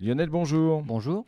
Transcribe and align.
Lionel, 0.00 0.28
bonjour. 0.30 0.82
Bonjour. 0.82 1.24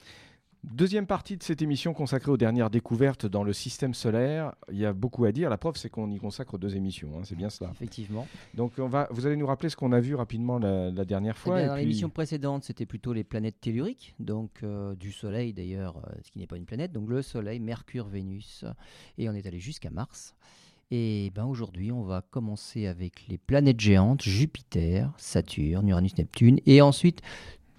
Deuxième 0.63 1.07
partie 1.07 1.37
de 1.39 1.43
cette 1.43 1.63
émission 1.63 1.95
consacrée 1.95 2.31
aux 2.31 2.37
dernières 2.37 2.69
découvertes 2.69 3.25
dans 3.27 3.43
le 3.43 3.53
système 3.55 3.95
solaire. 3.95 4.55
Il 4.71 4.79
y 4.79 4.85
a 4.85 4.93
beaucoup 4.93 5.25
à 5.25 5.33
dire. 5.33 5.49
La 5.49 5.57
preuve, 5.57 5.77
c'est 5.77 5.89
qu'on 5.89 6.11
y 6.11 6.19
consacre 6.19 6.59
deux 6.59 6.77
émissions. 6.77 7.09
hein, 7.19 7.23
C'est 7.25 7.35
bien 7.35 7.49
cela. 7.49 7.71
Effectivement. 7.73 8.29
Donc, 8.55 8.73
on 8.79 8.87
va, 8.87 9.09
vous 9.11 9.27
allez 9.27 9.37
nous 9.37 9.47
rappeler 9.47 9.71
ce 9.71 9.77
qu'on 9.77 9.91
a 9.93 10.01
vu 10.01 10.15
rapidement 10.15 10.59
la, 10.59 10.91
la 10.91 11.05
dernière 11.07 11.35
Eh 11.37 11.41
fois. 11.41 11.57
bien, 11.57 11.65
et 11.65 11.67
dans 11.69 11.75
puis- 11.75 11.83
l'émission 11.85 12.11
précédente, 12.11 12.63
c'était 12.65 12.85
plutôt 12.87 13.13
les 13.15 13.25
planètes 13.25 13.59
telluriques, 13.61 14.15
donc 14.21 14.51
euh, 14.63 14.95
du 14.95 15.13
Soleil 15.13 15.55
d'ailleurs, 15.55 15.97
euh, 15.97 16.11
ce 16.23 16.31
qui 16.31 16.39
n'est 16.39 16.47
pas 16.47 16.59
une 16.59 16.67
planète, 16.67 16.93
donc 16.93 17.09
le 17.09 17.23
Soleil, 17.23 17.59
Mercure, 17.59 18.07
Vénus, 18.07 18.65
et 19.17 19.29
on 19.31 19.33
est 19.33 19.47
allé 19.47 19.59
jusqu'à 19.59 19.91
Mars. 19.91 20.35
Et 20.93 21.31
ben 21.37 21.45
aujourd'hui, 21.45 21.93
on 21.93 22.03
va 22.03 22.21
commencer 22.21 22.87
avec 22.89 23.25
les 23.29 23.39
planètes 23.39 23.79
géantes, 23.81 24.23
Jupiter, 24.23 25.11
Saturne, 25.17 25.89
Uranus, 25.89 26.19
Neptune, 26.19 26.59
et 26.67 26.83
ensuite 26.83 27.23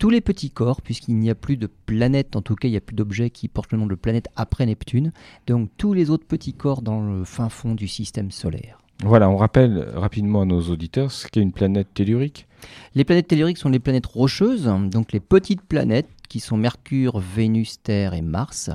tous 0.02 0.10
les 0.10 0.20
petits 0.20 0.50
corps, 0.50 0.82
puisqu'il 0.82 1.16
n'y 1.18 1.30
a 1.30 1.36
plus 1.36 1.58
de 1.58 1.68
planètes, 1.68 2.36
en 2.36 2.42
tout 2.42 2.56
cas 2.56 2.68
il 2.68 2.72
n'y 2.72 2.78
a 2.78 2.82
plus 2.82 2.96
d'objets 2.96 3.30
qui 3.30 3.48
portent 3.48 3.72
le 3.72 3.78
nom 3.78 3.86
de 3.86 3.94
planète 3.94 4.30
après 4.36 4.66
Neptune, 4.66 5.12
donc 5.46 5.70
tous 5.78 5.94
les 5.94 6.10
autres 6.10 6.26
petits 6.26 6.54
corps 6.54 6.82
dans 6.82 7.02
le 7.02 7.24
fin 7.24 7.50
fond 7.50 7.76
du 7.76 7.88
système 7.88 8.32
solaire. 8.32 8.82
Voilà, 9.04 9.30
on 9.30 9.38
rappelle 9.38 9.92
rapidement 9.94 10.42
à 10.42 10.46
nos 10.46 10.60
auditeurs 10.60 11.12
ce 11.12 11.28
qu'est 11.28 11.40
une 11.40 11.52
planète 11.52 11.94
tellurique. 11.94 12.48
Les 12.96 13.04
planètes 13.04 13.28
telluriques 13.28 13.60
sont 13.60 13.70
les 13.70 13.78
planètes 13.78 14.08
rocheuses, 14.08 14.64
donc 14.92 15.12
les 15.12 15.20
petites 15.20 15.62
planètes 15.62 16.10
qui 16.30 16.40
sont 16.40 16.58
Mercure, 16.58 17.20
Vénus, 17.20 17.80
Terre 17.84 18.16
et 18.16 18.24
Mars. 18.24 18.72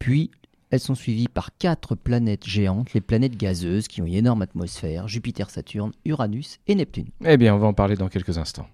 Puis 0.00 0.32
elles 0.70 0.80
sont 0.80 0.96
suivies 0.96 1.28
par 1.28 1.56
quatre 1.56 1.94
planètes 1.94 2.48
géantes, 2.48 2.94
les 2.94 3.00
planètes 3.00 3.36
gazeuses 3.36 3.86
qui 3.86 4.02
ont 4.02 4.06
une 4.06 4.14
énorme 4.14 4.42
atmosphère, 4.42 5.06
Jupiter, 5.06 5.50
Saturne, 5.50 5.92
Uranus 6.04 6.58
et 6.66 6.74
Neptune. 6.74 7.10
Eh 7.24 7.36
bien, 7.36 7.54
on 7.54 7.58
va 7.58 7.68
en 7.68 7.74
parler 7.74 7.94
dans 7.94 8.08
quelques 8.08 8.38
instants. 8.38 8.66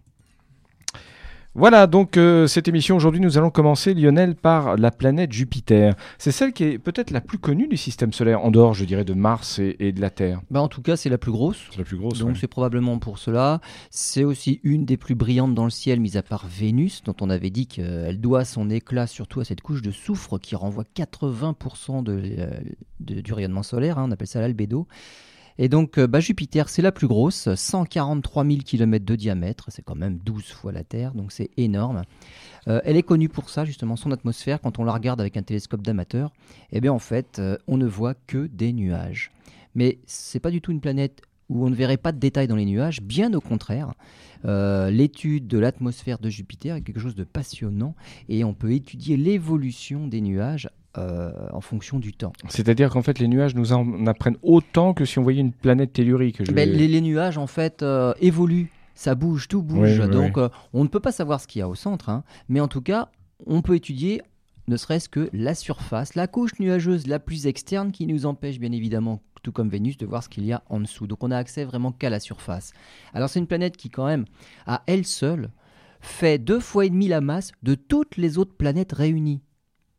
Voilà, 1.56 1.88
donc 1.88 2.16
euh, 2.16 2.46
cette 2.46 2.68
émission 2.68 2.94
aujourd'hui, 2.94 3.20
nous 3.20 3.36
allons 3.36 3.50
commencer, 3.50 3.92
Lionel, 3.92 4.36
par 4.36 4.76
la 4.76 4.92
planète 4.92 5.32
Jupiter. 5.32 5.94
C'est 6.16 6.30
celle 6.30 6.52
qui 6.52 6.62
est 6.62 6.78
peut-être 6.78 7.10
la 7.10 7.20
plus 7.20 7.38
connue 7.38 7.66
du 7.66 7.76
système 7.76 8.12
solaire, 8.12 8.44
en 8.44 8.52
dehors, 8.52 8.72
je 8.72 8.84
dirais, 8.84 9.04
de 9.04 9.14
Mars 9.14 9.58
et, 9.58 9.74
et 9.80 9.90
de 9.90 10.00
la 10.00 10.10
Terre. 10.10 10.42
Bah, 10.50 10.62
en 10.62 10.68
tout 10.68 10.80
cas, 10.80 10.96
c'est 10.96 11.08
la 11.08 11.18
plus 11.18 11.32
grosse. 11.32 11.58
C'est 11.72 11.78
la 11.78 11.84
plus 11.84 11.96
grosse. 11.96 12.20
Donc 12.20 12.30
ouais. 12.30 12.34
c'est 12.40 12.46
probablement 12.46 12.98
pour 13.00 13.18
cela. 13.18 13.60
C'est 13.90 14.22
aussi 14.22 14.60
une 14.62 14.84
des 14.84 14.96
plus 14.96 15.16
brillantes 15.16 15.54
dans 15.56 15.64
le 15.64 15.70
ciel, 15.70 15.98
mis 15.98 16.16
à 16.16 16.22
part 16.22 16.46
Vénus, 16.46 17.02
dont 17.02 17.16
on 17.20 17.28
avait 17.30 17.50
dit 17.50 17.66
qu'elle 17.66 18.20
doit 18.20 18.44
son 18.44 18.70
éclat 18.70 19.08
surtout 19.08 19.40
à 19.40 19.44
cette 19.44 19.60
couche 19.60 19.82
de 19.82 19.90
soufre 19.90 20.38
qui 20.38 20.54
renvoie 20.54 20.84
80% 20.94 22.04
de, 22.04 22.12
euh, 22.38 22.50
de- 23.00 23.20
du 23.22 23.32
rayonnement 23.32 23.64
solaire. 23.64 23.98
hein, 23.98 24.04
on 24.06 24.12
appelle 24.12 24.28
ça 24.28 24.40
l'albédo. 24.40 24.86
Et 25.58 25.68
donc 25.68 25.98
euh, 25.98 26.06
bah, 26.06 26.20
Jupiter, 26.20 26.68
c'est 26.68 26.82
la 26.82 26.92
plus 26.92 27.06
grosse, 27.06 27.52
143 27.54 28.44
000 28.44 28.58
km 28.64 29.04
de 29.04 29.16
diamètre, 29.16 29.66
c'est 29.68 29.82
quand 29.82 29.94
même 29.94 30.18
12 30.24 30.52
fois 30.52 30.72
la 30.72 30.84
Terre, 30.84 31.12
donc 31.14 31.32
c'est 31.32 31.50
énorme. 31.56 32.02
Euh, 32.68 32.80
elle 32.84 32.96
est 32.96 33.02
connue 33.02 33.28
pour 33.28 33.50
ça, 33.50 33.64
justement, 33.64 33.96
son 33.96 34.10
atmosphère, 34.10 34.60
quand 34.60 34.78
on 34.78 34.84
la 34.84 34.92
regarde 34.92 35.20
avec 35.20 35.36
un 35.36 35.42
télescope 35.42 35.82
d'amateur, 35.82 36.32
eh 36.72 36.80
bien 36.80 36.92
en 36.92 36.98
fait, 36.98 37.38
euh, 37.38 37.56
on 37.66 37.76
ne 37.76 37.86
voit 37.86 38.14
que 38.14 38.46
des 38.46 38.72
nuages. 38.72 39.30
Mais 39.74 39.98
c'est 40.06 40.40
pas 40.40 40.50
du 40.50 40.60
tout 40.60 40.72
une 40.72 40.80
planète 40.80 41.22
où 41.48 41.66
on 41.66 41.70
ne 41.70 41.74
verrait 41.74 41.96
pas 41.96 42.12
de 42.12 42.18
détails 42.18 42.46
dans 42.46 42.56
les 42.56 42.64
nuages, 42.64 43.02
bien 43.02 43.32
au 43.34 43.40
contraire. 43.40 43.92
L'étude 44.44 45.48
de 45.48 45.58
l'atmosphère 45.58 46.18
de 46.18 46.30
Jupiter 46.30 46.76
est 46.76 46.80
quelque 46.80 47.00
chose 47.00 47.16
de 47.16 47.24
passionnant 47.24 47.94
et 48.28 48.42
on 48.44 48.54
peut 48.54 48.72
étudier 48.72 49.16
l'évolution 49.16 50.06
des 50.06 50.20
nuages 50.20 50.70
euh, 50.98 51.30
en 51.52 51.60
fonction 51.60 51.98
du 51.98 52.12
temps. 52.12 52.32
C'est-à-dire 52.48 52.90
qu'en 52.90 53.02
fait, 53.02 53.18
les 53.18 53.28
nuages 53.28 53.54
nous 53.54 53.72
en 53.72 54.06
apprennent 54.06 54.38
autant 54.42 54.92
que 54.94 55.04
si 55.04 55.18
on 55.18 55.22
voyait 55.22 55.40
une 55.40 55.52
planète 55.52 55.92
tellurique. 55.92 56.44
Je 56.44 56.50
Ben, 56.52 56.68
les, 56.68 56.88
les 56.88 57.00
nuages, 57.00 57.38
en 57.38 57.46
fait, 57.46 57.82
euh, 57.82 58.12
évoluent. 58.20 58.70
Ça 58.94 59.14
bouge, 59.14 59.48
tout 59.48 59.62
bouge. 59.62 59.98
Oui, 59.98 60.04
oui, 60.04 60.10
donc, 60.10 60.36
euh, 60.36 60.48
on 60.72 60.82
ne 60.82 60.88
peut 60.88 61.00
pas 61.00 61.12
savoir 61.12 61.40
ce 61.40 61.46
qu'il 61.46 61.60
y 61.60 61.62
a 61.62 61.68
au 61.68 61.74
centre. 61.74 62.08
hein. 62.08 62.24
mais 62.48 62.60
en 62.60 62.68
tout 62.68 62.82
cas, 62.82 63.08
on 63.46 63.62
peut 63.62 63.74
étudier 63.74 64.20
ne 64.68 64.76
serait-ce 64.76 65.08
que 65.08 65.30
la 65.32 65.54
surface, 65.54 66.14
la 66.14 66.26
couche 66.26 66.58
nuageuse 66.60 67.06
la 67.06 67.18
plus 67.18 67.46
externe 67.46 67.92
qui 67.92 68.06
nous 68.06 68.26
empêche, 68.26 68.58
bien 68.60 68.72
évidemment, 68.72 69.20
tout 69.42 69.52
comme 69.52 69.68
Vénus, 69.68 69.96
de 69.96 70.06
voir 70.06 70.22
ce 70.22 70.28
qu'il 70.28 70.44
y 70.44 70.52
a 70.52 70.62
en 70.68 70.80
dessous. 70.80 71.06
Donc, 71.06 71.24
on 71.24 71.30
a 71.30 71.36
accès 71.36 71.64
vraiment 71.64 71.92
qu'à 71.92 72.10
la 72.10 72.20
surface. 72.20 72.72
Alors, 73.14 73.28
c'est 73.28 73.38
une 73.38 73.46
planète 73.46 73.76
qui, 73.76 73.90
quand 73.90 74.06
même, 74.06 74.26
à 74.66 74.82
elle 74.86 75.04
seule, 75.06 75.50
fait 76.00 76.38
deux 76.38 76.60
fois 76.60 76.84
et 76.86 76.90
demi 76.90 77.08
la 77.08 77.20
masse 77.20 77.52
de 77.62 77.74
toutes 77.74 78.16
les 78.16 78.38
autres 78.38 78.54
planètes 78.56 78.92
réunies. 78.92 79.40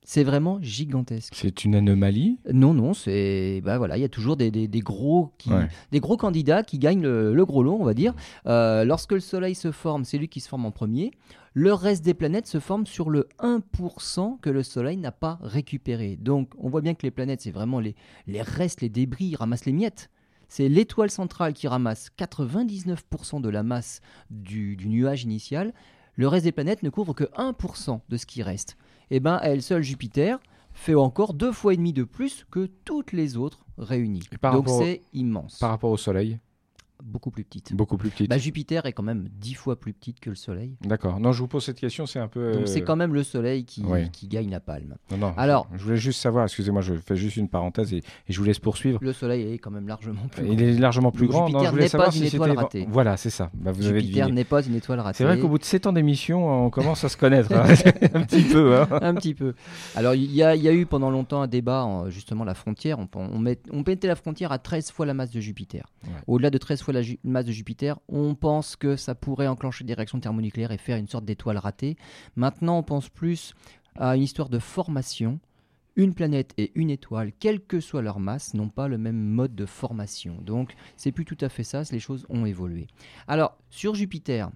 C'est 0.04 0.24
vraiment 0.24 0.58
gigantesque. 0.62 1.34
C'est 1.36 1.64
une 1.64 1.76
anomalie. 1.76 2.40
Non, 2.52 2.74
non, 2.74 2.94
c'est 2.96 3.62
bah 3.64 3.78
voilà, 3.78 3.98
il 3.98 4.02
y 4.02 4.04
a 4.04 4.10
toujours 4.10 4.36
des, 4.36 4.50
des- 4.50 4.68
des 4.68 4.80
gros 4.80 5.32
qui, 5.38 5.52
Ouais. 5.54 5.68
des 5.92 6.00
gros 6.00 6.18
candidats 6.18 6.64
qui 6.64 6.80
gagnent 6.80 7.04
le, 7.04 7.34
le 7.36 7.46
gros 7.46 7.62
lot, 7.62 7.78
on 7.80 7.86
va 7.86 7.94
dire. 7.94 8.16
Euh, 8.48 8.84
lorsque 8.84 9.12
le 9.12 9.20
Soleil 9.20 9.54
se 9.54 9.72
forme, 9.72 10.04
c'est 10.04 10.18
lui 10.18 10.28
qui 10.28 10.40
se 10.40 10.50
forme 10.50 10.66
en 10.66 10.72
premier. 10.72 11.12
Le 11.54 11.72
reste 11.74 12.04
des 12.04 12.14
planètes 12.16 12.48
se 12.48 12.60
forme 12.60 12.88
sur 12.88 13.10
le 13.12 13.28
1% 13.40 14.40
que 14.42 14.50
le 14.50 14.64
Soleil 14.64 14.98
n'a 14.98 15.12
pas 15.12 15.38
récupéré. 15.42 16.16
Donc, 16.20 16.50
on 16.58 16.70
voit 16.70 16.82
bien 16.82 16.94
que 16.96 17.04
les 17.04 17.12
planètes, 17.12 17.42
c'est 17.42 17.52
vraiment 17.52 17.80
les, 17.80 17.96
les 18.26 18.42
restes, 18.42 18.82
les 18.82 18.90
débris, 18.90 19.26
ils 19.26 19.36
ramassent 19.36 19.66
les 19.66 19.74
miettes. 19.74 20.10
C'est 20.48 20.68
l'étoile 20.68 21.12
centrale 21.12 21.54
qui 21.54 21.68
ramasse 21.68 22.10
99% 22.18 23.40
de 23.42 23.50
la 23.50 23.64
masse 23.64 24.02
du, 24.30 24.76
du 24.76 24.88
nuage 24.90 25.24
initial. 25.24 25.74
Le 26.16 26.28
reste 26.28 26.46
des 26.46 26.52
planètes 26.52 26.84
ne 26.84 26.90
couvre 26.90 27.14
que 27.14 27.24
1% 27.38 28.02
de 28.10 28.18
ce 28.18 28.26
qui 28.26 28.44
reste. 28.44 28.78
Et 29.12 29.20
ben, 29.20 29.36
à 29.36 29.50
elle 29.50 29.62
seule, 29.62 29.84
Jupiter 29.84 30.40
fait 30.74 30.96
encore 30.96 31.34
deux 31.34 31.52
fois 31.52 31.74
et 31.74 31.78
demi 31.78 31.92
de 31.92 32.06
plus 32.06 32.46
que 32.50 32.66
toutes 32.86 33.12
les 33.12 33.36
autres 33.36 33.66
réunies. 33.78 34.24
Donc 34.42 34.54
rapport 34.54 34.80
c'est 34.80 35.02
immense. 35.14 35.60
Par 35.60 35.70
rapport 35.70 35.92
au 35.92 35.98
Soleil, 35.98 36.40
Beaucoup 37.04 37.32
plus 37.32 37.44
petite. 37.44 37.74
beaucoup 37.74 37.98
plus 37.98 38.10
petite. 38.10 38.30
Bah, 38.30 38.38
Jupiter 38.38 38.86
est 38.86 38.94
quand 38.94 39.04
même 39.04 39.28
dix 39.40 39.54
fois 39.54 39.80
plus 39.80 39.94
petite 39.94 40.20
que 40.20 40.30
le 40.30 40.36
Soleil. 40.36 40.76
D'accord. 40.82 41.20
Non, 41.20 41.32
je 41.32 41.40
vous 41.40 41.48
pose 41.48 41.64
cette 41.66 41.80
question, 41.80 42.06
c'est 42.06 42.20
un 42.20 42.28
peu. 42.28 42.54
Donc 42.54 42.62
euh, 42.64 42.66
c'est 42.66 42.82
quand 42.82 42.96
même 42.96 43.14
le 43.14 43.24
Soleil 43.24 43.66
qui, 43.66 43.84
gagne 44.28 44.50
la 44.50 44.60
palme. 44.60 44.96
Non, 45.12 45.18
non. 45.18 45.34
Alors- 45.38 45.68
je 45.76 45.84
voulais 45.84 45.98
juste 45.98 46.22
savoir. 46.22 46.46
Excusez-moi, 46.46 46.82
je 46.82 46.94
fais 46.96 47.16
juste 47.16 47.38
une 47.38 47.48
parenthèse 47.50 47.94
et, 47.94 47.98
et 47.98 48.04
je 48.30 48.38
vous 48.40 48.46
laisse 48.46 48.60
poursuivre. 48.60 49.00
Le 49.02 49.14
Soleil 49.14 49.54
est 49.54 49.58
quand 49.58 49.72
même 49.72 49.88
largement 49.88 50.28
plus 50.32 50.44
grand. 50.44 50.54
Il 50.54 50.62
est 50.62 50.74
largement 50.74 51.12
plus 51.12 51.28
Donc, 51.28 51.32
grand. 51.32 51.48
Jupiter 51.48 51.60
non, 51.62 51.66
je 51.66 51.72
voulais 51.72 51.84
n'est 51.84 51.90
pas 51.90 52.06
une 52.06 52.12
si 52.12 52.26
étoile 52.28 52.50
c'était- 52.52 52.62
ratée. 52.62 52.88
Voilà, 52.90 53.18
c'est 53.18 53.30
ça. 53.30 53.50
Bah, 53.54 53.72
vous 53.72 53.82
Jupiter 53.82 54.30
n'est 54.30 54.44
pas 54.44 54.64
une 54.64 54.76
étoile 54.76 55.00
ratée. 55.00 55.18
C'est 55.18 55.24
vrai 55.24 55.40
qu'au 55.40 55.48
bout 55.50 55.58
de 55.58 55.64
7 55.64 55.88
ans 55.88 55.94
d'émission, 55.94 56.66
on 56.66 56.70
commence 56.70 57.04
à 57.04 57.10
se 57.10 57.18
connaître 57.18 57.52
hein. 57.54 57.64
un 58.14 58.22
petit 58.24 58.44
peu. 58.44 58.78
hein. 58.80 58.88
un 59.02 59.14
petit 59.16 59.34
peu. 59.34 59.54
Alors, 59.96 60.14
il 60.14 60.32
y, 60.32 60.44
a- 60.44 60.56
il 60.56 60.62
y 60.62 60.68
a 60.68 60.74
eu 60.74 60.86
pendant 60.86 61.10
longtemps 61.10 61.42
un 61.42 61.48
débat, 61.48 61.84
en- 61.84 62.10
justement, 62.10 62.44
la 62.44 62.54
frontière. 62.54 63.00
On, 63.00 63.08
on, 63.16 63.40
met- 63.40 63.60
on 63.72 63.84
mettait 63.86 64.08
la 64.08 64.16
frontière 64.16 64.52
à 64.52 64.58
13 64.60 64.92
fois 64.92 65.06
la 65.06 65.14
masse 65.14 65.32
de 65.32 65.40
Jupiter. 65.40 65.86
Ouais. 66.04 66.10
Au-delà 66.28 66.50
de 66.50 66.58
13 66.58 66.82
fois 66.82 66.91
la 66.92 67.02
masse 67.24 67.46
de 67.46 67.52
Jupiter, 67.52 68.00
on 68.08 68.36
pense 68.36 68.76
que 68.76 68.96
ça 68.96 69.16
pourrait 69.16 69.48
enclencher 69.48 69.84
des 69.84 69.94
réactions 69.94 70.20
thermonucléaires 70.20 70.72
et 70.72 70.78
faire 70.78 70.98
une 70.98 71.08
sorte 71.08 71.26
d'étoile 71.26 71.58
ratée. 71.58 71.98
Maintenant, 72.36 72.78
on 72.80 72.84
pense 72.84 73.10
plus 73.10 73.54
à 73.96 74.16
une 74.16 74.24
histoire 74.24 74.50
de 74.50 74.60
formation. 74.60 75.40
Une 75.98 76.14
planète 76.14 76.54
et 76.58 76.72
une 76.76 76.90
étoile, 76.90 77.34
quelle 77.38 77.60
que 77.60 77.82
soit 77.82 78.02
leur 78.02 78.22
masse, 78.22 78.54
n'ont 78.54 78.70
pas 78.70 78.88
le 78.88 78.98
même 78.98 79.20
mode 79.20 79.56
de 79.56 79.66
formation. 79.66 80.38
Donc, 80.42 80.74
c'est 80.96 81.12
plus 81.12 81.26
tout 81.26 81.38
à 81.42 81.50
fait 81.50 81.66
ça, 81.66 81.84
les 81.92 82.00
choses 82.00 82.26
ont 82.30 82.46
évolué. 82.46 82.88
Alors, 83.28 83.58
sur 83.70 83.94
Jupiter, 83.94 84.52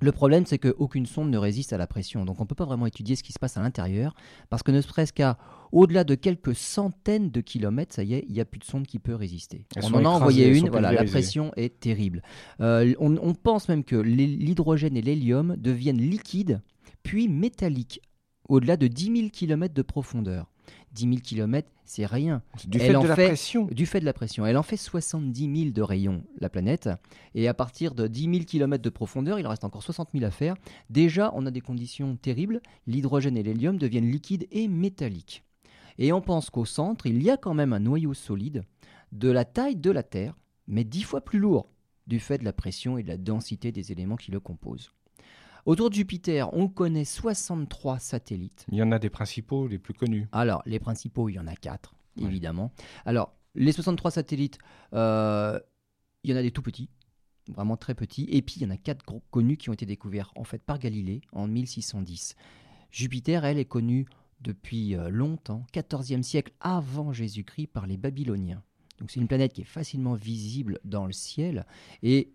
le 0.00 0.12
problème, 0.12 0.46
c'est 0.46 0.58
qu'aucune 0.58 1.06
sonde 1.06 1.30
ne 1.30 1.38
résiste 1.38 1.72
à 1.72 1.78
la 1.78 1.86
pression. 1.86 2.24
Donc, 2.24 2.40
on 2.40 2.44
ne 2.44 2.48
peut 2.48 2.54
pas 2.54 2.64
vraiment 2.64 2.86
étudier 2.86 3.16
ce 3.16 3.22
qui 3.22 3.32
se 3.32 3.38
passe 3.38 3.56
à 3.56 3.62
l'intérieur, 3.62 4.14
parce 4.50 4.62
que 4.62 4.70
ne 4.70 4.80
serait-ce 4.80 5.12
qu'à 5.12 5.38
au-delà 5.72 6.04
de 6.04 6.14
quelques 6.14 6.54
centaines 6.54 7.30
de 7.30 7.40
kilomètres, 7.40 7.94
ça 7.94 8.04
y 8.04 8.14
est, 8.14 8.24
il 8.28 8.32
n'y 8.32 8.40
a 8.40 8.44
plus 8.44 8.58
de 8.58 8.64
sonde 8.64 8.86
qui 8.86 8.98
peut 8.98 9.14
résister. 9.14 9.64
Elles 9.76 9.84
on 9.84 9.94
en 9.94 10.04
a 10.04 10.08
envoyé 10.08 10.56
une, 10.56 10.70
voilà, 10.70 10.92
la 10.92 11.04
pression 11.04 11.52
est 11.56 11.80
terrible. 11.80 12.22
Euh, 12.60 12.94
on, 12.98 13.16
on 13.16 13.34
pense 13.34 13.68
même 13.68 13.84
que 13.84 13.96
l'hydrogène 13.96 14.96
et 14.96 15.02
l'hélium 15.02 15.56
deviennent 15.56 16.00
liquides, 16.00 16.60
puis 17.02 17.28
métalliques, 17.28 18.00
au-delà 18.48 18.76
de 18.76 18.86
10 18.86 19.16
000 19.16 19.28
km 19.30 19.72
de 19.74 19.82
profondeur. 19.82 20.50
10 20.92 21.02
000 21.04 21.14
km, 21.22 21.68
c'est 21.84 22.06
rien. 22.06 22.42
Du 22.66 22.78
Elle 22.78 22.88
fait 22.90 22.96
en 22.96 23.02
de 23.02 23.08
la 23.08 23.16
fait- 23.16 23.26
pression. 23.28 23.66
Du 23.66 23.86
fait 23.86 24.00
de 24.00 24.04
la 24.04 24.12
pression. 24.12 24.44
Elle 24.46 24.56
en 24.56 24.62
fait 24.62 24.76
70 24.76 25.60
000 25.62 25.70
de 25.72 25.82
rayons, 25.82 26.24
la 26.40 26.48
planète. 26.50 26.88
Et 27.34 27.48
à 27.48 27.54
partir 27.54 27.94
de 27.94 28.06
10 28.06 28.22
000 28.24 28.44
km 28.44 28.82
de 28.82 28.90
profondeur, 28.90 29.38
il 29.38 29.46
en 29.46 29.50
reste 29.50 29.64
encore 29.64 29.82
60 29.82 30.10
000 30.12 30.24
à 30.24 30.30
faire. 30.30 30.54
Déjà, 30.90 31.30
on 31.34 31.46
a 31.46 31.50
des 31.50 31.60
conditions 31.60 32.16
terribles. 32.16 32.60
L'hydrogène 32.86 33.36
et 33.36 33.42
l'hélium 33.42 33.78
deviennent 33.78 34.10
liquides 34.10 34.46
et 34.50 34.68
métalliques. 34.68 35.44
Et 35.98 36.12
on 36.12 36.20
pense 36.20 36.50
qu'au 36.50 36.64
centre, 36.64 37.06
il 37.06 37.22
y 37.22 37.30
a 37.30 37.36
quand 37.36 37.54
même 37.54 37.72
un 37.72 37.80
noyau 37.80 38.14
solide 38.14 38.62
de 39.12 39.30
la 39.30 39.44
taille 39.44 39.76
de 39.76 39.90
la 39.90 40.02
Terre, 40.02 40.36
mais 40.66 40.84
10 40.84 41.02
fois 41.02 41.22
plus 41.22 41.38
lourd, 41.38 41.70
du 42.06 42.20
fait 42.20 42.38
de 42.38 42.44
la 42.44 42.52
pression 42.52 42.98
et 42.98 43.02
de 43.02 43.08
la 43.08 43.16
densité 43.16 43.72
des 43.72 43.90
éléments 43.92 44.16
qui 44.16 44.30
le 44.30 44.40
composent. 44.40 44.90
Autour 45.68 45.90
de 45.90 45.94
Jupiter, 45.96 46.48
on 46.54 46.66
connaît 46.66 47.04
63 47.04 47.98
satellites. 47.98 48.64
Il 48.72 48.78
y 48.78 48.82
en 48.82 48.90
a 48.90 48.98
des 48.98 49.10
principaux, 49.10 49.66
les 49.66 49.78
plus 49.78 49.92
connus. 49.92 50.26
Alors, 50.32 50.62
les 50.64 50.78
principaux, 50.78 51.28
il 51.28 51.34
y 51.34 51.38
en 51.38 51.46
a 51.46 51.54
quatre, 51.54 51.94
Ouais. 52.16 52.24
évidemment. 52.24 52.72
Alors, 53.04 53.34
les 53.54 53.72
63 53.72 54.12
satellites, 54.12 54.56
euh, 54.94 55.60
il 56.24 56.30
y 56.30 56.32
en 56.32 56.38
a 56.38 56.42
des 56.42 56.52
tout 56.52 56.62
petits, 56.62 56.88
vraiment 57.48 57.76
très 57.76 57.94
petits, 57.94 58.26
et 58.30 58.40
puis 58.40 58.54
il 58.56 58.62
y 58.62 58.64
en 58.64 58.70
a 58.70 58.78
quatre 58.78 59.04
gros 59.04 59.22
connus 59.30 59.58
qui 59.58 59.68
ont 59.68 59.74
été 59.74 59.84
découverts 59.84 60.32
en 60.36 60.44
fait 60.44 60.62
par 60.62 60.78
Galilée 60.78 61.20
en 61.32 61.46
1610. 61.46 62.34
Jupiter, 62.90 63.44
elle, 63.44 63.58
est 63.58 63.66
connue 63.66 64.06
depuis 64.40 64.96
euh, 64.96 65.10
longtemps, 65.10 65.66
14e 65.74 66.22
siècle 66.22 66.54
avant 66.60 67.12
Jésus-Christ, 67.12 67.66
par 67.66 67.86
les 67.86 67.98
Babyloniens. 67.98 68.62
Donc 69.00 69.10
c'est 69.10 69.20
une 69.20 69.28
planète 69.28 69.52
qui 69.52 69.60
est 69.60 69.64
facilement 69.64 70.14
visible 70.14 70.78
dans 70.84 71.04
le 71.04 71.12
ciel, 71.12 71.66
et 72.02 72.32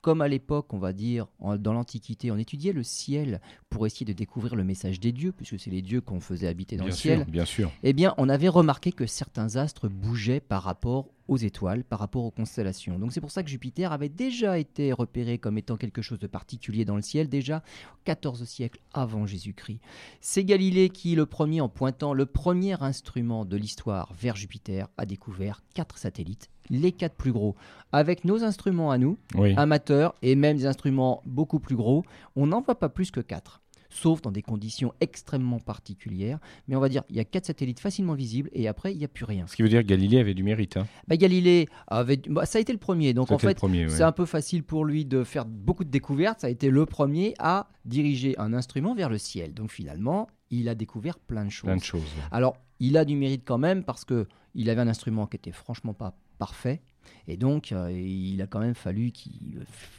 comme 0.00 0.22
à 0.22 0.28
l'époque, 0.28 0.72
on 0.72 0.78
va 0.78 0.92
dire, 0.92 1.26
en- 1.40 1.56
dans 1.56 1.72
l'Antiquité, 1.72 2.30
on 2.30 2.38
étudiait 2.38 2.72
le 2.72 2.82
ciel 2.82 3.40
pour 3.68 3.86
essayer 3.86 4.06
de 4.06 4.12
découvrir 4.12 4.56
le 4.56 4.64
message 4.64 4.98
des 4.98 5.12
dieux, 5.12 5.32
puisque 5.32 5.58
c'est 5.60 5.70
les 5.70 5.82
dieux 5.82 6.00
qu'on 6.00 6.20
faisait 6.20 6.48
habiter 6.48 6.76
dans 6.76 6.84
bien 6.84 6.90
le 6.92 6.96
ciel, 6.96 7.18
sûr, 7.18 7.26
bien 7.26 7.44
sûr. 7.44 7.70
eh 7.82 7.92
bien, 7.92 8.14
on 8.16 8.28
avait 8.28 8.48
remarqué 8.48 8.92
que 8.92 9.06
certains 9.06 9.56
astres 9.56 9.88
bougeaient 9.88 10.40
par 10.40 10.62
rapport 10.62 11.10
aux 11.28 11.36
étoiles, 11.36 11.84
par 11.84 12.00
rapport 12.00 12.24
aux 12.24 12.30
constellations. 12.32 12.98
Donc 12.98 13.12
c'est 13.12 13.20
pour 13.20 13.30
ça 13.30 13.42
que 13.44 13.50
Jupiter 13.50 13.92
avait 13.92 14.08
déjà 14.08 14.58
été 14.58 14.92
repéré 14.92 15.38
comme 15.38 15.58
étant 15.58 15.76
quelque 15.76 16.02
chose 16.02 16.18
de 16.18 16.26
particulier 16.26 16.84
dans 16.84 16.96
le 16.96 17.02
ciel, 17.02 17.28
déjà 17.28 17.62
14 18.04 18.42
siècles 18.44 18.80
avant 18.92 19.26
Jésus-Christ. 19.26 19.80
C'est 20.20 20.44
Galilée 20.44 20.88
qui, 20.88 21.14
le 21.14 21.26
premier, 21.26 21.60
en 21.60 21.68
pointant 21.68 22.14
le 22.14 22.26
premier 22.26 22.82
instrument 22.82 23.44
de 23.44 23.56
l'histoire 23.56 24.12
vers 24.14 24.34
Jupiter, 24.34 24.88
a 24.96 25.06
découvert 25.06 25.62
quatre 25.74 25.98
satellites, 25.98 26.50
les 26.70 26.92
quatre 26.92 27.16
plus 27.16 27.32
gros. 27.32 27.56
Avec 27.92 28.24
nos 28.24 28.42
instruments 28.44 28.90
à 28.90 28.98
nous, 28.98 29.18
Oui. 29.34 29.54
amateurs 29.56 30.14
et 30.22 30.36
même 30.36 30.56
des 30.56 30.66
instruments 30.66 31.22
beaucoup 31.26 31.58
plus 31.60 31.76
gros, 31.76 32.04
on 32.36 32.46
n'en 32.46 32.60
voit 32.62 32.78
pas 32.78 32.88
plus 32.88 33.10
que 33.10 33.20
4. 33.20 33.60
Sauf 33.92 34.22
dans 34.22 34.30
des 34.30 34.42
conditions 34.42 34.92
extrêmement 35.00 35.58
particulières. 35.58 36.38
Mais 36.68 36.76
on 36.76 36.80
va 36.80 36.88
dire, 36.88 37.02
il 37.10 37.16
y 37.16 37.20
a 37.20 37.24
4 37.24 37.46
satellites 37.46 37.80
facilement 37.80 38.14
visibles 38.14 38.48
et 38.52 38.68
après, 38.68 38.92
il 38.92 38.98
n'y 38.98 39.04
a 39.04 39.08
plus 39.08 39.24
rien. 39.24 39.48
Ce 39.48 39.56
qui 39.56 39.62
veut 39.62 39.68
dire 39.68 39.82
que 39.82 39.86
Galilée 39.88 40.20
avait 40.20 40.32
du 40.34 40.44
mérite. 40.44 40.76
Hein. 40.76 40.86
Bah, 41.08 41.16
Galilée, 41.16 41.68
avait, 41.88 42.18
bah, 42.28 42.46
ça 42.46 42.58
a 42.58 42.60
été 42.60 42.72
le 42.72 42.78
premier. 42.78 43.14
Donc 43.14 43.32
en 43.32 43.38
fait, 43.38 43.60
ouais. 43.60 43.86
c'est 43.88 44.04
un 44.04 44.12
peu 44.12 44.26
facile 44.26 44.62
pour 44.62 44.84
lui 44.84 45.04
de 45.04 45.24
faire 45.24 45.44
beaucoup 45.44 45.82
de 45.82 45.90
découvertes. 45.90 46.38
Ça 46.40 46.46
a 46.46 46.50
été 46.50 46.70
le 46.70 46.86
premier 46.86 47.34
à 47.40 47.68
diriger 47.84 48.38
un 48.38 48.54
instrument 48.54 48.94
vers 48.94 49.08
le 49.08 49.18
ciel. 49.18 49.54
Donc 49.54 49.72
finalement, 49.72 50.28
il 50.50 50.68
a 50.68 50.76
découvert 50.76 51.18
plein 51.18 51.44
de 51.44 51.50
choses. 51.50 51.66
Plein 51.66 51.76
de 51.76 51.82
choses. 51.82 52.02
ouais. 52.02 52.22
Alors, 52.30 52.56
il 52.78 52.96
a 52.96 53.04
du 53.04 53.16
mérite 53.16 53.42
quand 53.44 53.58
même 53.58 53.82
parce 53.82 54.04
que 54.04 54.28
il 54.54 54.70
avait 54.70 54.80
un 54.82 54.88
instrument 54.88 55.26
qui 55.26 55.36
était 55.36 55.50
franchement 55.52 55.94
pas 55.94 56.14
parfait. 56.40 56.80
Et 57.28 57.36
donc, 57.36 57.70
euh, 57.70 57.92
il 57.92 58.40
a 58.42 58.46
quand 58.46 58.60
même 58.60 58.74
fallu 58.74 59.12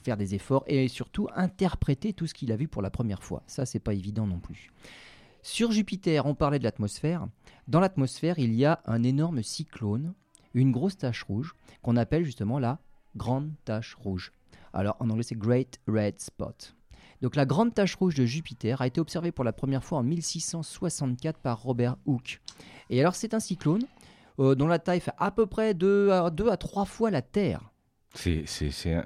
faire 0.04 0.18
des 0.18 0.36
efforts 0.36 0.64
et 0.68 0.88
surtout 0.88 1.28
interpréter 1.36 2.14
tout 2.14 2.28
ce 2.28 2.34
qu'il 2.34 2.52
a 2.52 2.56
vu 2.58 2.68
pour 2.68 2.82
la 2.82 2.90
première 2.90 3.24
fois. 3.24 3.44
Ça, 3.48 3.66
c'est 3.66 3.80
pas 3.80 3.94
évident 3.94 4.28
non 4.28 4.40
plus. 4.40 4.72
Sur 5.44 5.72
Jupiter, 5.72 6.26
on 6.26 6.36
parlait 6.36 6.60
de 6.60 6.64
l'atmosphère. 6.64 7.28
Dans 7.68 7.80
l'atmosphère, 7.80 8.40
il 8.40 8.54
y 8.54 8.66
a 8.66 8.82
un 8.86 9.04
énorme 9.04 9.44
cyclone, 9.44 10.14
une 10.54 10.72
grosse 10.72 10.98
tache 10.98 11.24
rouge, 11.24 11.54
qu'on 11.84 11.96
appelle 11.96 12.26
justement 12.26 12.60
la 12.60 12.80
grande 13.16 13.52
tache 13.66 13.96
rouge. 13.96 14.32
Alors, 14.74 14.98
en 15.00 15.10
anglais, 15.10 15.24
c'est 15.24 15.38
Great 15.38 15.80
Red 15.88 16.20
Spot. 16.20 16.76
Donc, 17.22 17.36
la 17.36 17.46
grande 17.46 17.74
tache 17.74 17.96
rouge 17.96 18.16
de 18.16 18.26
Jupiter 18.26 18.82
a 18.82 18.88
été 18.88 19.00
observée 19.00 19.32
pour 19.32 19.44
la 19.44 19.54
première 19.54 19.84
fois 19.84 20.00
en 20.00 20.04
1664 20.04 21.40
par 21.40 21.62
Robert 21.62 21.98
Hooke. 22.06 22.42
Et 22.90 23.00
alors, 23.00 23.16
c'est 23.16 23.36
un 23.36 23.40
cyclone 23.40 23.86
euh, 24.42 24.56
dont 24.56 24.68
la 24.68 24.80
taille 24.80 25.00
fait 25.00 25.14
à 25.18 25.32
peu 25.32 25.46
près 25.46 25.74
2 25.74 26.10
à, 26.12 26.30
2 26.30 26.50
à 26.50 26.58
3 26.58 26.86
fois 26.86 27.12
la 27.12 27.22
Terre. 27.22 27.72
C'est 28.14 28.44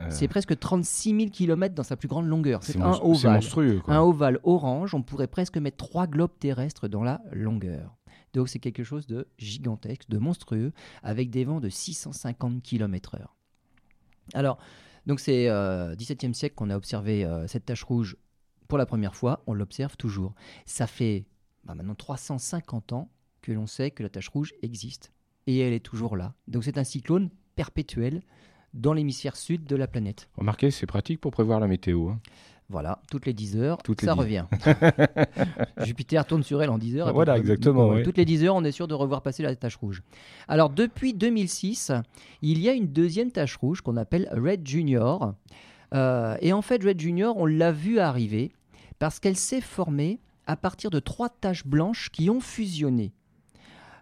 C'est 0.09 0.27
presque 0.27 0.57
36 0.57 1.15
000 1.15 1.29
km 1.29 1.75
dans 1.75 1.83
sa 1.83 1.95
plus 1.95 2.07
grande 2.07 2.25
longueur. 2.25 2.63
C'est 2.63 2.77
un 2.81 2.87
mons- 2.87 2.95
c'est 2.95 3.27
ovale. 3.27 3.33
monstrueux. 3.35 3.79
Quoi. 3.79 3.93
Un 3.93 4.01
ovale 4.01 4.39
orange, 4.43 4.95
on 4.95 5.03
pourrait 5.03 5.27
presque 5.27 5.57
mettre 5.57 5.77
trois 5.77 6.07
globes 6.07 6.37
terrestres 6.39 6.87
dans 6.87 7.03
la 7.03 7.21
longueur. 7.31 7.95
Donc 8.33 8.49
c'est 8.49 8.57
quelque 8.59 8.83
chose 8.83 9.05
de 9.05 9.27
gigantesque, 9.37 10.09
de 10.09 10.17
monstrueux, 10.17 10.73
avec 11.03 11.29
des 11.29 11.45
vents 11.45 11.59
de 11.59 11.69
650 11.69 12.63
km/h. 12.63 13.25
Alors, 14.33 14.57
donc 15.05 15.19
c'est 15.19 15.49
euh, 15.49 15.95
17e 15.95 16.33
siècle 16.33 16.55
qu'on 16.55 16.69
a 16.71 16.75
observé 16.75 17.23
euh, 17.25 17.45
cette 17.47 17.65
tache 17.65 17.83
rouge 17.83 18.17
pour 18.67 18.79
la 18.79 18.88
première 18.88 19.15
fois, 19.15 19.43
on 19.45 19.53
l'observe 19.53 19.95
toujours. 19.97 20.33
Ça 20.65 20.88
fait 20.88 21.25
bah, 21.63 21.75
maintenant 21.75 21.93
350 21.93 22.93
ans 22.93 23.11
que 23.43 23.51
l'on 23.51 23.67
sait 23.67 23.91
que 23.91 24.01
la 24.01 24.09
tache 24.09 24.29
rouge 24.29 24.53
existe, 24.63 25.11
et 25.47 25.59
elle 25.59 25.74
est 25.74 25.80
toujours 25.80 26.15
là. 26.18 26.33
Donc 26.47 26.63
c'est 26.63 26.77
un 26.77 26.83
cyclone 26.83 27.30
perpétuel 27.56 28.21
dans 28.74 28.94
l'hémisphère 28.94 29.36
sud 29.36 29.65
de 29.65 29.75
la 29.75 29.88
planète. 29.88 30.30
Remarquez, 30.36 30.71
c'est 30.71 30.86
pratique 30.86 31.21
pour 31.21 31.31
prévoir 31.31 31.59
la 31.59 31.68
météo. 31.68 32.09
hein. 32.09 32.19
Voilà, 32.68 33.00
toutes 33.12 33.27
les 33.27 33.33
10 33.33 33.57
heures, 33.57 33.77
Toutes 33.83 34.01
ça 34.01 34.13
10. 34.15 34.19
revient. 34.19 34.45
Jupiter 35.83 36.25
tourne 36.25 36.44
sur 36.44 36.62
elle 36.63 36.69
en 36.69 36.77
10 36.77 36.97
heures. 36.97 37.13
Voilà, 37.13 37.33
donc, 37.33 37.42
exactement, 37.42 37.94
donc. 37.94 38.03
Toutes 38.03 38.18
les 38.18 38.25
10 38.25 38.44
heures, 38.45 38.56
on 38.56 38.63
est 38.63 38.71
sûr 38.71 38.88
de 38.88 38.94
revoir 38.94 39.21
passer 39.21 39.44
la 39.44 39.56
tache 39.56 39.75
rouge. 39.75 40.01
Alors, 40.47 40.69
depuis 40.69 41.13
2006, 41.13 41.91
il 42.41 42.59
y 42.59 42.68
a 42.69 42.74
une 42.74 42.88
deuxième 42.88 43.31
tache 43.31 43.56
rouge 43.57 43.81
qu'on 43.81 43.98
appelle 43.98 44.27
Red 44.31 44.68
Junior. 44.68 45.36
Euh, 45.94 46.36
et 46.41 46.53
en 46.53 46.62
fait, 46.63 46.83
Red 46.83 47.00
Junior, 47.00 47.38
on 47.38 47.45
l'a 47.45 47.71
vu 47.71 48.00
arriver 48.00 48.51
parce 49.00 49.19
qu'elle 49.19 49.38
s'est 49.38 49.62
formée 49.62 50.19
à 50.48 50.56
partir 50.56 50.89
de 50.89 51.00
trois 51.00 51.30
taches 51.30 51.65
blanches 51.68 52.09
qui 52.12 52.30
ont 52.30 52.39
fusionné. 52.39 53.13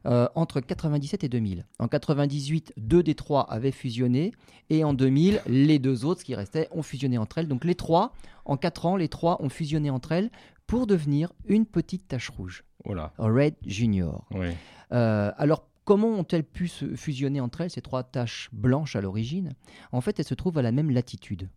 Euh, 0.06 0.28
entre 0.36 0.60
97 0.60 1.24
et 1.24 1.30
2000. 1.30 1.66
En 1.80 1.88
98, 1.88 2.74
deux 2.78 3.04
des 3.04 3.16
trois 3.16 3.44
avaient 3.44 3.72
fusionné, 3.72 4.34
et 4.70 4.84
en 4.84 4.94
2000, 4.94 5.42
les 5.48 5.80
deux 5.80 6.06
autres, 6.06 6.22
ce 6.22 6.26
qui 6.26 6.36
restait, 6.36 6.68
ont 6.72 6.84
fusionné 6.84 7.18
entre 7.18 7.38
elles. 7.38 7.48
Donc 7.48 7.64
les 7.66 7.76
trois, 7.76 8.14
en 8.46 8.58
quatre 8.58 8.86
ans, 8.86 8.96
les 8.96 9.08
trois 9.08 9.42
ont 9.42 9.50
fusionné 9.50 9.90
entre 9.90 10.12
elles 10.12 10.30
pour 10.68 10.88
devenir 10.88 11.32
une 11.46 11.66
petite 11.66 12.08
tache 12.08 12.30
rouge, 12.30 12.64
Voilà. 12.86 13.14
Red 13.18 13.56
Junior. 13.66 14.26
Oui. 14.32 14.48
Euh, 14.92 15.32
alors, 15.38 15.68
comment 15.86 16.10
ont-elles 16.10 16.44
pu 16.44 16.68
se 16.68 16.96
fusionner 16.96 17.42
entre 17.42 17.62
elles, 17.62 17.70
ces 17.70 17.82
trois 17.82 18.04
taches 18.04 18.50
blanches 18.54 18.96
à 18.96 19.02
l'origine? 19.02 19.54
En 19.92 20.02
fait, 20.02 20.20
elles 20.20 20.26
se 20.26 20.34
trouvent 20.34 20.58
à 20.58 20.62
la 20.62 20.72
même 20.72 20.90
latitude. 20.90 21.50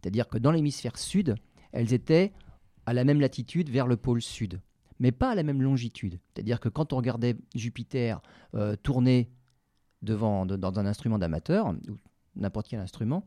C'est-à-dire 0.00 0.28
que 0.28 0.38
dans 0.38 0.52
l'hémisphère 0.52 0.98
sud, 0.98 1.34
elles 1.72 1.92
étaient 1.92 2.32
à 2.86 2.92
la 2.92 3.04
même 3.04 3.20
latitude 3.20 3.68
vers 3.70 3.86
le 3.86 3.96
pôle 3.96 4.22
sud, 4.22 4.60
mais 4.98 5.12
pas 5.12 5.30
à 5.30 5.34
la 5.34 5.42
même 5.42 5.62
longitude. 5.62 6.18
C'est-à-dire 6.34 6.60
que 6.60 6.68
quand 6.68 6.92
on 6.92 6.96
regardait 6.96 7.36
Jupiter 7.54 8.20
euh, 8.54 8.76
tourner 8.76 9.30
devant, 10.02 10.46
de- 10.46 10.56
dans 10.56 10.78
un 10.78 10.86
instrument 10.86 11.18
d'amateur, 11.18 11.68
ou 11.68 11.96
n'importe 12.36 12.68
quel 12.68 12.80
instrument, 12.80 13.24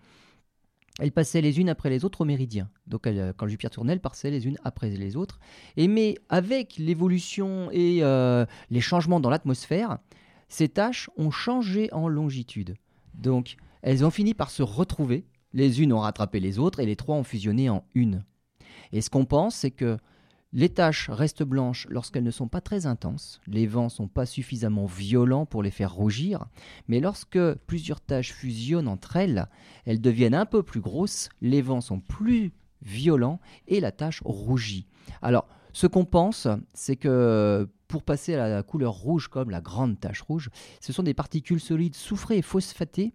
elles 0.99 1.11
passaient 1.11 1.41
les 1.41 1.59
unes 1.59 1.69
après 1.69 1.89
les 1.89 2.03
autres 2.03 2.21
au 2.21 2.25
méridien. 2.25 2.69
Donc 2.85 3.07
euh, 3.07 3.31
quand 3.35 3.47
Jupiter 3.47 3.71
tournait, 3.71 3.93
elles 3.93 4.01
passaient 4.01 4.31
les 4.31 4.47
unes 4.47 4.57
après 4.63 4.89
les 4.89 5.15
autres. 5.15 5.39
Et 5.77 5.87
mais 5.87 6.15
avec 6.27 6.77
l'évolution 6.77 7.69
et 7.71 7.99
euh, 8.03 8.45
les 8.69 8.81
changements 8.81 9.19
dans 9.19 9.29
l'atmosphère, 9.29 9.99
ces 10.49 10.67
tâches 10.67 11.09
ont 11.17 11.31
changé 11.31 11.91
en 11.93 12.07
longitude. 12.07 12.75
Donc 13.13 13.55
elles 13.81 14.03
ont 14.03 14.09
fini 14.11 14.33
par 14.33 14.49
se 14.49 14.63
retrouver. 14.63 15.25
Les 15.53 15.81
unes 15.81 15.93
ont 15.93 15.99
rattrapé 15.99 16.39
les 16.39 16.59
autres 16.59 16.79
et 16.79 16.85
les 16.85 16.95
trois 16.95 17.15
ont 17.15 17.23
fusionné 17.23 17.69
en 17.69 17.83
une. 17.95 18.23
Et 18.91 19.01
ce 19.01 19.09
qu'on 19.09 19.25
pense, 19.25 19.55
c'est 19.55 19.71
que 19.71 19.97
les 20.51 20.69
taches 20.69 21.09
restent 21.09 21.43
blanches 21.43 21.87
lorsqu'elles 21.89 22.23
ne 22.23 22.31
sont 22.31 22.47
pas 22.47 22.61
très 22.61 22.85
intenses, 22.85 23.39
les 23.47 23.67
vents 23.67 23.89
sont 23.89 24.07
pas 24.07 24.25
suffisamment 24.25 24.85
violents 24.85 25.45
pour 25.45 25.61
les 25.61 25.71
faire 25.71 25.93
rougir, 25.93 26.45
mais 26.87 26.99
lorsque 26.99 27.39
plusieurs 27.67 28.01
taches 28.01 28.33
fusionnent 28.33 28.87
entre 28.87 29.15
elles, 29.15 29.47
elles 29.85 30.01
deviennent 30.01 30.33
un 30.33 30.45
peu 30.45 30.63
plus 30.63 30.81
grosses, 30.81 31.29
les 31.41 31.61
vents 31.61 31.81
sont 31.81 31.99
plus 31.99 32.51
violents 32.81 33.39
et 33.67 33.79
la 33.79 33.91
tache 33.91 34.21
rougit. 34.25 34.87
Alors, 35.21 35.47
ce 35.71 35.85
qu'on 35.85 36.05
pense, 36.05 36.47
c'est 36.73 36.95
que 36.95 37.69
pour 37.87 38.03
passer 38.03 38.35
à 38.35 38.47
la 38.47 38.63
couleur 38.63 38.93
rouge 38.93 39.27
comme 39.27 39.51
la 39.51 39.61
grande 39.61 39.99
tache 39.99 40.21
rouge, 40.21 40.49
ce 40.79 40.93
sont 40.93 41.03
des 41.03 41.13
particules 41.13 41.59
solides 41.59 41.95
soufrées 41.95 42.37
et 42.37 42.41
phosphatées 42.41 43.13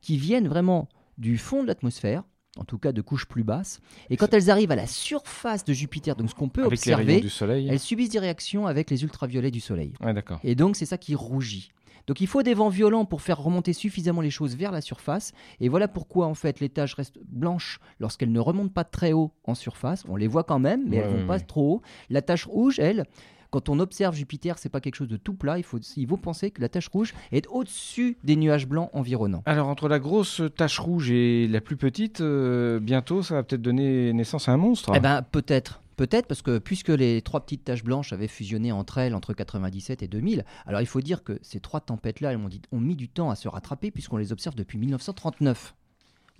qui 0.00 0.18
viennent 0.18 0.48
vraiment 0.48 0.88
du 1.16 1.38
fond 1.38 1.62
de 1.62 1.68
l'atmosphère, 1.68 2.24
en 2.56 2.64
tout 2.64 2.78
cas 2.78 2.92
de 2.92 3.00
couches 3.02 3.26
plus 3.26 3.42
basses, 3.44 3.80
et 4.10 4.16
quand 4.16 4.32
elles 4.32 4.50
arrivent 4.50 4.70
à 4.70 4.76
la 4.76 4.86
surface 4.86 5.64
de 5.64 5.72
Jupiter, 5.72 6.14
donc 6.16 6.30
ce 6.30 6.34
qu'on 6.34 6.48
peut 6.48 6.62
Avec 6.62 6.72
observer, 6.78 7.20
du 7.20 7.28
soleil. 7.30 7.68
elles 7.68 7.80
subissent 7.80 8.10
des 8.10 8.18
réactions 8.20 8.66
avec 8.66 8.90
les 8.90 9.02
ultraviolets 9.02 9.50
du 9.50 9.60
soleil. 9.60 9.92
Ouais. 10.00 10.14
Et 10.44 10.54
donc 10.54 10.76
c'est 10.76 10.86
ça 10.86 10.96
qui 10.98 11.14
rougit. 11.14 11.70
Donc 12.06 12.20
il 12.20 12.26
faut 12.26 12.42
des 12.42 12.52
vents 12.52 12.68
violents 12.68 13.06
pour 13.06 13.22
faire 13.22 13.38
remonter 13.38 13.72
suffisamment 13.72 14.20
les 14.20 14.28
choses 14.30 14.56
vers 14.56 14.70
la 14.72 14.82
surface. 14.82 15.32
Et 15.60 15.70
voilà 15.70 15.88
pourquoi 15.88 16.26
en 16.26 16.34
fait 16.34 16.60
les 16.60 16.68
taches 16.68 16.92
restent 16.94 17.18
blanches 17.26 17.80
lorsqu'elles 17.98 18.30
ne 18.30 18.40
remontent 18.40 18.72
pas 18.74 18.84
très 18.84 19.14
haut 19.14 19.32
en 19.44 19.54
surface. 19.54 20.04
On 20.08 20.16
les 20.16 20.28
voit 20.28 20.44
quand 20.44 20.58
même, 20.58 20.84
mais 20.86 20.98
Ouais, 20.98 21.02
elles 21.04 21.10
vont 21.12 21.20
ouais, 21.20 21.26
pas 21.26 21.36
ouais. 21.36 21.40
trop 21.40 21.72
haut. 21.76 21.82
La 22.10 22.20
tache 22.20 22.44
rouge, 22.44 22.78
elle, 22.78 23.06
quand 23.54 23.68
on 23.68 23.78
observe 23.78 24.16
Jupiter, 24.16 24.58
c'est 24.58 24.68
pas 24.68 24.80
quelque 24.80 24.96
chose 24.96 25.06
de 25.06 25.16
tout 25.16 25.34
plat. 25.34 25.58
Il 25.58 25.62
faut, 25.62 25.78
il 25.96 26.08
faut 26.08 26.16
penser 26.16 26.50
que 26.50 26.60
la 26.60 26.68
tache 26.68 26.88
rouge 26.88 27.14
est 27.30 27.46
au-dessus 27.46 28.18
des 28.24 28.34
nuages 28.34 28.66
blancs 28.66 28.90
environnants. 28.92 29.44
Alors, 29.46 29.68
entre 29.68 29.88
la 29.88 30.00
grosse 30.00 30.42
tache 30.56 30.80
rouge 30.80 31.12
et 31.12 31.46
la 31.46 31.60
plus 31.60 31.76
petite, 31.76 32.20
euh, 32.20 32.80
bientôt, 32.80 33.22
ça 33.22 33.36
va 33.36 33.42
peut-être 33.44 33.62
donner 33.62 34.12
naissance 34.12 34.48
à 34.48 34.52
un 34.52 34.56
monstre. 34.56 34.90
Eh 34.96 34.98
ben 34.98 35.22
peut-être. 35.22 35.82
Peut-être 35.96 36.26
parce 36.26 36.42
que 36.42 36.58
puisque 36.58 36.88
les 36.88 37.22
trois 37.22 37.42
petites 37.44 37.62
taches 37.62 37.84
blanches 37.84 38.12
avaient 38.12 38.26
fusionné 38.26 38.72
entre 38.72 38.98
elles 38.98 39.14
entre 39.14 39.32
97 39.34 40.02
et 40.02 40.08
2000, 40.08 40.44
alors 40.66 40.80
il 40.80 40.86
faut 40.88 41.00
dire 41.00 41.22
que 41.22 41.38
ces 41.42 41.60
trois 41.60 41.78
tempêtes-là, 41.78 42.32
elles 42.32 42.38
ont, 42.38 42.48
dit- 42.48 42.60
ont 42.72 42.80
mis 42.80 42.96
du 42.96 43.08
temps 43.08 43.30
à 43.30 43.36
se 43.36 43.46
rattraper 43.46 43.92
puisqu'on 43.92 44.16
les 44.16 44.32
observe 44.32 44.56
depuis 44.56 44.78
1939. 44.78 45.76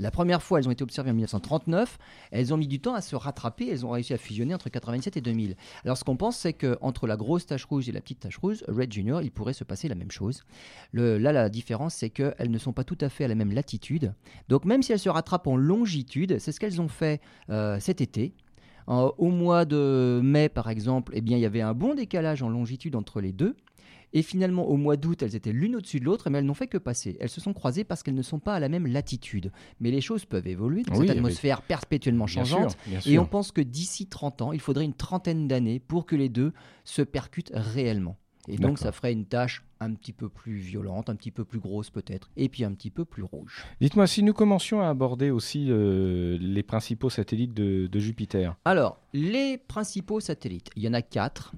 La 0.01 0.11
première 0.11 0.43
fois, 0.43 0.59
elles 0.59 0.67
ont 0.67 0.73
été 0.73 0.83
observées 0.83 1.11
en 1.11 1.15
1939. 1.15 1.99
Elles 2.33 2.53
ont 2.53 2.57
mis 2.57 2.67
du 2.67 2.81
temps 2.81 2.95
à 2.95 3.01
se 3.01 3.15
rattraper. 3.15 3.69
Elles 3.71 3.87
ont 3.87 3.91
réussi 3.91 4.13
à 4.13 4.19
fusionner 4.19 4.55
entre 4.55 4.69
97 4.69 5.17
et 5.17 5.21
2000. 5.21 5.57
Alors, 5.85 5.97
ce 5.97 6.03
qu'on 6.03 6.17
pense, 6.17 6.37
c'est 6.37 6.53
que 6.53 6.77
entre 6.81 7.07
la 7.07 7.17
grosse 7.17 7.47
tache 7.47 7.65
rouge 7.65 7.89
et 7.89 7.93
la 7.93 8.01
petite 8.01 8.21
tache 8.21 8.39
rouge, 8.39 8.65
Red 8.67 8.93
Junior, 8.93 9.23
il 9.23 9.31
pourrait 9.31 9.53
se 9.53 9.63
passer 9.63 9.87
la 9.89 9.95
même 9.95 10.11
chose. 10.11 10.43
Là, 10.93 11.33
la 11.33 11.49
différence, 11.49 11.95
c'est 11.95 12.11
qu'elles 12.11 12.51
ne 12.51 12.59
sont 12.59 12.73
pas 12.73 12.85
tout 12.85 12.99
à 13.01 13.09
fait 13.09 13.25
à 13.25 13.29
la 13.29 13.37
même 13.37 13.53
latitude. 13.53 14.13
Donc, 14.49 14.65
même 14.65 14.83
si 14.83 14.93
elles 14.93 14.99
se 14.99 15.09
rattrapent 15.09 15.47
en 15.47 15.57
longitude, 15.57 16.39
c'est 16.41 16.51
ce 16.51 16.59
qu'elles 16.59 16.81
ont 16.81 16.89
fait 16.89 17.21
euh, 17.51 17.79
cet 17.79 18.01
été. 18.01 18.35
Au 18.87 19.31
mois 19.31 19.65
de 19.65 20.21
mai, 20.23 20.51
par 20.51 20.69
exemple, 20.69 21.13
eh 21.15 21.23
bien, 21.23 21.39
il 21.39 21.41
y 21.41 21.47
avait 21.47 21.63
un 21.63 21.73
bon 21.73 21.95
décalage 21.95 22.43
en 22.43 22.51
longitude 22.51 22.97
entre 22.97 23.23
les 23.23 23.33
deux. 23.33 23.57
Et 24.15 24.23
finalement, 24.23 24.67
au 24.67 24.77
mois 24.77 24.97
d'août, 24.97 25.23
elles 25.23 25.35
étaient 25.35 25.53
l'une 25.53 25.77
au-dessus 25.77 26.01
de 26.01 26.05
l'autre, 26.05 26.31
mais 26.31 26.39
elles 26.39 26.47
n'ont 26.47 26.55
fait 26.55 26.69
que 26.69 26.79
passer. 26.79 27.17
Elles 27.21 27.29
se 27.29 27.41
sont 27.41 27.53
croisées 27.53 27.85
parce 27.85 28.03
qu'elles 28.03 28.15
ne 28.15 28.23
sont 28.23 28.39
pas 28.39 28.55
à 28.55 28.61
la 28.61 28.69
même 28.69 28.87
latitude. 28.87 29.51
Mais 29.81 29.91
les 29.91 30.01
choses 30.01 30.25
peuvent 30.25 30.47
évoluer 30.47 30.83
dans 30.85 30.97
Oui, 30.97 31.09
cette 31.09 31.17
atmosphère 31.17 31.63
perpétuellement 31.63 32.25
Bien 32.27 32.45
changeante. 32.45 32.71
sûr, 32.71 32.81
bien 32.87 33.01
Et 33.05 33.19
on 33.19 33.27
pense 33.27 33.51
que 33.51 33.61
d'ici 33.61 34.07
30 34.07 34.41
ans, 34.43 34.53
il 34.53 34.61
faudrait 34.61 34.85
une 34.85 34.95
trentaine 34.95 35.49
d'années 35.49 35.81
pour 35.81 36.07
que 36.07 36.15
les 36.15 36.29
deux 36.29 36.53
se 36.85 37.03
percutent 37.03 37.51
réellement. 37.53 38.17
Et 38.47 38.57
donc, 38.57 38.79
ça 38.79 38.93
ferait 38.93 39.13
une 39.13 39.25
tâche 39.25 39.65
un 39.81 39.95
petit 39.95 40.13
peu 40.13 40.29
plus 40.29 40.57
violente, 40.57 41.09
un 41.09 41.17
petit 41.17 41.31
peu 41.31 41.45
plus 41.45 41.59
grosse 41.61 41.91
peut-être, 41.91 42.31
et 42.37 42.49
puis 42.49 42.65
un 42.65 42.73
petit 42.73 42.91
peu 42.91 43.05
plus 43.05 43.23
rouge. 43.23 43.65
Dites-moi, 43.81 44.07
si 44.07 44.23
nous 44.23 44.35
commencions 44.35 44.83
à 44.83 44.89
aborder 44.89 45.31
aussi 45.31 45.67
euh, 45.71 46.37
les 46.41 46.63
principaux 46.63 47.11
satellites 47.11 47.55
de, 47.55 47.87
de 47.87 47.99
Jupiter. 47.99 48.55
Alors, 48.67 49.01
les 49.15 49.59
principaux 49.59 50.21
satellites, 50.21 50.71
il 50.77 50.83
y 50.83 50.89
en 50.89 50.93
a 50.95 51.03
quatre 51.03 51.53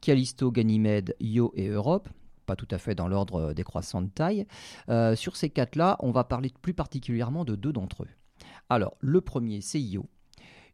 Callisto, 0.00 0.50
Ganymède, 0.50 1.16
Io 1.20 1.52
et 1.54 1.68
Europe. 1.68 2.08
Pas 2.46 2.56
tout 2.56 2.68
à 2.70 2.78
fait 2.78 2.94
dans 2.94 3.08
l'ordre 3.08 3.52
décroissant 3.52 4.02
de 4.02 4.08
taille. 4.08 4.46
Euh, 4.88 5.14
sur 5.14 5.36
ces 5.36 5.50
quatre-là, 5.50 5.96
on 6.00 6.10
va 6.10 6.24
parler 6.24 6.50
plus 6.62 6.74
particulièrement 6.74 7.44
de 7.44 7.54
deux 7.54 7.72
d'entre 7.72 8.04
eux. 8.04 8.08
Alors, 8.68 8.96
le 9.00 9.20
premier, 9.20 9.60
c'est 9.60 9.80
Io. 9.80 10.06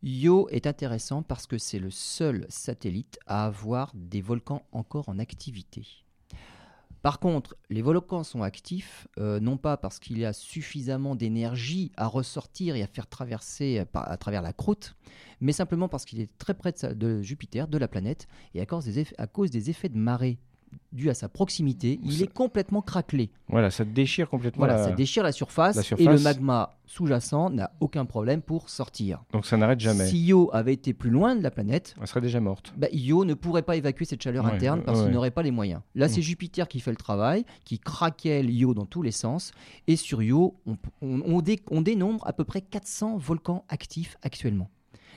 Io 0.03 0.49
est 0.51 0.67
intéressant 0.67 1.23
parce 1.23 1.47
que 1.47 1.59
c'est 1.59 1.79
le 1.79 1.91
seul 1.91 2.47
satellite 2.49 3.19
à 3.27 3.47
avoir 3.47 3.93
des 3.95 4.21
volcans 4.21 4.63
encore 4.73 5.09
en 5.09 5.19
activité. 5.19 6.06
Par 7.07 7.21
contre, 7.21 7.55
les 7.71 7.83
volcans 7.83 8.25
sont 8.25 8.43
actifs, 8.43 9.07
euh, 9.21 9.39
non 9.39 9.59
pas 9.59 9.77
parce 9.77 10.01
qu'il 10.01 10.19
y 10.19 10.25
a 10.25 10.33
suffisamment 10.33 11.15
d'énergie 11.15 11.93
à 11.97 12.09
ressortir 12.09 12.75
et 12.75 12.83
à 12.83 12.89
faire 12.89 13.07
traverser 13.07 13.79
euh, 13.79 13.85
à 13.95 14.17
travers 14.17 14.43
la 14.43 14.53
croûte, 14.53 14.97
mais 15.41 15.53
simplement 15.53 15.89
parce 15.89 16.05
qu'il 16.05 16.21
est 16.21 16.37
très 16.39 16.53
près 16.53 16.73
de, 16.73 17.23
Jupiter, 17.23 17.69
de 17.69 17.79
la 17.79 17.87
planète, 17.87 18.27
et 18.55 18.61
à 18.61 18.67
cause 18.67 19.51
des 19.53 19.71
effets 19.71 19.89
de 19.89 19.97
marée 19.97 20.41
dus 20.93 21.11
à 21.11 21.15
sa 21.15 21.29
proximité, 21.29 22.01
il 22.03 22.13
Ça- 22.13 22.25
est 22.25 22.33
complètement 22.33 22.81
craquelé. 22.81 23.31
Voilà, 23.49 23.71
ça 23.71 23.85
déchire 23.85 24.29
complètement. 24.31 24.61
Voilà, 24.65 24.77
la- 24.79 24.85
ça 24.85 24.91
déchire 24.93 25.23
la 25.23 25.33
surface, 25.33 25.77
la 25.77 25.99
et 25.99 26.05
le 26.07 26.19
magma 26.19 26.77
sous-jacent 26.87 27.51
n'a 27.51 27.71
aucun 27.81 28.05
problème 28.07 28.41
pour 28.41 28.69
sortir. 28.71 29.23
Donc 29.33 29.45
ça 29.47 29.57
n'arrête 29.57 29.81
jamais. 29.81 30.07
Si 30.07 30.25
Io 30.27 30.49
avait 30.55 30.73
été 30.73 30.95
plus 30.95 31.11
loin 31.11 31.37
de 31.37 31.43
la 31.43 31.51
planète, 31.51 31.95
Elle 32.01 32.07
serait 32.07 32.21
déjà 32.23 32.41
morte. 32.41 32.73
bah, 32.77 32.87
Io 32.93 33.25
ne 33.25 33.35
pourrait 33.35 33.63
pas 33.63 33.77
évacuer 33.77 34.05
cette 34.05 34.23
chaleur 34.23 34.45
Ouais, 34.47 34.53
interne 34.53 34.83
parce 34.83 34.99
ouais, 35.01 35.05
qu'il 35.05 35.13
n'aurait 35.15 35.31
pas 35.31 35.43
les 35.43 35.51
moyens. 35.51 35.81
Là, 35.95 36.09
c'est 36.09 36.21
Mm. 36.21 36.25
Jupiter 36.25 36.69
qui 36.69 36.81
fait 36.81 36.91
le 36.93 36.97
travail, 36.97 37.45
qui 37.65 37.79
craquait 37.79 38.43
l'Io 38.43 38.73
dans 38.73 38.87
tous 38.87 39.03
les 39.03 39.13
sens. 39.13 39.53
Et 39.89 39.97
sur 39.97 40.23
Io, 40.23 40.55
on, 40.67 40.77
on- 41.03 41.21
on 41.27 41.41
dé- 41.43 41.61
on 41.71 41.83
dénombre 41.83 42.27
à 42.27 42.33
peu 42.33 42.45
près 42.45 42.61
400 42.63 43.17
volcans 43.19 43.65
actifs 43.69 44.17
actuellement. 44.23 44.71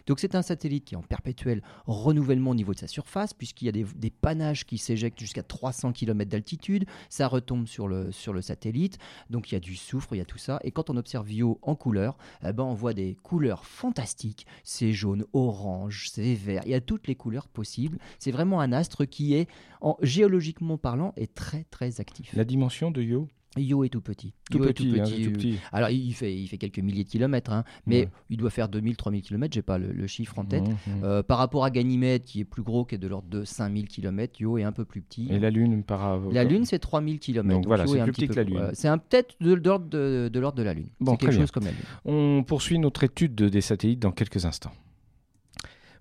Donc 0.09 0.19
c'est 0.19 0.33
un 0.33 0.41
satellite 0.41 0.85
qui 0.85 0.95
est 0.95 0.97
en 0.97 1.03
perpétuel 1.03 1.61
renouvellement 1.85 2.49
au 2.49 2.55
niveau 2.55 2.73
de 2.73 2.79
sa 2.79 2.87
surface, 2.87 3.35
puisqu'il 3.35 3.65
y 3.65 3.69
a 3.69 3.71
des, 3.71 4.09
panaches 4.09 4.65
qui 4.65 4.79
s'éjectent 4.79 5.19
jusqu'à 5.19 5.43
300 5.43 5.91
km 5.91 6.31
d'altitude, 6.31 6.85
ça 7.09 7.27
retombe 7.27 7.67
sur 7.67 7.87
le, 7.87 8.11
sur 8.11 8.33
le 8.33 8.41
satellite, 8.41 8.97
donc 9.29 9.51
il 9.51 9.53
y 9.53 9.57
a 9.57 9.59
du 9.59 9.75
soufre, 9.75 10.15
il 10.15 10.17
y 10.17 10.21
a 10.21 10.25
tout 10.25 10.39
ça, 10.39 10.59
et 10.63 10.71
quand 10.71 10.89
on 10.89 10.97
observe 10.97 11.31
Io 11.31 11.59
en 11.61 11.75
couleur, 11.75 12.17
eh 12.43 12.51
ben 12.53 12.63
on 12.63 12.73
voit 12.73 12.95
des 12.95 13.17
couleurs 13.21 13.65
fantastiques, 13.65 14.47
c'est 14.63 14.93
jaune, 14.93 15.25
orange, 15.33 16.09
c'est 16.11 16.33
vert, 16.33 16.63
il 16.65 16.71
y 16.71 16.73
a 16.73 16.81
toutes 16.81 17.05
les 17.05 17.15
couleurs 17.15 17.47
possibles, 17.47 17.99
c'est 18.17 18.31
vraiment 18.31 18.61
un 18.61 18.73
astre 18.73 19.05
qui 19.05 19.35
est, 19.35 19.47
en, 19.79 19.95
géologiquement 20.01 20.79
parlant, 20.79 21.13
est 21.17 21.35
très 21.35 21.65
très 21.65 22.01
actif. 22.01 22.33
La 22.33 22.45
dimension 22.45 22.89
de 22.89 23.03
Io 23.03 23.27
Io 23.57 23.83
est 23.83 23.89
tout 23.89 23.99
petit. 24.01 24.33
Tout 24.51 24.59
petit, 24.59 24.93
hein, 24.99 25.03
tout 25.05 25.11
euh, 25.11 25.31
petit. 25.33 25.55
alors, 25.71 25.89
il 25.89 26.13
fait, 26.13 26.33
il 26.35 26.47
fait 26.47 26.59
quelques 26.59 26.77
milliers 26.79 27.03
de 27.03 27.09
kilomètres, 27.09 27.51
hein, 27.51 27.63
mais 27.87 28.01
Ouais. 28.01 28.09
il 28.29 28.37
doit 28.37 28.51
faire 28.51 28.67
2000-3000 28.69 29.21
kilomètres, 29.21 29.53
j'ai 29.55 29.63
pas 29.63 29.79
le, 29.79 29.91
le 29.91 30.07
chiffre 30.07 30.37
en 30.37 30.45
tête. 30.45 30.63
Euh, 31.03 31.23
par 31.23 31.39
rapport 31.39 31.65
à 31.65 31.71
Ganymède, 31.71 32.23
qui 32.23 32.41
est 32.41 32.45
plus 32.45 32.61
gros, 32.61 32.85
qui 32.85 32.93
est 32.95 32.99
de 32.99 33.07
l'ordre 33.07 33.27
de 33.27 33.43
5000 33.43 33.87
km, 33.87 34.39
Io 34.39 34.57
est 34.59 34.63
un 34.63 34.71
peu 34.71 34.85
plus 34.85 35.01
petit. 35.01 35.27
Et 35.31 35.39
la 35.39 35.49
Lune 35.49 35.83
par 35.83 36.19
La 36.31 36.43
Lune, 36.43 36.65
c'est 36.65 36.77
3000 36.79 37.19
km. 37.19 37.49
Donc 37.49 37.65
voilà, 37.65 37.87
c'est 37.87 38.03
plus 38.03 38.11
petit 38.11 38.27
peu 38.27 38.33
que 38.33 38.39
la 38.39 38.43
Lune. 38.43 38.69
C'est 38.73 38.87
peut-être 39.09 39.35
de, 39.41 39.53
l'ordre 39.53 39.87
de, 39.87 40.29
de 40.31 40.39
l'ordre 40.39 40.57
de 40.57 40.63
la 40.63 40.75
Lune. 40.75 40.89
Bon, 40.99 41.13
c'est 41.13 41.17
quelque 41.17 41.31
bien. 41.31 41.39
chose 41.41 41.51
comme 41.51 41.65
la 41.65 41.71
Lune. 41.71 41.79
On 42.05 42.43
poursuit 42.43 42.77
notre 42.77 43.03
étude 43.03 43.33
de- 43.33 43.49
des 43.49 43.61
satellites 43.61 43.99
dans 43.99 44.11
quelques 44.11 44.45
instants. 44.45 44.71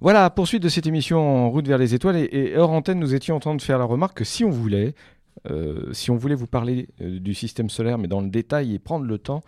Voilà, 0.00 0.31
poursuite 0.31 0.62
de 0.62 0.69
cette 0.69 0.87
émission 0.87 1.19
en 1.19 1.50
route 1.50 1.67
vers 1.67 1.78
les 1.78 1.95
étoiles. 1.95 2.17
Et, 2.17 2.28
et 2.52 2.57
hors 2.57 2.71
antenne, 2.71 3.00
nous 3.00 3.14
étions 3.14 3.35
en 3.35 3.40
train 3.40 3.57
de 3.57 3.62
faire 3.62 3.78
la 3.78 3.85
remarque 3.85 4.19
que 4.19 4.25
si 4.25 4.45
on 4.45 4.50
voulait, 4.50 4.95
euh, 5.50 5.92
si 5.92 6.11
on 6.11 6.16
voulait 6.16 6.35
vous 6.35 6.47
parler 6.47 6.88
euh, 7.00 7.18
du 7.21 7.35
système 7.35 7.71
solaire, 7.71 7.99
mais 7.99 8.09
dans 8.09 8.21
le 8.21 8.28
détail 8.28 8.75
et 8.75 8.78
prendre 8.78 9.04
le 9.07 9.18
temps, 9.18 9.40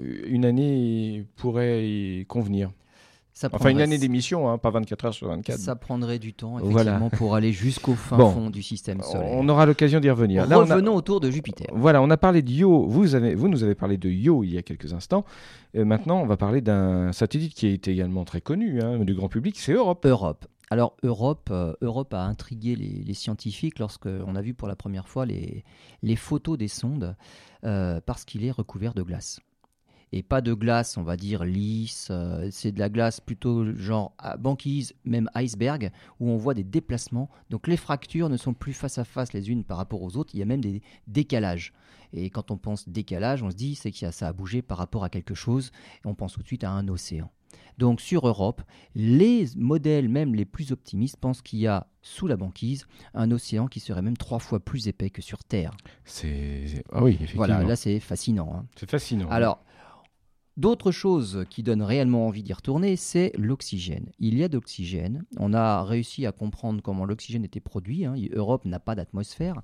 euh, 0.00 0.22
une 0.26 0.44
année 0.44 1.24
pourrait 1.36 1.88
y 1.88 2.24
convenir. 2.26 2.70
Ça 3.32 3.50
Enfin, 3.52 3.68
une 3.68 3.82
année 3.82 3.98
d'émission, 3.98 4.48
hein, 4.48 4.56
pas 4.56 4.70
24 4.70 5.04
heures 5.04 5.12
sur 5.12 5.28
24. 5.28 5.58
Ça 5.58 5.76
prendrait 5.76 6.18
du 6.18 6.32
temps, 6.32 6.56
Voilà. 6.58 6.92
effectivement, 6.92 7.10
pour 7.10 7.34
aller 7.34 7.52
jusqu'au 7.52 7.92
fin 7.92 8.16
Bon. 8.16 8.30
fond 8.30 8.48
du 8.48 8.62
système 8.62 9.02
solaire. 9.02 9.28
on 9.30 9.46
aura 9.50 9.66
l'occasion 9.66 10.00
d'y 10.00 10.08
revenir. 10.08 10.46
Là, 10.46 10.58
on 10.58 10.62
a- 10.62 10.74
Revenons 10.74 10.94
autour 10.94 11.20
de 11.20 11.30
Jupiter. 11.30 11.66
Voilà, 11.74 12.00
on 12.00 12.08
a 12.08 12.16
parlé 12.16 12.40
de 12.40 12.50
Io. 12.50 12.86
Vous, 12.86 13.14
avez, 13.14 13.34
vous 13.34 13.48
nous 13.48 13.62
avez 13.62 13.74
parlé 13.74 13.98
de 13.98 14.08
Io 14.08 14.42
il 14.42 14.54
y 14.54 14.58
a 14.58 14.62
quelques 14.62 14.94
instants. 14.94 15.26
Maintenant, 15.74 16.22
on 16.22 16.26
va 16.26 16.38
parler 16.38 16.62
d'un 16.62 17.12
satellite 17.12 17.52
qui 17.52 17.66
est 17.66 17.86
également 17.88 18.24
très 18.24 18.40
connu 18.40 18.80
hein, 18.80 19.00
du 19.00 19.12
grand 19.12 19.28
public, 19.28 19.58
c'est 19.58 19.74
Europe. 19.74 20.06
Europe. 20.06 20.46
Alors 20.68 20.96
Europe, 21.04 21.48
euh, 21.52 21.74
Europe 21.80 22.12
a 22.12 22.24
intrigué 22.24 22.74
les, 22.74 23.14
scientifiques 23.14 23.78
lorsqu'on 23.78 24.34
a 24.34 24.42
vu 24.42 24.52
pour 24.52 24.66
la 24.66 24.74
première 24.74 25.08
fois 25.08 25.24
les, 25.24 25.64
photos 26.16 26.58
des 26.58 26.68
sondes 26.68 27.16
euh, 27.64 28.00
parce 28.04 28.24
qu'il 28.24 28.44
est 28.44 28.50
recouvert 28.50 28.92
de 28.92 29.02
glace. 29.02 29.40
Et 30.12 30.22
pas 30.22 30.40
de 30.40 30.54
glace, 30.54 30.96
on 30.96 31.02
va 31.02 31.16
dire 31.16 31.44
lisse, 31.44 32.08
euh, 32.10 32.48
c'est 32.50 32.72
de 32.72 32.78
la 32.78 32.88
glace 32.88 33.20
plutôt 33.20 33.72
genre 33.74 34.16
banquise, 34.38 34.94
même 35.04 35.28
iceberg, 35.34 35.90
où 36.20 36.30
on 36.30 36.36
voit 36.36 36.54
des 36.54 36.64
déplacements. 36.64 37.28
Donc 37.50 37.68
les 37.68 37.76
fractures 37.76 38.28
ne 38.28 38.36
sont 38.36 38.54
plus 38.54 38.72
face 38.72 38.98
à 38.98 39.04
face 39.04 39.32
les 39.32 39.50
unes 39.50 39.64
par 39.64 39.76
rapport 39.76 40.02
aux 40.02 40.16
autres, 40.16 40.34
il 40.34 40.40
y 40.40 40.42
a 40.42 40.46
même 40.46 40.60
des 40.60 40.82
décalages. 41.06 41.72
Et 42.12 42.30
quand 42.30 42.50
on 42.50 42.56
pense 42.56 42.88
décalage, 42.88 43.42
on 43.42 43.50
se 43.50 43.56
dit 43.56 43.76
c'est 43.76 43.92
que 43.92 44.10
ça 44.10 44.28
a 44.28 44.32
bougé 44.32 44.62
par 44.62 44.78
rapport 44.78 45.04
à 45.04 45.10
quelque 45.10 45.34
chose, 45.34 45.70
on 46.04 46.14
pense 46.14 46.32
tout 46.32 46.42
de 46.42 46.46
suite 46.46 46.64
à 46.64 46.70
un 46.70 46.88
océan. 46.88 47.30
Donc 47.78 48.00
sur 48.00 48.26
Europe, 48.26 48.62
les 48.94 49.46
modèles, 49.56 50.08
même 50.08 50.34
les 50.34 50.44
plus 50.44 50.72
optimistes, 50.72 51.16
pensent 51.18 51.42
qu'il 51.42 51.58
y 51.58 51.66
a 51.66 51.86
sous 52.02 52.26
la 52.26 52.36
banquise 52.36 52.86
un 53.14 53.30
océan 53.30 53.66
qui 53.66 53.80
serait 53.80 54.02
même 54.02 54.16
trois 54.16 54.38
fois 54.38 54.60
plus 54.60 54.88
épais 54.88 55.10
que 55.10 55.22
sur 55.22 55.44
Terre. 55.44 55.76
C'est 56.04 56.82
ah 56.92 57.02
oui, 57.02 57.12
effectivement. 57.14 57.46
Voilà, 57.46 57.62
là 57.62 57.76
c'est 57.76 58.00
fascinant. 58.00 58.52
hein. 58.54 58.66
c'est 58.76 58.88
fascinant. 58.90 59.28
Alors, 59.28 59.62
d'autres 60.56 60.90
choses 60.90 61.44
qui 61.50 61.62
donnent 61.62 61.82
réellement 61.82 62.26
envie 62.26 62.42
d'y 62.42 62.52
retourner, 62.54 62.96
c'est 62.96 63.32
l'oxygène. 63.36 64.10
Il 64.18 64.38
y 64.38 64.42
a 64.44 64.48
de 64.48 64.54
l'oxygène. 64.54 65.24
On 65.36 65.52
a 65.52 65.82
réussi 65.84 66.24
à 66.24 66.32
comprendre 66.32 66.80
comment 66.82 67.04
l'oxygène 67.04 67.44
était 67.44 67.60
produit. 67.60 68.06
hein. 68.06 68.14
Europe 68.32 68.64
n'a 68.64 68.78
pas 68.80 68.94
d'atmosphère, 68.94 69.60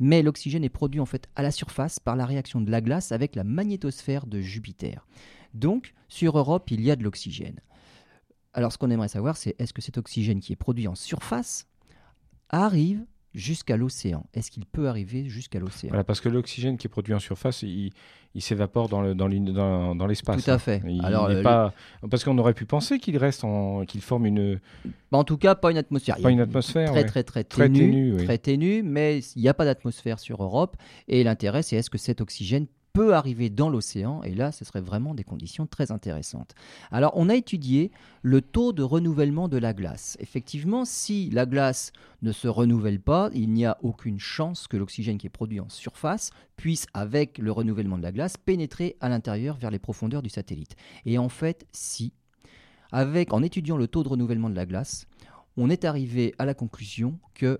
mais 0.00 0.22
l'oxygène 0.22 0.64
est 0.64 0.68
produit 0.68 0.98
en 1.00 1.06
fait 1.06 1.28
à 1.36 1.42
la 1.42 1.50
surface 1.52 2.00
par 2.00 2.16
la 2.16 2.26
réaction 2.26 2.60
de 2.60 2.70
la 2.70 2.80
glace 2.80 3.12
avec 3.12 3.36
la 3.36 3.44
magnétosphère 3.44 4.26
de 4.26 4.40
Jupiter. 4.40 5.06
Donc, 5.54 5.94
sur 6.08 6.38
Europe, 6.38 6.70
il 6.70 6.80
y 6.82 6.90
a 6.90 6.96
de 6.96 7.02
l'oxygène. 7.02 7.60
Alors, 8.54 8.72
ce 8.72 8.78
qu'on 8.78 8.90
aimerait 8.90 9.08
savoir, 9.08 9.36
c'est 9.36 9.54
est-ce 9.58 9.72
que 9.72 9.82
cet 9.82 9.98
oxygène 9.98 10.40
qui 10.40 10.52
est 10.52 10.56
produit 10.56 10.86
en 10.88 10.94
surface 10.94 11.66
arrive 12.50 13.04
jusqu'à 13.34 13.76
l'océan? 13.78 14.26
Est-ce 14.34 14.50
qu'il 14.50 14.66
peut 14.66 14.88
arriver 14.88 15.28
jusqu'à 15.28 15.58
l'océan? 15.58 15.88
Voilà, 15.88 16.04
parce 16.04 16.20
que 16.20 16.28
l'oxygène 16.28 16.76
qui 16.76 16.86
est 16.86 16.90
produit 16.90 17.14
en 17.14 17.18
surface, 17.18 17.62
il, 17.62 17.92
il 18.34 18.42
s'évapore 18.42 18.90
dans 18.90 19.00
le- 19.00 19.14
dans 19.14 19.26
l'une- 19.26 19.52
dans- 19.52 19.94
dans 19.94 20.06
l'espace. 20.06 20.44
Tout 20.44 20.50
à 20.50 20.54
hein. 20.54 20.58
fait. 20.58 20.82
Il 20.86 21.02
Alors, 21.02 21.30
n'est 21.30 21.36
euh, 21.36 21.42
pas... 21.42 21.72
Parce 22.10 22.24
qu'on 22.24 22.36
aurait 22.36 22.52
pu 22.52 22.66
penser 22.66 22.98
qu'il 22.98 23.16
reste 23.16 23.42
en... 23.44 23.86
qu'il 23.86 24.02
forme 24.02 24.26
une... 24.26 24.60
Bah, 25.10 25.16
en 25.18 25.24
tout 25.24 25.38
cas, 25.38 25.54
pas 25.54 25.70
une 25.70 25.78
atmosphère. 25.78 26.16
Il 26.18 26.22
pas 26.22 26.30
une 26.30 26.40
atmosphère. 26.40 26.90
très 26.90 27.00
ouais. 27.00 27.04
très 27.06 27.24
très 27.24 27.44
Très 27.44 27.68
ténu, 27.68 27.78
ténue, 27.78 28.14
oui. 28.18 28.24
très 28.24 28.36
ténu, 28.38 28.82
mais 28.82 29.20
il 29.34 29.40
n'y 29.42 29.48
a 29.48 29.54
pas 29.54 29.64
d'atmosphère 29.64 30.18
sur 30.18 30.42
Europe. 30.42 30.76
Et 31.08 31.24
l'intérêt, 31.24 31.62
c'est 31.62 31.76
est-ce 31.76 31.88
que 31.88 31.96
cet 31.98 32.20
oxygène 32.20 32.66
peut 32.92 33.14
arriver 33.14 33.50
dans 33.50 33.70
l'océan 33.70 34.22
Et 34.22 34.34
là, 34.34 34.52
ce 34.52 34.64
serait 34.64 34.80
vraiment 34.80 35.14
des 35.14 35.24
conditions 35.24 35.66
très 35.66 35.90
intéressantes. 35.90 36.54
Alors, 36.90 37.12
on 37.16 37.28
a 37.28 37.34
étudié 37.34 37.90
le 38.22 38.40
taux 38.42 38.72
de 38.72 38.82
renouvellement 38.82 39.48
de 39.48 39.56
la 39.58 39.72
glace. 39.72 40.16
Effectivement, 40.20 40.84
si 40.84 41.30
la 41.30 41.46
glace 41.46 41.92
ne 42.22 42.32
se 42.32 42.48
renouvelle 42.48 43.00
pas, 43.00 43.30
il 43.34 43.50
n'y 43.50 43.64
a 43.64 43.78
aucune 43.82 44.20
chance 44.20 44.68
que 44.68 44.76
l'oxygène 44.76 45.18
qui 45.18 45.26
est 45.26 45.30
produit 45.30 45.60
en 45.60 45.68
surface 45.68 46.30
puisse, 46.56 46.86
avec 46.94 47.38
le 47.38 47.52
renouvellement 47.52 47.98
de 47.98 48.02
la 48.02 48.12
glace, 48.12 48.36
pénétrer 48.36 48.96
à 49.00 49.08
l'intérieur 49.08 49.56
vers 49.56 49.70
les 49.70 49.78
profondeurs 49.78 50.22
du 50.22 50.30
satellite. 50.30 50.76
Et 51.06 51.18
en 51.18 51.28
fait, 51.28 51.66
si. 51.72 52.12
Avec, 52.94 53.32
en 53.32 53.42
étudiant 53.42 53.78
le 53.78 53.88
taux 53.88 54.02
de 54.02 54.08
renouvellement 54.08 54.50
de 54.50 54.54
la 54.54 54.66
glace, 54.66 55.06
on 55.56 55.70
est 55.70 55.84
arrivé 55.84 56.34
à 56.38 56.44
la 56.44 56.54
conclusion 56.54 57.18
que 57.34 57.58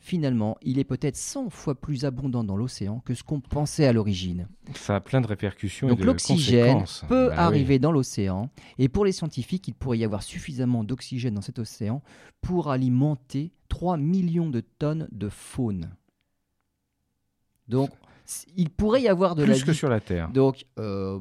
finalement, 0.00 0.56
il 0.62 0.78
est 0.78 0.84
peut-être 0.84 1.16
100 1.16 1.50
fois 1.50 1.74
plus 1.74 2.04
abondant 2.04 2.42
dans 2.42 2.56
l'océan 2.56 3.00
que 3.04 3.14
ce 3.14 3.22
qu'on 3.22 3.40
pensait 3.40 3.86
à 3.86 3.92
l'origine. 3.92 4.48
Ça 4.74 4.96
a 4.96 5.00
plein 5.00 5.20
de 5.20 5.26
répercussions 5.26 5.86
Donc 5.88 6.00
l'oxygène 6.02 6.84
peut 7.06 7.28
Bah 7.28 7.34
oui. 7.34 7.38
arriver 7.38 7.78
dans 7.78 7.92
l'océan, 7.92 8.50
et 8.78 8.88
pour 8.88 9.04
les 9.04 9.12
scientifiques, 9.12 9.68
il 9.68 9.74
pourrait 9.74 9.98
y 9.98 10.04
avoir 10.04 10.22
suffisamment 10.22 10.82
d'oxygène 10.84 11.34
dans 11.34 11.42
cet 11.42 11.58
océan 11.58 12.02
pour 12.40 12.70
alimenter 12.70 13.52
3 13.68 13.96
millions 13.98 14.48
de 14.50 14.60
tonnes 14.60 15.06
de 15.12 15.28
faune. 15.28 15.90
Donc, 17.68 17.90
il 18.56 18.70
pourrait 18.70 19.02
y 19.02 19.08
avoir 19.08 19.34
de 19.34 19.42
la 19.44 19.52
Plus 19.54 19.64
que 19.64 19.70
vie. 19.72 19.76
sur 19.76 19.88
la 19.88 20.00
Terre. 20.00 20.30
Donc, 20.30 20.64
euh, 20.78 21.20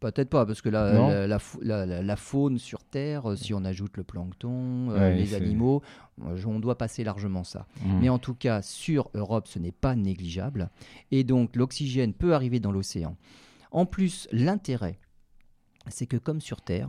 peut-être 0.00 0.28
pas, 0.30 0.46
parce 0.46 0.60
que 0.62 0.68
la, 0.68 0.92
la, 0.92 1.26
la 1.26 1.38
la- 1.62 1.86
la- 1.86 2.02
la 2.02 2.16
faune 2.16 2.58
sur 2.58 2.84
Terre, 2.84 3.30
euh, 3.30 3.36
si 3.36 3.54
on 3.54 3.64
ajoute 3.64 3.96
le 3.96 4.04
plancton, 4.04 4.90
euh, 4.90 5.14
les 5.14 5.34
animaux, 5.34 5.82
on 6.20 6.58
doit 6.60 6.76
passer 6.78 7.04
largement 7.04 7.44
ça. 7.44 7.66
Mm. 7.84 7.98
Mais 8.00 8.08
en 8.08 8.18
tout 8.18 8.34
cas, 8.34 8.62
sur 8.62 9.10
Europe, 9.14 9.46
ce 9.48 9.58
n'est 9.58 9.72
pas 9.72 9.94
négligeable. 9.94 10.70
Et 11.10 11.24
donc, 11.24 11.56
l'oxygène 11.56 12.12
peut 12.14 12.34
arriver 12.34 12.60
dans 12.60 12.72
l'océan. 12.72 13.16
En 13.70 13.86
plus, 13.86 14.28
l'intérêt, 14.32 14.98
c'est 15.88 16.06
que 16.06 16.16
comme 16.16 16.40
sur 16.40 16.60
Terre, 16.62 16.88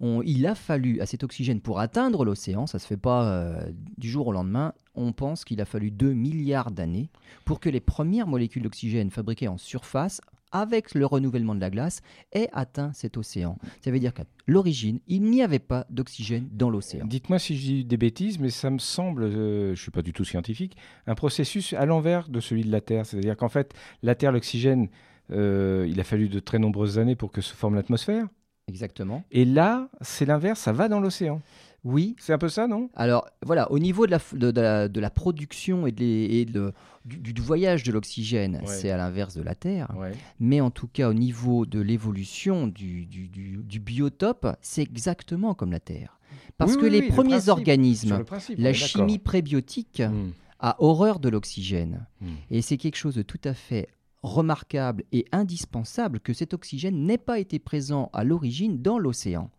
il 0.00 0.46
a 0.46 0.54
fallu 0.54 1.00
à 1.00 1.06
cet 1.06 1.24
oxygène 1.24 1.60
pour 1.60 1.78
atteindre 1.78 2.24
l'océan, 2.24 2.66
ça 2.66 2.78
se 2.78 2.86
fait 2.86 2.96
pas 2.96 3.24
euh, 3.24 3.70
du 3.98 4.08
jour 4.08 4.28
au 4.28 4.32
lendemain, 4.32 4.72
on 4.94 5.12
pense 5.12 5.44
qu'il 5.44 5.60
a 5.60 5.64
fallu 5.64 5.90
2 5.90 6.12
milliards 6.12 6.70
d'années 6.70 7.10
pour 7.44 7.60
que 7.60 7.68
les 7.68 7.80
premières 7.80 8.26
molécules 8.26 8.62
d'oxygène 8.62 9.10
fabriquées 9.10 9.48
en 9.48 9.58
surface, 9.58 10.20
avec 10.52 10.94
le 10.94 11.06
renouvellement 11.06 11.54
de 11.54 11.60
la 11.60 11.70
glace, 11.70 12.00
aient 12.32 12.48
atteint 12.52 12.92
cet 12.92 13.16
océan. 13.16 13.56
Ça 13.82 13.90
veut 13.90 14.00
dire 14.00 14.12
qu'à 14.12 14.24
l'origine, 14.48 14.98
il 15.06 15.22
n'y 15.22 15.42
avait 15.42 15.60
pas 15.60 15.86
d'oxygène 15.90 16.48
dans 16.50 16.70
l'océan. 16.70 17.06
Dites-moi 17.06 17.38
si 17.38 17.56
je 17.56 17.62
dis 17.62 17.84
des 17.84 17.96
bêtises, 17.96 18.40
mais 18.40 18.50
ça 18.50 18.70
me 18.70 18.78
semble, 18.78 19.24
euh, 19.24 19.66
je 19.66 19.70
ne 19.70 19.76
suis 19.76 19.90
pas 19.92 20.02
du 20.02 20.12
tout 20.12 20.24
scientifique, 20.24 20.76
un 21.06 21.14
processus 21.14 21.72
à 21.74 21.86
l'envers 21.86 22.28
de 22.28 22.40
celui 22.40 22.64
de 22.64 22.72
la 22.72 22.80
Terre. 22.80 23.06
C'est-à-dire 23.06 23.36
qu'en 23.36 23.48
fait, 23.48 23.74
la 24.02 24.14
Terre, 24.16 24.32
l'oxygène, 24.32 24.88
euh, 25.30 25.86
il 25.88 26.00
a 26.00 26.04
fallu 26.04 26.28
de 26.28 26.40
très 26.40 26.58
nombreuses 26.58 26.98
années 26.98 27.16
pour 27.16 27.30
que 27.30 27.40
se 27.40 27.54
forme 27.54 27.76
l'atmosphère. 27.76 28.26
Exactement. 28.70 29.24
Et 29.32 29.44
là, 29.44 29.88
c'est 30.00 30.24
l'inverse, 30.24 30.60
ça 30.60 30.72
va 30.72 30.88
dans 30.88 31.00
l'océan. 31.00 31.42
Oui, 31.82 32.14
C'est 32.18 32.34
un 32.34 32.38
peu 32.38 32.50
ça, 32.50 32.66
non? 32.66 32.90
Alors 32.94 33.26
voilà, 33.42 33.70
au 33.72 33.78
niveau 33.78 34.04
de 34.06 34.10
la, 34.10 34.18
de, 34.34 34.50
de 34.50 34.60
la, 34.60 34.88
de 34.88 35.00
la 35.00 35.08
production 35.10 35.86
et, 35.86 35.92
de 35.92 36.00
les- 36.00 36.24
et 36.40 36.44
de- 36.44 36.72
du, 37.06 37.32
du 37.32 37.40
voyage 37.40 37.82
de 37.84 37.90
l'oxygène, 37.92 38.56
Ouais. 38.56 38.66
c'est 38.66 38.90
à 38.90 38.98
l'inverse 38.98 39.34
de 39.34 39.42
la 39.42 39.54
Terre. 39.54 39.90
Ouais. 39.96 40.12
Mais 40.40 40.60
en 40.60 40.70
tout 40.70 40.88
cas, 40.88 41.08
au 41.08 41.14
niveau 41.14 41.64
de 41.64 41.80
l'évolution 41.80 42.66
du, 42.66 43.06
du, 43.06 43.28
du- 43.28 43.80
biotope, 43.80 44.46
c'est 44.60 44.82
exactement 44.82 45.54
comme 45.54 45.72
la 45.72 45.80
Terre. 45.80 46.18
Parce 46.58 46.72
Oui, 46.72 46.78
que 46.78 46.84
oui, 46.84 46.90
les 46.90 47.00
oui, 47.00 47.06
le 47.08 47.12
premiers 47.14 47.30
principe, 47.30 47.48
organismes, 47.50 48.18
le 48.18 48.24
principe, 48.24 48.58
la 48.58 48.72
chimie 48.74 49.18
prébiotique, 49.18 50.02
Mm. 50.02 50.32
a 50.58 50.76
horreur 50.80 51.18
de 51.18 51.30
l'oxygène. 51.30 52.06
Mm. 52.20 52.26
Et 52.50 52.60
c'est 52.60 52.76
quelque 52.76 52.96
chose 52.96 53.14
de 53.14 53.22
tout 53.22 53.40
à 53.44 53.54
fait 53.54 53.88
remarquable 54.22 55.04
et 55.12 55.24
indispensable 55.32 56.20
que 56.20 56.32
cet 56.32 56.54
oxygène 56.54 57.04
n'ait 57.06 57.18
pas 57.18 57.38
été 57.38 57.58
présent 57.58 58.10
à 58.12 58.24
l'origine 58.24 58.80
dans 58.82 58.98
l'océan. 58.98 59.50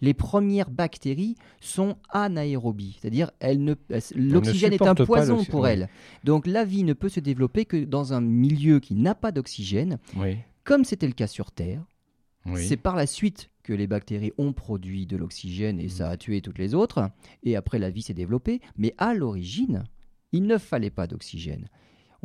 Les 0.00 0.14
premières 0.14 0.70
bactéries 0.70 1.36
sont 1.60 1.96
anaérobies, 2.10 2.98
c'est-à-dire 3.00 3.30
elles 3.38 3.62
ne- 3.62 3.74
elles- 3.88 4.02
l'oxygène 4.16 4.72
est 4.72 4.82
un 4.82 4.94
poison 4.96 5.44
pour 5.44 5.68
elles. 5.68 5.88
Donc 6.24 6.46
la 6.48 6.64
vie 6.64 6.82
ne 6.82 6.92
peut 6.92 7.08
se 7.08 7.20
développer 7.20 7.66
que 7.66 7.84
dans 7.84 8.12
un 8.12 8.20
milieu 8.20 8.80
qui 8.80 8.94
n'a 8.96 9.14
pas 9.14 9.30
d'oxygène, 9.30 9.98
Oui. 10.16 10.38
comme 10.64 10.84
c'était 10.84 11.06
le 11.06 11.12
cas 11.12 11.28
sur 11.28 11.52
Terre. 11.52 11.84
oui. 12.46 12.64
C'est 12.66 12.76
par 12.76 12.96
la 12.96 13.06
suite 13.06 13.50
que 13.64 13.72
les 13.72 13.86
bactéries 13.88 14.32
ont 14.38 14.52
produit 14.52 15.06
de 15.06 15.16
l'oxygène 15.16 15.80
et 15.80 15.88
ça 15.88 16.08
a 16.10 16.16
tué 16.16 16.40
toutes 16.40 16.58
les 16.58 16.74
autres. 16.74 17.10
Et 17.42 17.56
après, 17.56 17.80
la 17.80 17.90
vie 17.90 18.02
s'est 18.02 18.14
développée. 18.14 18.60
Mais 18.76 18.94
à 18.98 19.14
l'origine, 19.14 19.82
il 20.30 20.44
ne 20.44 20.56
fallait 20.56 20.90
pas 20.90 21.08
d'oxygène. 21.08 21.68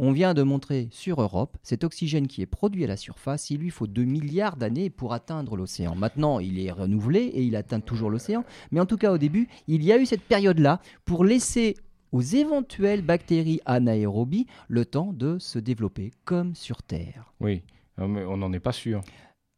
On 0.04 0.14
vient 0.14 0.34
de 0.34 0.42
montrer 0.42 0.88
sur 0.90 1.22
Europe, 1.22 1.60
cet 1.62 1.84
oxygène 1.84 2.26
qui 2.26 2.42
est 2.42 2.48
produit 2.48 2.84
à 2.84 2.88
la 2.88 2.98
surface, 2.98 3.52
il 3.52 3.60
lui 3.60 3.70
faut 3.70 3.86
2 3.86 4.04
milliards 4.04 4.58
d'années 4.58 4.90
pour 4.90 5.14
atteindre 5.14 5.56
l'océan. 5.56 5.94
Maintenant, 5.94 6.40
il 6.40 6.60
est 6.60 6.72
renouvelé 6.72 7.20
et 7.20 7.44
il 7.44 7.56
atteint 7.56 7.82
toujours 7.82 8.10
l'océan. 8.10 8.44
Mais 8.72 8.80
en 8.80 8.88
tout 8.88 8.98
cas, 8.98 9.12
au 9.12 9.20
début, 9.20 9.48
il 9.68 9.84
y 9.84 9.92
a 9.92 10.00
eu 10.00 10.08
cette 10.08 10.24
période-là 10.24 10.82
pour 11.06 11.24
laisser 11.24 11.76
aux 12.12 12.24
éventuelles 12.24 13.04
bactéries 13.04 13.62
anaérobies 13.66 14.48
le 14.70 14.86
temps 14.86 15.14
de 15.14 15.38
se 15.38 15.60
développer 15.60 16.10
comme 16.26 16.56
sur 16.56 16.82
Terre. 16.82 17.32
Oui. 17.40 17.62
Mais 18.00 18.26
on 18.26 18.38
n'en 18.38 18.52
est 18.54 18.60
pas 18.60 18.72
sûr. 18.72 19.02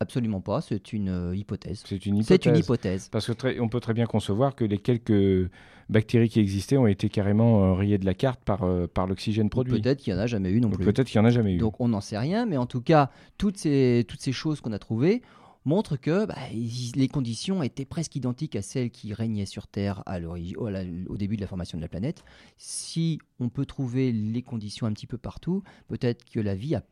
Absolument 0.04 0.42
pas, 0.42 0.60
c'est 0.62 0.92
une 0.94 1.08
euh, 1.10 1.36
hypothèse. 1.36 1.82
C'est 1.86 2.06
une 2.06 2.22
C'est 2.24 2.36
hypothèse. 2.36 2.54
une 2.54 2.60
hypothèse. 2.60 3.10
Parce 3.10 3.26
que 3.28 3.32
très- 3.32 3.60
on 3.62 3.70
peut 3.70 3.80
très 3.80 3.94
bien 3.94 4.06
concevoir 4.06 4.54
que 4.54 4.66
les 4.66 4.78
quelques 4.78 5.50
bactéries 5.90 6.28
qui 6.30 6.40
existaient 6.42 6.78
ont 6.78 6.88
été 6.88 7.08
carrément 7.10 7.64
euh, 7.64 7.74
rayées 7.74 7.98
de 7.98 8.06
la 8.06 8.14
carte 8.14 8.42
par, 8.44 8.64
euh, 8.64 8.88
par 8.88 9.08
l'oxygène 9.08 9.50
produit. 9.50 9.82
Peut-être 9.82 10.00
qu'il 10.00 10.14
n'y 10.14 10.20
en 10.20 10.24
a 10.24 10.28
jamais 10.28 10.50
eu 10.52 10.60
non 10.60 10.68
Donc 10.70 10.78
plus. 10.78 10.86
Peut-être 10.86 11.08
qu'il 11.08 11.20
n'y 11.22 11.26
en 11.26 11.30
a 11.30 11.32
jamais 11.32 11.54
eu. 11.54 11.58
Donc 11.58 11.80
on 11.80 11.88
n'en 11.88 12.02
sait 12.02 12.18
rien, 12.18 12.46
mais 12.46 12.58
en 12.58 12.66
tout 12.66 12.82
cas, 12.82 13.10
toutes 13.38 13.58
ces, 13.58 14.06
toutes 14.08 14.22
ces 14.22 14.32
choses 14.34 14.60
qu'on 14.62 14.72
a 14.74 14.80
trouvées 14.80 15.22
montrent 15.66 15.98
que 15.98 16.26
bah, 16.26 16.36
les 16.52 17.08
conditions 17.08 17.64
étaient 17.64 17.86
presque 17.86 18.16
identiques 18.16 18.56
à 18.56 18.62
celles 18.62 18.92
qui 18.92 19.14
régnaient 19.14 19.46
sur 19.46 19.68
Terre 19.68 20.04
à 20.06 20.20
au, 20.20 20.36
au 20.36 21.18
début 21.18 21.36
de 21.36 21.42
la 21.42 21.48
formation 21.48 21.78
de 21.78 21.82
la 21.82 21.88
planète. 21.88 22.24
Si 22.58 23.20
on 23.40 23.50
peut 23.50 23.66
trouver 23.66 24.12
les 24.12 24.42
conditions 24.42 24.88
un 24.88 24.94
petit 24.94 25.08
peu 25.08 25.18
partout, 25.18 25.64
peut-être 25.88 26.26
que 26.30 26.40
la 26.40 26.56
vie 26.56 26.76
a, 26.76 26.84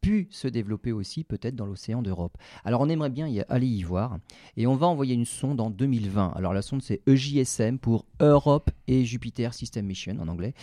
pu 0.00 0.28
se 0.30 0.48
développer 0.48 0.92
aussi, 0.92 1.24
peut-être 1.24 1.54
dans 1.54 1.66
l'océan 1.66 2.02
d'Europe. 2.02 2.36
Alors 2.64 2.80
on 2.80 2.88
aimerait 2.88 3.10
bien 3.10 3.30
aller 3.48 3.66
y 3.66 3.82
voir, 3.82 4.18
et 4.56 4.66
on 4.66 4.74
va 4.74 4.86
envoyer 4.86 5.14
une 5.14 5.26
sonde 5.26 5.60
en 5.60 5.70
2020. 5.70 6.32
Alors 6.34 6.52
la 6.52 6.62
sonde 6.62 6.82
c'est 6.82 7.02
EJSM 7.06 7.78
pour 7.78 8.06
Europe 8.20 8.70
et 8.88 9.04
Jupiter 9.04 9.54
System 9.54 9.86
Mission 9.86 10.16
en 10.20 10.28
anglais. 10.28 10.54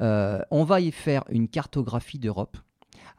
Euh, 0.00 0.40
on 0.50 0.64
va 0.64 0.80
y 0.80 0.90
faire 0.90 1.24
une 1.30 1.48
cartographie 1.48 2.18
d'Europe. 2.18 2.56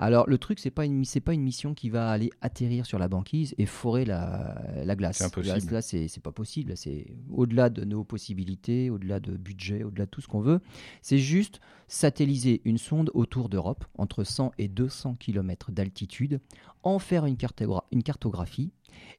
Alors 0.01 0.29
le 0.29 0.37
truc 0.37 0.59
c'est 0.59 0.71
pas 0.71 0.85
une 0.85 1.03
c'est 1.03 1.19
pas 1.19 1.33
une 1.33 1.43
mission 1.43 1.73
qui 1.73 1.89
va 1.89 2.09
aller 2.09 2.29
atterrir 2.39 2.85
sur 2.85 2.97
la 2.99 3.09
banquise 3.09 3.53
et 3.57 3.65
forer 3.65 4.05
la, 4.05 4.61
la 4.85 4.95
glace. 4.95 5.17
C'est 5.17 5.25
impossible. 5.57 5.73
Là, 5.73 5.81
c'est 5.81 6.07
c'est 6.07 6.23
pas 6.23 6.31
possible. 6.31 6.77
C'est 6.77 7.05
au-delà 7.29 7.69
de 7.69 7.83
nos 7.83 8.05
possibilités, 8.05 8.89
au-delà 8.89 9.19
de 9.19 9.35
budget, 9.35 9.83
au-delà 9.83 10.05
de 10.05 10.09
tout 10.09 10.21
ce 10.21 10.27
qu'on 10.27 10.39
veut. 10.39 10.61
C'est 11.01 11.17
juste 11.17 11.59
satelliser 11.89 12.61
une 12.63 12.77
sonde 12.77 13.11
autour 13.13 13.49
d'Europe 13.49 13.83
entre 13.97 14.23
100 14.23 14.53
et 14.57 14.69
200 14.69 15.15
km 15.15 15.71
d'altitude, 15.71 16.39
en 16.83 16.97
faire 16.97 17.25
une, 17.25 17.35
cartogra- 17.35 17.83
une 17.91 18.03
cartographie 18.03 18.71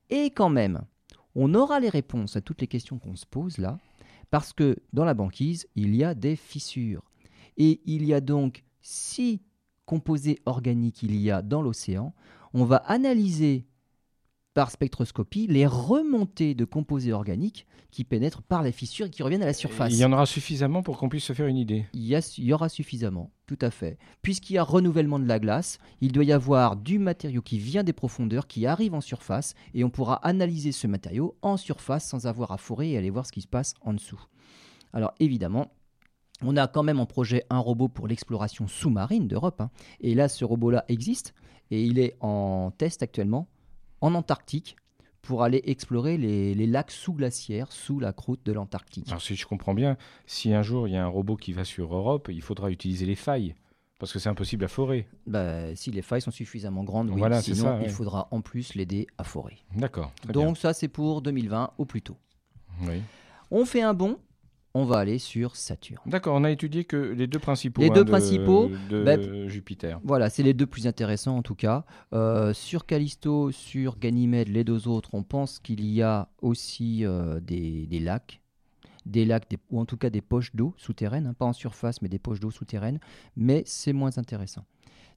et 0.08 0.30
quand 0.30 0.48
même 0.50 0.80
on 1.34 1.54
aura 1.54 1.78
les 1.78 1.90
réponses 1.90 2.36
à 2.36 2.40
toutes 2.40 2.60
les 2.60 2.66
questions 2.66 2.98
qu'on 2.98 3.16
se 3.16 3.26
pose 3.26 3.58
là 3.58 3.78
parce 4.30 4.52
que 4.52 4.76
dans 4.92 5.04
la 5.04 5.14
banquise 5.14 5.68
il 5.76 5.94
y 5.94 6.04
a 6.04 6.14
des 6.14 6.36
fissures 6.36 7.02
et 7.56 7.80
il 7.84 8.04
y 8.04 8.14
a 8.14 8.20
donc 8.20 8.64
si 8.80 9.42
composés 9.90 10.38
organiques 10.46 11.02
il 11.02 11.16
y 11.16 11.32
a 11.32 11.42
dans 11.42 11.62
l'océan, 11.62 12.14
on 12.54 12.64
va 12.64 12.76
analyser 12.76 13.66
par 14.54 14.70
spectroscopie 14.70 15.48
les 15.48 15.66
remontées 15.66 16.54
de 16.54 16.64
composés 16.64 17.12
organiques 17.12 17.66
qui 17.90 18.04
pénètrent 18.04 18.42
par 18.42 18.62
les 18.62 18.70
fissures 18.70 19.06
et 19.06 19.10
qui 19.10 19.24
reviennent 19.24 19.42
à 19.42 19.46
la 19.46 19.52
surface. 19.52 19.92
Il 19.92 19.98
y 19.98 20.04
en 20.04 20.12
aura 20.12 20.26
suffisamment 20.26 20.84
pour 20.84 20.96
qu'on 20.96 21.08
puisse 21.08 21.24
se 21.24 21.32
faire 21.32 21.48
une 21.48 21.56
idée. 21.56 21.86
Il 21.92 22.04
y, 22.06 22.14
a- 22.14 22.34
il 22.38 22.44
y 22.44 22.52
aura 22.52 22.68
suffisamment, 22.68 23.32
tout 23.46 23.58
à 23.60 23.70
fait. 23.72 23.98
Puisqu'il 24.22 24.52
y 24.52 24.58
a 24.58 24.62
renouvellement 24.62 25.18
de 25.18 25.26
la 25.26 25.40
glace, 25.40 25.78
il 26.00 26.12
doit 26.12 26.22
y 26.24 26.30
avoir 26.32 26.76
du 26.76 27.00
matériau 27.00 27.42
qui 27.42 27.58
vient 27.58 27.82
des 27.82 27.92
profondeurs, 27.92 28.46
qui 28.46 28.66
arrive 28.66 28.94
en 28.94 29.00
surface, 29.00 29.54
et 29.74 29.82
on 29.82 29.90
pourra 29.90 30.24
analyser 30.24 30.70
ce 30.70 30.86
matériau 30.86 31.36
en 31.42 31.56
surface 31.56 32.06
sans 32.08 32.26
avoir 32.28 32.52
à 32.52 32.58
forer 32.58 32.92
et 32.92 32.96
aller 32.96 33.10
voir 33.10 33.26
ce 33.26 33.32
qui 33.32 33.40
se 33.40 33.48
passe 33.48 33.74
en 33.80 33.92
dessous. 33.92 34.22
Alors 34.92 35.14
évidemment, 35.18 35.72
on 36.42 36.56
a 36.56 36.66
quand 36.68 36.82
même 36.82 37.00
en 37.00 37.06
projet 37.06 37.44
un 37.50 37.58
robot 37.58 37.88
pour 37.88 38.08
l'exploration 38.08 38.66
sous-marine 38.66 39.28
d'Europe. 39.28 39.60
hein. 39.60 39.70
Et 40.00 40.14
là, 40.14 40.28
ce 40.28 40.44
robot-là 40.44 40.84
existe, 40.88 41.34
et 41.70 41.82
il 41.84 41.98
est 41.98 42.16
en 42.20 42.70
test 42.76 43.02
actuellement 43.02 43.48
en 44.00 44.14
Antarctique 44.14 44.76
pour 45.22 45.42
aller 45.42 45.60
explorer 45.66 46.16
les, 46.16 46.54
les 46.54 46.66
lacs 46.66 46.90
sous-glaciaires, 46.90 47.70
sous 47.72 48.00
la 48.00 48.12
croûte 48.12 48.40
de 48.44 48.52
l'Antarctique. 48.52 49.08
Alors 49.08 49.20
si 49.20 49.36
je 49.36 49.46
comprends 49.46 49.74
bien, 49.74 49.96
si 50.26 50.54
un 50.54 50.62
jour 50.62 50.88
il 50.88 50.94
y 50.94 50.96
a 50.96 51.04
un 51.04 51.08
robot 51.08 51.36
qui 51.36 51.52
va 51.52 51.64
sur 51.64 51.94
Europe, 51.94 52.28
il 52.32 52.40
faudra 52.40 52.70
utiliser 52.70 53.04
les 53.06 53.14
failles. 53.16 53.54
Parce 53.98 54.14
que 54.14 54.18
c'est 54.18 54.30
impossible 54.30 54.64
à 54.64 54.68
forer. 54.68 55.06
Bah, 55.26 55.76
si 55.76 55.90
les 55.90 56.00
failles 56.00 56.22
sont 56.22 56.30
suffisamment 56.30 56.84
grandes, 56.84 57.10
oui. 57.10 57.18
Voilà, 57.18 57.42
c'est 57.42 57.52
Sinon, 57.52 57.66
ça, 57.66 57.76
ouais. 57.76 57.82
il 57.84 57.90
faudra 57.90 58.28
en 58.30 58.40
plus 58.40 58.74
l'aider 58.74 59.06
à 59.18 59.24
forer. 59.24 59.58
D'accord. 59.76 60.10
Donc 60.26 60.56
ça, 60.56 60.72
c'est 60.72 60.88
pour 60.88 61.20
2020 61.20 61.72
au 61.76 61.84
plus 61.84 62.00
tôt. 62.00 62.16
Oui. 62.84 63.02
On 63.50 63.66
fait 63.66 63.82
un 63.82 63.92
bond, 63.92 64.18
on 64.74 64.84
va 64.84 64.98
aller 64.98 65.18
sur 65.18 65.56
Saturne. 65.56 66.02
D'accord, 66.06 66.36
on 66.36 66.44
a 66.44 66.50
étudié 66.50 66.84
que 66.84 66.96
les 66.96 67.26
deux 67.26 67.38
principaux. 67.38 67.82
Les 67.82 67.88
hein, 67.88 67.94
deux 67.94 68.04
de- 68.04 68.10
principaux, 68.10 68.70
de 68.88 69.04
bah, 69.04 69.48
Jupiter. 69.48 70.00
Voilà, 70.04 70.30
c'est 70.30 70.42
les 70.42 70.54
deux 70.54 70.66
plus 70.66 70.86
intéressants 70.86 71.36
en 71.36 71.42
tout 71.42 71.54
cas. 71.54 71.84
Euh, 72.12 72.52
sur 72.52 72.86
Callisto, 72.86 73.50
sur 73.50 73.98
Ganymède, 73.98 74.48
les 74.48 74.64
deux 74.64 74.86
autres, 74.88 75.10
on 75.14 75.22
pense 75.22 75.58
qu'il 75.58 75.84
y 75.84 76.02
a 76.02 76.28
aussi 76.40 77.04
euh, 77.04 77.40
des, 77.40 77.86
des 77.86 77.98
lacs. 78.00 78.40
Des 79.06 79.24
lacs, 79.24 79.48
des- 79.50 79.58
ou 79.70 79.80
en 79.80 79.86
tout 79.86 79.96
cas 79.96 80.10
des 80.10 80.20
poches 80.20 80.54
d'eau 80.54 80.74
souterraines, 80.76 81.26
hein, 81.26 81.34
pas 81.34 81.46
en 81.46 81.52
surface, 81.54 82.02
mais 82.02 82.08
des 82.08 82.18
poches 82.18 82.38
d'eau 82.38 82.50
souterraines. 82.50 83.00
Mais 83.36 83.62
c'est 83.66 83.92
moins 83.94 84.18
intéressant. 84.18 84.64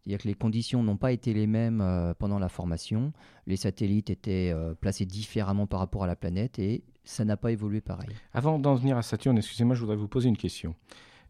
C'est-à-dire 0.03 0.21
que 0.21 0.27
les 0.27 0.33
conditions 0.33 0.83
n'ont 0.83 0.97
pas 0.97 1.13
été 1.13 1.33
les 1.33 1.47
mêmes 1.47 1.79
euh, 1.79 2.13
pendant 2.13 2.37
la 2.37 2.49
formation. 2.49 3.13
Les 3.47 3.55
satellites 3.55 4.09
étaient 4.09 4.51
euh, 4.53 4.73
placés 4.73 5.05
différemment 5.05 5.65
par 5.65 5.79
rapport 5.79 6.03
à 6.03 6.07
la 6.07 6.17
planète 6.17 6.59
et 6.59 6.83
ça 7.05 7.23
n'a 7.23 7.37
pas 7.37 7.53
évolué 7.53 7.79
pareil. 7.79 8.09
Avant 8.33 8.59
d'en 8.59 8.75
venir 8.75 8.97
à 8.97 9.01
Saturne, 9.01 9.37
excusez-moi, 9.37 9.75
je 9.75 9.79
voudrais 9.79 9.95
vous 9.95 10.09
poser 10.09 10.27
une 10.27 10.35
question. 10.35 10.75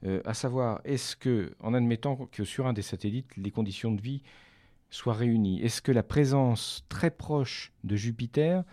Euh, 0.06 0.22
à 0.26 0.34
savoir, 0.34 0.82
est-ce 0.86 1.16
que, 1.16 1.54
en 1.60 1.76
admettant 1.76 2.28
que 2.32 2.44
sur 2.44 2.66
un 2.66 2.74
des 2.74 2.82
satellites, 2.82 3.38
les 3.38 3.52
conditions 3.52 3.92
de 3.92 4.02
vie 4.02 4.24
soient 4.90 5.14
réunies, 5.14 5.62
est-ce 5.62 5.82
que 5.82 5.92
la 5.92 6.04
présence 6.04 6.84
très 6.90 7.12
proche 7.12 7.74
de 7.84 7.96
Jupiter 7.96 8.64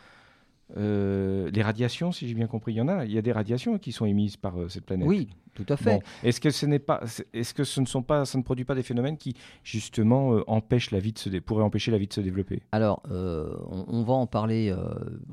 euh, 0.76 1.50
les 1.52 1.62
radiations, 1.62 2.12
si 2.12 2.28
j'ai 2.28 2.34
bien 2.34 2.46
compris, 2.46 2.72
il 2.72 2.76
y 2.76 2.80
en 2.80 2.88
a. 2.88 3.04
Il 3.04 3.12
y 3.12 3.18
a 3.18 3.22
des 3.22 3.32
radiations 3.32 3.78
qui 3.78 3.92
sont 3.92 4.06
émises 4.06 4.36
par 4.36 4.58
euh, 4.60 4.68
cette 4.68 4.84
planète. 4.84 5.06
Oui, 5.08 5.28
tout 5.54 5.66
à 5.68 5.76
fait. 5.76 5.96
Bon. 5.96 6.02
Est-ce 6.22 6.40
que 6.40 6.50
ce 6.50 6.66
n'est 6.66 6.78
pas, 6.78 7.02
est-ce 7.32 7.52
que 7.54 7.64
ce 7.64 7.80
ne 7.80 7.86
sont 7.86 8.02
pas, 8.02 8.24
ça 8.24 8.38
ne 8.38 8.42
produit 8.42 8.64
pas 8.64 8.74
des 8.74 8.82
phénomènes 8.82 9.16
qui 9.16 9.34
justement 9.64 10.34
euh, 10.34 10.44
empêchent 10.46 10.90
la 10.90 11.00
vie 11.00 11.12
de 11.12 11.18
se, 11.18 11.28
pourraient 11.40 11.64
empêcher 11.64 11.90
la 11.90 11.98
vie 11.98 12.06
de 12.06 12.12
se 12.12 12.20
développer? 12.20 12.62
Alors, 12.72 13.02
euh, 13.10 13.54
on, 13.68 13.84
on 13.88 14.02
va 14.02 14.14
en 14.14 14.26
parler, 14.26 14.74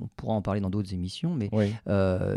on 0.02 0.08
pourra 0.16 0.34
en 0.34 0.42
parler 0.42 0.60
dans 0.62 0.70
d'autres 0.70 0.94
émissions, 0.94 1.34
mais 1.34 1.50
Oui. 1.52 1.74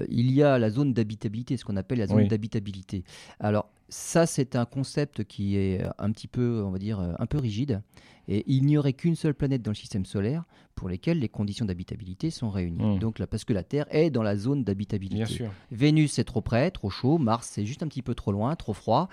Il 0.08 0.30
y 0.32 0.42
a 0.42 0.58
la 0.58 0.70
zone 0.70 0.92
d'habitabilité, 0.92 1.56
ce 1.56 1.64
qu'on 1.64 1.76
appelle 1.76 1.98
la 1.98 2.06
zone 2.06 2.18
Oui. 2.18 2.28
d'habitabilité. 2.28 3.04
Alors 3.38 3.68
ça, 3.90 4.24
c'est 4.24 4.56
un 4.56 4.64
concept 4.64 5.24
qui 5.24 5.56
est 5.56 5.82
un 5.98 6.12
petit 6.12 6.28
peu, 6.28 6.62
on 6.64 6.70
va 6.70 6.78
dire, 6.78 7.00
euh, 7.00 7.12
un 7.18 7.26
peu 7.26 7.38
rigide. 7.38 7.82
Et 8.28 8.44
il 8.46 8.64
n'y 8.64 8.78
aurait 8.78 8.92
qu'une 8.92 9.16
seule 9.16 9.34
planète 9.34 9.62
dans 9.62 9.72
le 9.72 9.76
système 9.76 10.06
solaire 10.06 10.44
pour 10.76 10.88
lesquelles 10.88 11.18
les 11.18 11.28
conditions 11.28 11.64
d'habitabilité 11.64 12.30
sont 12.30 12.50
réunies. 12.50 12.96
Mm. 12.96 12.98
Donc 13.00 13.18
là, 13.18 13.26
parce 13.26 13.44
que 13.44 13.52
la 13.52 13.64
Terre 13.64 13.86
est 13.90 14.10
dans 14.10 14.22
la 14.22 14.36
zone 14.36 14.62
d'habitabilité. 14.62 15.16
Bien 15.16 15.26
sûr. 15.26 15.52
Vénus, 15.72 16.12
c'est 16.12 16.24
trop 16.24 16.40
près, 16.40 16.70
trop 16.70 16.90
chaud. 16.90 17.18
Mars, 17.18 17.48
c'est 17.52 17.66
juste 17.66 17.82
un 17.82 17.88
petit 17.88 18.02
peu 18.02 18.14
trop 18.14 18.30
loin, 18.30 18.54
trop 18.54 18.72
froid. 18.72 19.08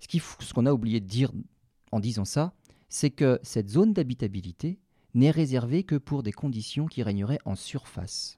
Ce 0.00 0.54
qu'on 0.54 0.66
a 0.66 0.72
oublié 0.72 1.00
de 1.00 1.06
dire 1.06 1.32
en 1.90 1.98
disant 1.98 2.24
ça, 2.24 2.52
c'est 2.88 3.10
que 3.10 3.40
cette 3.42 3.68
zone 3.68 3.92
d'habitabilité 3.92 4.78
n'est 5.14 5.32
réservée 5.32 5.82
que 5.82 5.96
pour 5.96 6.22
des 6.22 6.32
conditions 6.32 6.86
qui 6.86 7.02
régneraient 7.02 7.40
en 7.44 7.56
surface. 7.56 8.37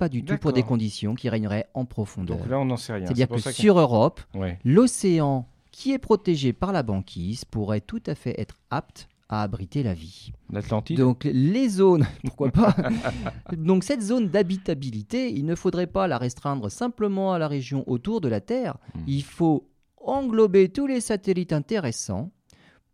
Pas 0.00 0.08
du 0.08 0.24
tout 0.24 0.38
pour 0.38 0.54
des 0.54 0.62
conditions 0.62 1.14
qui 1.14 1.28
régneraient 1.28 1.68
en 1.74 1.84
profondeur. 1.84 2.38
Donc 2.38 2.48
là, 2.48 2.58
on 2.58 2.64
n'en 2.64 2.78
sait 2.78 2.94
rien. 2.94 3.04
C'est-à-dire 3.04 3.28
que 3.28 3.38
sur 3.52 3.78
Europe, 3.78 4.22
Ouais. 4.34 4.58
l'océan 4.64 5.46
qui 5.72 5.92
est 5.92 5.98
protégé 5.98 6.54
par 6.54 6.72
la 6.72 6.82
banquise 6.82 7.44
pourrait 7.44 7.82
tout 7.82 8.02
à 8.06 8.14
fait 8.14 8.34
être 8.40 8.54
apte 8.70 9.08
à 9.28 9.42
abriter 9.42 9.82
la 9.82 9.92
vie. 9.92 10.32
L'Atlantide. 10.50 10.96
Donc 10.96 11.24
les 11.24 11.68
zones, 11.68 12.06
pourquoi 12.24 12.50
pas 12.50 12.74
Donc 13.52 13.84
cette 13.84 14.00
zone 14.02 14.28
d'habitabilité, 14.28 15.30
il 15.30 15.44
ne 15.44 15.54
faudrait 15.54 15.86
pas 15.86 16.08
la 16.08 16.16
restreindre 16.16 16.70
simplement 16.70 17.34
à 17.34 17.38
la 17.38 17.46
région 17.46 17.84
autour 17.86 18.22
de 18.22 18.28
la 18.28 18.40
Terre. 18.40 18.78
Hmm. 18.94 19.00
Il 19.06 19.22
faut 19.22 19.68
englober 20.02 20.70
tous 20.70 20.86
les 20.86 21.00
satellites 21.00 21.52
intéressants 21.52 22.32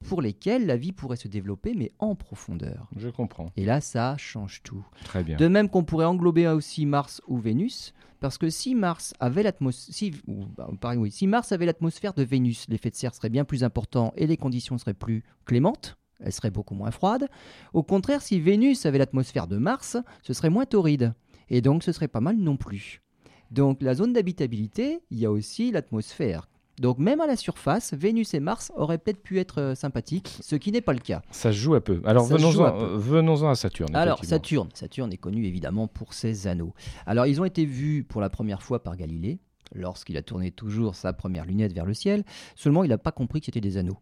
pour 0.05 0.23
lesquels 0.23 0.67
la 0.67 0.77
vie 0.77 0.93
pourrait 0.93 1.17
se 1.17 1.29
développer, 1.29 1.75
mais 1.75 1.93
en 1.99 2.15
profondeur. 2.15 2.89
Je 2.97 3.09
comprends. 3.09 3.51
Et 3.57 3.65
là, 3.65 3.81
ça 3.81 4.17
change 4.17 4.63
tout. 4.63 4.85
Très 5.05 5.23
bien. 5.23 5.37
De 5.37 5.49
même 5.49 5.69
qu'on 5.69 5.85
pourrait 5.85 6.05
englober 6.05 6.47
aussi 6.49 6.87
Mars 6.87 7.23
ou 7.27 7.39
Vénus, 7.39 7.95
parce 8.21 8.39
que 8.39 8.49
si 8.51 8.75
Mars 8.75 9.15
avait 9.21 9.43
l'atmosphère, 9.43 9.95
si, 9.95 10.15
bah, 10.57 10.95
oui, 10.97 11.11
si 11.11 11.27
Mars 11.27 11.53
avait 11.53 11.67
l'atmosphère 11.67 12.15
de 12.15 12.23
Vénus, 12.23 12.67
l'effet 12.69 12.91
de 12.91 12.95
serre 12.95 13.15
serait 13.15 13.29
bien 13.29 13.45
plus 13.45 13.65
important 13.65 14.13
et 14.17 14.27
les 14.27 14.37
conditions 14.37 14.79
seraient 14.79 14.95
plus 14.95 15.23
clémentes. 15.45 15.97
Elle 16.21 16.33
serait 16.33 16.51
beaucoup 16.51 16.75
moins 16.75 16.91
froide. 16.91 17.29
Au 17.75 17.83
contraire, 17.83 18.23
si 18.23 18.41
Vénus 18.41 18.87
avait 18.87 18.99
l'atmosphère 18.99 19.47
de 19.47 19.59
Mars, 19.59 19.99
ce 20.23 20.33
serait 20.33 20.49
moins 20.49 20.65
torride. 20.65 21.15
Et 21.51 21.61
donc, 21.61 21.83
ce 21.83 21.93
serait 21.93 22.09
pas 22.09 22.21
mal 22.21 22.37
non 22.37 22.57
plus. 22.57 23.03
Donc, 23.51 23.83
la 23.83 23.95
zone 23.95 24.13
d'habitabilité, 24.13 25.01
il 25.11 25.19
y 25.19 25.27
a 25.27 25.31
aussi 25.31 25.71
l'atmosphère. 25.71 26.49
Donc, 26.79 26.99
même 26.99 27.21
à 27.21 27.27
la 27.27 27.37
surface, 27.37 27.95
Vénus 27.95 28.35
et 28.35 28.41
Mars 28.41 28.71
auraient 28.77 28.99
peut-être 28.99 29.23
pu 29.23 29.39
être 29.39 29.61
euh, 29.61 29.75
sympathiques, 29.75 30.39
ce 30.41 30.57
qui 30.57 30.73
n'est 30.73 30.83
pas 30.83 30.93
le 30.93 30.99
cas. 30.99 31.23
Ça 31.31 31.51
se 31.51 31.57
joue 31.57 31.75
un 31.75 31.81
peu. 31.81 32.03
Alors 32.05 32.27
venons-en 32.27 32.83
euh, 32.83 32.97
venons-en 32.99 33.49
à 33.49 33.55
Saturne. 33.55 33.95
Alors. 33.95 34.25
Saturne. 34.25 34.69
Saturne 34.75 35.13
est 35.13 35.19
connu 35.19 35.47
évidemment 35.47 35.89
pour 35.89 36.13
ses 36.13 36.47
anneaux. 36.47 36.75
Alors, 37.07 37.27
ils 37.27 37.41
ont 37.41 37.45
été 37.45 37.65
vus 37.65 38.05
pour 38.05 38.21
la 38.21 38.29
première 38.29 38.63
fois 38.63 38.83
par 38.83 38.97
Galilée, 38.97 39.39
lorsqu'il 39.75 40.17
a 40.17 40.23
tourné 40.23 40.51
toujours 40.51 40.95
sa 40.95 41.13
première 41.13 41.47
lunette 41.47 41.73
vers 41.73 41.87
le 41.87 41.95
ciel. 41.95 42.25
Seulement, 42.55 42.85
il 42.85 42.89
n'a 42.89 42.99
pas 42.99 43.13
compris 43.13 43.41
que 43.41 43.47
c'était 43.47 43.61
des 43.61 43.79
anneaux. 43.79 43.99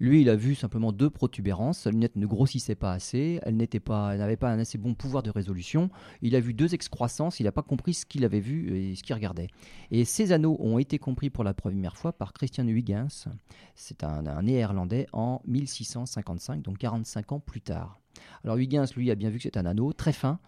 Lui, 0.00 0.22
il 0.22 0.28
a 0.28 0.36
vu 0.36 0.54
simplement 0.54 0.92
deux 0.92 1.10
protubérances. 1.10 1.80
Sa 1.80 1.90
lunette 1.90 2.16
ne 2.16 2.26
grossissait 2.26 2.74
pas 2.74 2.92
assez. 2.92 3.40
Elle 3.42 3.56
n'était 3.56 3.80
pas, 3.80 4.16
n'avait 4.16 4.36
pas 4.36 4.50
un 4.50 4.58
assez 4.58 4.78
bon 4.78 4.94
pouvoir 4.94 5.22
de 5.22 5.30
résolution. 5.30 5.90
Il 6.20 6.36
a 6.36 6.40
vu 6.40 6.54
deux 6.54 6.74
excroissances. 6.74 7.40
Il 7.40 7.44
n'a 7.44 7.52
pas 7.52 7.62
compris 7.62 7.94
ce 7.94 8.06
qu'il 8.06 8.24
avait 8.24 8.40
vu 8.40 8.76
et 8.76 8.94
ce 8.94 9.02
qu'il 9.02 9.14
regardait. 9.14 9.48
Et 9.90 10.04
ces 10.04 10.32
anneaux 10.32 10.56
ont 10.60 10.78
été 10.78 10.98
compris 10.98 11.30
pour 11.30 11.44
la 11.44 11.54
première 11.54 11.96
fois 11.96 12.12
par 12.12 12.32
Christian 12.32 12.66
Huygens. 12.66 13.28
C'est 13.74 14.04
un, 14.04 14.26
un 14.26 14.42
néerlandais 14.42 15.06
en 15.12 15.40
1655, 15.46 16.62
donc 16.62 16.78
45 16.78 17.32
ans 17.32 17.40
plus 17.40 17.60
tard. 17.60 18.00
Alors 18.44 18.56
Huygens, 18.56 18.86
lui, 18.96 19.10
a 19.10 19.14
bien 19.14 19.30
vu 19.30 19.38
que 19.38 19.44
c'est 19.44 19.56
un 19.56 19.66
anneau 19.66 19.92
très 19.92 20.12
fin. 20.12 20.38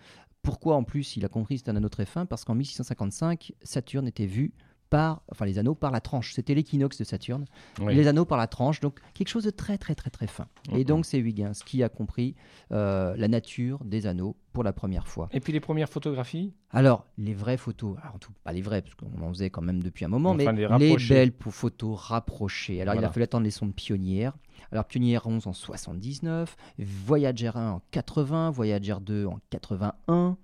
Pourquoi 0.43 0.77
en 0.77 0.85
plus 0.85 1.17
il 1.17 1.25
a 1.25 1.29
compris 1.29 1.57
que 1.57 1.63
c'est 1.65 1.71
un 1.71 1.77
anneau 1.77 1.89
très 1.89 2.05
fin? 2.05 2.27
Parce 2.27 2.45
qu'en 2.45 2.55
1655, 2.55 3.53
Saturne 3.63 4.07
était 4.07 4.27
vu 4.27 4.53
par, 4.95 5.23
enfin 5.29 5.45
les 5.45 5.59
anneaux 5.59 5.75
par 5.75 5.91
la 5.91 6.01
tranche. 6.01 6.35
C'était 6.35 6.55
l'équinoxe 6.55 6.99
de 6.99 7.03
Saturne. 7.03 7.47
Oui. 7.81 7.97
Les 7.97 8.07
anneaux 8.07 8.25
par 8.25 8.39
la 8.39 8.47
tranche, 8.47 8.79
donc 8.79 9.01
quelque 9.13 9.27
chose 9.27 9.43
de 9.43 9.51
très 9.51 9.77
très 9.77 9.97
très 9.97 10.09
très 10.09 10.29
fin. 10.29 10.47
Et 10.73 10.85
donc 10.85 11.05
c'est 11.05 11.19
Huygens 11.19 11.65
qui 11.67 11.83
a 11.83 11.89
compris 11.89 12.37
euh, 12.71 13.13
la 13.17 13.27
nature 13.27 13.83
des 13.85 14.07
anneaux 14.07 14.37
pour 14.53 14.63
la 14.63 14.73
première 14.73 15.09
fois. 15.09 15.29
Et 15.33 15.41
puis 15.41 15.53
les 15.53 15.59
premières 15.59 15.89
photographies? 15.89 16.55
Alors, 16.71 17.07
les 17.19 17.35
vraies 17.35 17.57
photos, 17.57 17.97
alors, 18.01 18.15
en 18.15 18.19
tout, 18.19 18.33
pas 18.45 18.53
les 18.53 18.63
vraies, 18.63 18.83
parce 18.83 18.95
qu'on 18.95 19.21
en 19.21 19.29
faisait 19.31 19.51
quand 19.51 19.63
même 19.63 19.83
depuis 19.83 20.05
un 20.05 20.09
moment, 20.09 20.31
Enfin, 20.31 20.53
mais 20.53 20.67
les 20.79 20.97
les, 20.97 21.09
belles 21.09 21.33
pour 21.33 21.53
photos 21.53 22.01
rapprochées. 22.01 22.81
Alors, 22.81 22.95
il 22.95 23.05
a 23.05 23.11
fallu 23.11 23.25
attendre 23.25 23.45
les 23.45 23.51
sondes 23.51 23.75
pionnières. 23.75 24.37
Alors, 24.73 24.85
Pionnière 24.85 25.27
11 25.27 25.47
en 25.47 25.53
79, 25.53 26.57
Voyager 26.79 27.51
1 27.55 27.71
en 27.73 27.83
80, 27.91 28.51
Voyager 28.51 28.97
2 29.01 29.27
en 29.27 29.39
81, 29.51 30.37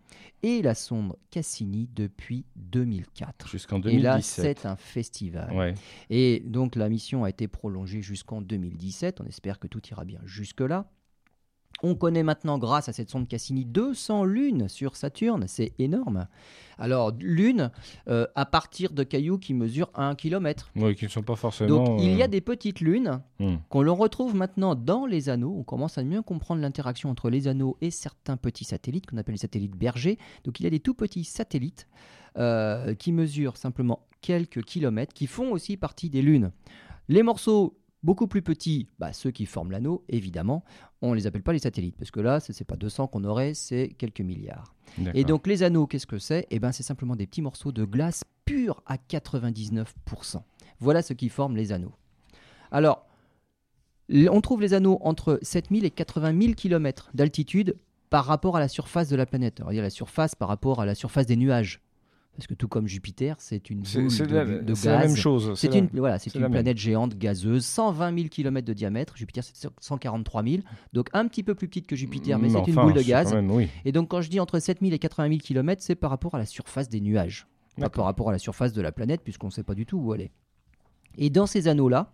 et 0.43 0.63
la 0.63 0.75
sonde 0.75 1.17
Cassini 1.31 1.89
depuis 1.95 2.45
2004. 2.57 3.49
jusqu'en 3.49 3.81
Et 3.83 3.99
là, 3.99 4.13
2017. 4.13 4.59
c'est 4.61 4.67
un 4.67 4.77
festival. 4.77 5.53
Ouais. 5.53 5.75
Et 6.09 6.43
donc 6.47 6.77
la 6.77 6.89
mission 6.89 7.25
a 7.25 7.31
été 7.31 7.49
prolongée 7.49 8.03
jusqu'en 8.03 8.41
2017. 8.41 9.21
On 9.21 9.27
espère 9.27 9.59
que 9.59 9.67
tout 9.67 9.83
ira 9.89 10.05
bien 10.05 10.21
jusque-là. 10.25 10.91
On 11.83 11.95
connaît 11.95 12.23
maintenant, 12.23 12.59
grâce 12.59 12.89
à 12.89 12.93
cette 12.93 13.11
sonde 13.11 13.27
Cassini, 13.29 13.65
200 13.65 14.25
lunes 14.25 14.69
sur 14.69 14.97
Saturne. 14.97 15.45
C'est 15.49 15.73
énorme. 15.79 16.27
Alors, 16.79 17.13
lune, 17.19 17.71
euh, 18.09 18.27
à 18.35 18.47
partir 18.47 18.93
de 18.93 19.03
cailloux 19.03 19.39
qui 19.39 19.55
mesurent 19.55 19.91
1 19.95 20.15
km. 20.15 20.71
Oui, 20.77 20.95
qui 20.95 21.05
ne 21.05 21.11
sont 21.11 21.23
pas 21.23 21.37
forcément. 21.37 21.85
Donc, 21.85 22.01
il 22.03 22.15
y 22.15 22.23
a 22.23 22.25
euh, 22.25 22.29
des 22.29 22.41
petites 22.41 22.81
lunes 22.81 23.21
hmm. 23.39 23.57
qu'on 23.69 23.95
retrouve 23.95 24.35
maintenant 24.35 24.75
dans 24.75 25.07
les 25.07 25.29
anneaux. 25.29 25.55
On 25.59 25.63
commence 25.63 25.99
à 25.99 26.05
mieux 26.05 26.23
comprendre 26.23 26.63
l'interaction 26.63 27.11
entre 27.11 27.31
les 27.31 27.49
anneaux 27.49 27.77
et 27.81 27.91
certains 27.91 28.37
petits 28.37 28.65
satellites 28.65 29.07
qu'on 29.07 29.19
appelle 29.19 29.35
les 29.35 29.41
satellites 29.41 29.77
bergers. 29.77 30.19
Donc 30.45 30.61
il 30.61 30.65
y 30.65 30.67
a 30.67 30.71
des 30.71 30.81
tout 30.81 30.95
petits 30.95 31.25
satellites 31.25 31.87
euh, 32.39 32.95
qui 32.95 33.13
mesurent 33.13 33.57
simplement 33.57 34.07
quelques 34.21 34.63
kilomètres, 34.63 35.13
qui 35.13 35.27
font 35.27 35.53
aussi 35.53 35.77
partie 35.77 36.11
des 36.11 36.23
lunes. 36.23 36.53
Les 37.09 37.23
morceaux 37.23 37.77
beaucoup 38.03 38.27
plus 38.27 38.43
petits, 38.43 38.89
bah, 38.99 39.13
ceux 39.13 39.31
qui 39.31 39.47
forment 39.47 39.73
l'anneau, 39.73 40.05
évidemment, 40.09 40.65
on 41.03 41.11
ne 41.11 41.17
les 41.17 41.27
appelle 41.27 41.43
pas 41.43 41.53
les 41.53 41.59
satellites, 41.59 41.97
parce 41.97 42.11
que 42.11 42.21
là, 42.21 42.41
ce 42.41 42.53
n'est 42.53 42.65
pas 42.67 42.77
200 42.77 43.07
qu'on 43.09 43.25
aurait, 43.25 43.55
c'est 43.55 43.89
quelques 43.97 44.21
milliards. 44.21 44.75
Et 45.15 45.25
donc 45.25 45.47
les 45.47 45.63
anneaux, 45.63 45.87
qu'est-ce 45.87 46.07
que 46.07 46.19
c'est? 46.19 46.47
Eh 46.51 46.59
ben, 46.59 46.73
c'est 46.73 46.83
simplement 46.83 47.17
des 47.17 47.27
petits 47.27 47.43
morceaux 47.43 47.73
de 47.73 47.85
glace 47.85 48.25
pure 48.45 48.83
à 48.87 48.97
99%. 48.97 49.87
Voilà 50.81 51.03
ce 51.03 51.13
qui 51.13 51.29
forme 51.29 51.57
les 51.57 51.73
anneaux. 51.73 51.95
Alors, 52.71 53.07
on 54.13 54.41
trouve 54.41 54.61
les 54.61 54.75
anneaux 54.75 54.99
entre 55.03 55.39
7000 55.43 55.85
et 55.85 55.91
80 55.91 56.41
000 56.41 56.55
km 56.55 57.11
d'altitude 57.15 57.77
par 58.11 58.25
rapport 58.25 58.57
à 58.57 58.61
la 58.61 58.69
surface 58.69 59.09
de 59.09 59.17
la 59.17 59.27
planète. 59.27 59.61
On 59.63 59.67
va 59.67 59.73
dire 59.73 59.83
la 59.83 59.91
surface 59.91 60.35
par 60.35 60.49
rapport 60.49 60.81
à 60.81 60.87
la 60.87 60.97
surface 60.97 61.27
des 61.27 61.37
nuages. 61.37 61.81
Parce 62.41 62.47
que 62.49 62.55
tout 62.55 62.69
comme 62.69 62.87
Jupiter, 62.87 63.37
c'est 63.39 63.71
une 63.71 63.81
boule 63.83 64.09
de, 64.09 64.35
la, 64.35 64.45
de 64.45 64.75
c'est 64.75 64.89
la 64.91 64.99
gaz. 65.03 65.07
même 65.09 65.17
chose. 65.17 65.53
C'est 65.57 65.69
la- 65.69 65.77
une, 65.79 65.89
voilà, 65.95 66.19
c'est 66.19 66.35
une 66.35 66.41
même. 66.41 66.51
planète 66.51 66.79
géante 66.79 67.17
gazeuse, 67.17 67.65
120 67.67 68.15
000 68.17 68.29
km 68.29 68.67
de 68.67 68.73
diamètre. 68.73 69.17
Jupiter, 69.17 69.45
c'est 69.45 69.69
143 69.81 70.43
000. 70.43 70.63
Donc 70.93 71.09
un 71.13 71.29
petit 71.29 71.43
peu 71.43 71.55
plus 71.55 71.69
petite 71.69 71.87
que 71.87 71.97
Jupiter, 71.97 72.39
mais 72.39 72.49
c'est 72.49 72.67
une 72.67 72.75
boule 72.75 72.95
de 72.95 73.03
gaz. 73.03 73.29
quand 73.31 73.37
même, 73.37 73.51
oui. 73.51 73.69
Et 73.85 73.93
donc, 73.93 74.09
quand 74.09 74.21
je 74.23 74.31
dis 74.31 74.41
entre 74.41 74.59
7000 74.59 74.93
et 74.95 74.99
80 74.99 75.29
000 75.29 75.39
km, 75.41 75.83
c'est 75.83 75.95
par 75.95 76.11
rapport 76.11 76.35
à 76.35 76.39
la 76.39 76.47
surface 76.47 76.89
des 76.89 77.01
nuages, 77.01 77.47
pas 77.79 77.91
par 77.91 78.05
rapport 78.07 78.29
à 78.31 78.33
la 78.33 78.39
surface 78.39 78.73
de 78.73 78.81
la 78.83 78.91
planète, 78.93 79.21
puisqu'on 79.23 79.49
ne 79.49 79.53
sait 79.53 79.63
pas 79.63 79.75
du 79.75 79.85
tout 79.87 79.99
où 79.99 80.15
elle 80.15 80.23
est. 80.23 80.31
Et 81.19 81.29
dans 81.31 81.47
ces 81.47 81.69
anneaux-là, 81.69 82.13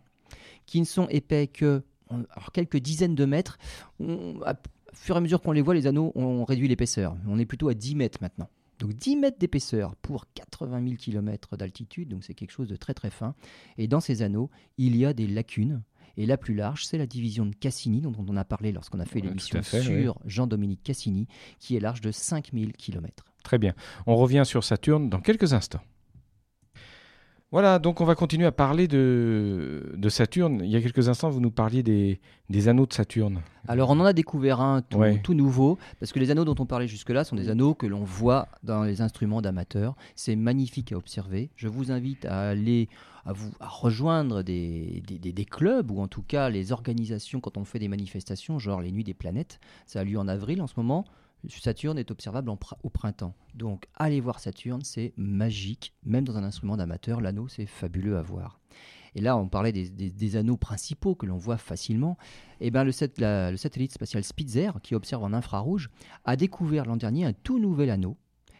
qui 0.66 0.80
ne 0.80 0.86
sont 0.86 1.06
épais 1.08 1.46
que 1.46 1.82
alors, 2.10 2.50
quelques 2.52 2.78
dizaines 2.78 3.14
de 3.14 3.24
mètres, 3.24 3.58
on- 4.00 4.40
à 4.44 4.54
fur 4.92 5.14
et 5.14 5.18
à 5.18 5.20
mesure 5.20 5.40
qu'on 5.42 5.52
les 5.52 5.62
voit, 5.62 5.74
les 5.74 5.86
anneaux, 5.86 6.10
on 6.14 6.44
réduit 6.44 6.66
l'épaisseur. 6.68 7.16
On 7.28 7.38
est 7.38 7.44
plutôt 7.46 7.68
à 7.68 7.74
10 7.74 7.94
mètres 7.94 8.18
maintenant. 8.20 8.48
Donc 8.78 8.92
10 8.92 9.16
mètres 9.16 9.38
d'épaisseur 9.38 9.96
pour 9.96 10.26
80 10.34 10.82
000 10.82 10.96
km 10.96 11.56
d'altitude, 11.56 12.08
donc 12.08 12.24
c'est 12.24 12.34
quelque 12.34 12.50
chose 12.50 12.68
de 12.68 12.76
très 12.76 12.94
très 12.94 13.10
fin. 13.10 13.34
Et 13.78 13.88
dans 13.88 14.00
ces 14.00 14.22
anneaux, 14.22 14.50
il 14.78 14.96
y 14.96 15.04
a 15.04 15.12
des 15.12 15.26
lacunes. 15.26 15.82
Et 16.18 16.24
la 16.24 16.38
plus 16.38 16.54
large, 16.54 16.86
c'est 16.86 16.96
la 16.96 17.06
division 17.06 17.44
de 17.44 17.54
Cassini, 17.54 18.00
dont 18.00 18.14
on 18.26 18.36
a 18.36 18.44
parlé 18.44 18.72
lorsqu'on 18.72 19.00
a 19.00 19.04
fait 19.04 19.20
Ouais, 19.20 19.26
l'émission 19.26 19.62
sur 19.62 20.18
Jean-Dominique 20.24 20.82
Cassini, 20.82 21.28
qui 21.58 21.76
est 21.76 21.80
large 21.80 22.00
de 22.00 22.10
5000 22.10 22.72
km. 22.72 23.24
Très 23.44 23.58
bien. 23.58 23.74
On 24.06 24.16
revient 24.16 24.44
sur 24.46 24.64
Saturne 24.64 25.10
dans 25.10 25.20
quelques 25.20 25.52
instants. 25.52 25.82
Voilà, 27.56 27.78
donc 27.78 28.02
on 28.02 28.04
va 28.04 28.14
continuer 28.14 28.44
à 28.44 28.52
parler 28.52 28.86
de, 28.86 29.94
de 29.96 30.08
Saturne. 30.10 30.60
Il 30.62 30.68
y 30.68 30.76
a 30.76 30.82
quelques 30.82 31.08
instants, 31.08 31.30
vous 31.30 31.40
nous 31.40 31.50
parliez 31.50 31.82
des, 31.82 32.20
des 32.50 32.68
anneaux 32.68 32.84
de 32.84 32.92
Saturne. 32.92 33.40
Alors 33.66 33.88
on 33.88 33.98
en 33.98 34.04
a 34.04 34.12
découvert 34.12 34.60
un 34.60 34.82
tout, 34.82 34.98
Ouais. 34.98 35.22
tout 35.24 35.32
nouveau, 35.32 35.78
parce 35.98 36.12
que 36.12 36.18
les 36.18 36.30
anneaux 36.30 36.44
dont 36.44 36.54
on 36.58 36.66
parlait 36.66 36.86
jusque-là 36.86 37.24
sont 37.24 37.34
des 37.34 37.48
anneaux 37.48 37.72
que 37.72 37.86
l'on 37.86 38.04
voit 38.04 38.48
dans 38.62 38.82
les 38.82 39.00
instruments 39.00 39.40
d'amateurs. 39.40 39.96
C'est 40.16 40.36
magnifique 40.36 40.92
à 40.92 40.98
observer. 40.98 41.48
Je 41.56 41.68
vous 41.68 41.90
invite 41.90 42.26
à 42.26 42.50
aller 42.50 42.90
à 43.24 43.32
vous 43.32 43.50
à 43.58 43.68
rejoindre 43.68 44.42
des, 44.42 45.02
des, 45.06 45.18
des- 45.18 45.32
des 45.32 45.44
clubs 45.46 45.90
ou 45.90 46.00
en 46.02 46.08
tout 46.08 46.20
cas 46.22 46.50
les 46.50 46.72
organisations 46.72 47.40
quand 47.40 47.56
on 47.56 47.64
fait 47.64 47.78
des 47.78 47.88
manifestations, 47.88 48.58
genre 48.58 48.82
les 48.82 48.92
Nuits 48.92 49.02
des 49.02 49.14
planètes. 49.14 49.60
Ça 49.86 50.00
a 50.00 50.04
lieu 50.04 50.18
en 50.18 50.28
avril 50.28 50.60
en 50.60 50.66
ce 50.66 50.74
moment. 50.76 51.06
Saturne 51.48 51.98
est 51.98 52.10
observable 52.10 52.50
au 52.50 52.90
printemps. 52.90 53.34
Donc 53.54 53.86
aller 53.94 54.20
voir 54.20 54.40
Saturne, 54.40 54.82
c'est 54.82 55.12
magique. 55.16 55.94
Même 56.04 56.24
dans 56.24 56.36
un 56.36 56.44
instrument 56.44 56.76
d'amateur, 56.76 57.20
l'anneau, 57.20 57.48
c'est 57.48 57.66
fabuleux 57.66 58.16
à 58.16 58.22
voir. 58.22 58.60
Et 59.14 59.22
là, 59.22 59.36
on 59.36 59.48
parlait 59.48 59.72
des, 59.72 60.36
anneaux 60.36 60.58
principaux 60.58 61.14
que 61.14 61.24
l'on 61.24 61.38
voit 61.38 61.56
facilement. 61.56 62.18
Eh 62.60 62.70
ben, 62.70 62.84
le, 62.84 62.92
le 63.50 63.56
satellite 63.56 63.92
spatial 63.92 64.22
Spitzer, 64.22 64.72
qui 64.82 64.94
observe 64.94 65.24
en 65.24 65.32
infrarouge, 65.32 65.88
a 66.26 66.36
découvert 66.36 66.84
l'an 66.84 66.96
dernier 66.96 67.24
un 67.24 67.32
tout 67.32 67.58
nouvel 67.58 67.88
anneau 67.88 68.18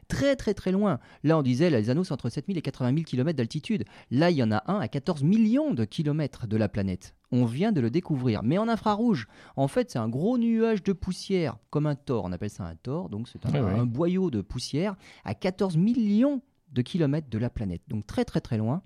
très 0.08 0.36
très 0.36 0.54
très 0.54 0.72
loin. 0.72 1.00
Là, 1.24 1.36
on 1.36 1.42
disait, 1.42 1.68
les 1.68 1.90
anneaux 1.90 2.04
sont 2.04 2.14
entre 2.14 2.30
7000 2.30 2.56
et 2.56 2.62
80 2.62 2.94
000 2.94 3.02
km 3.02 3.36
d'altitude. 3.36 3.84
Là, 4.10 4.30
il 4.30 4.36
y 4.36 4.42
en 4.42 4.52
a 4.52 4.62
un 4.70 4.78
à 4.78 4.88
14 4.88 5.24
millions 5.24 5.74
de 5.74 5.84
kilomètres 5.84 6.46
de 6.46 6.56
la 6.56 6.68
planète. 6.68 7.15
On 7.32 7.44
vient 7.44 7.72
de 7.72 7.80
le 7.80 7.90
découvrir, 7.90 8.42
mais 8.42 8.58
en 8.58 8.68
infrarouge. 8.68 9.26
En 9.56 9.68
fait, 9.68 9.90
c'est 9.90 9.98
un 9.98 10.08
gros 10.08 10.38
nuage 10.38 10.82
de 10.82 10.92
poussière, 10.92 11.58
comme 11.70 11.86
un 11.86 11.96
tor. 11.96 12.24
On 12.24 12.32
appelle 12.32 12.50
ça 12.50 12.64
un 12.64 12.76
tor, 12.76 13.08
donc 13.08 13.28
c'est 13.28 13.44
un, 13.46 13.84
boyau 13.84 14.30
de 14.30 14.40
poussière 14.40 14.96
à 15.24 15.34
14 15.34 15.76
millions 15.76 16.40
de 16.72 16.82
kilomètres 16.82 17.28
de 17.28 17.38
la 17.38 17.50
planète. 17.50 17.82
Donc 17.88 18.06
très 18.06 18.24
très 18.24 18.40
très 18.40 18.58
loin. 18.58 18.82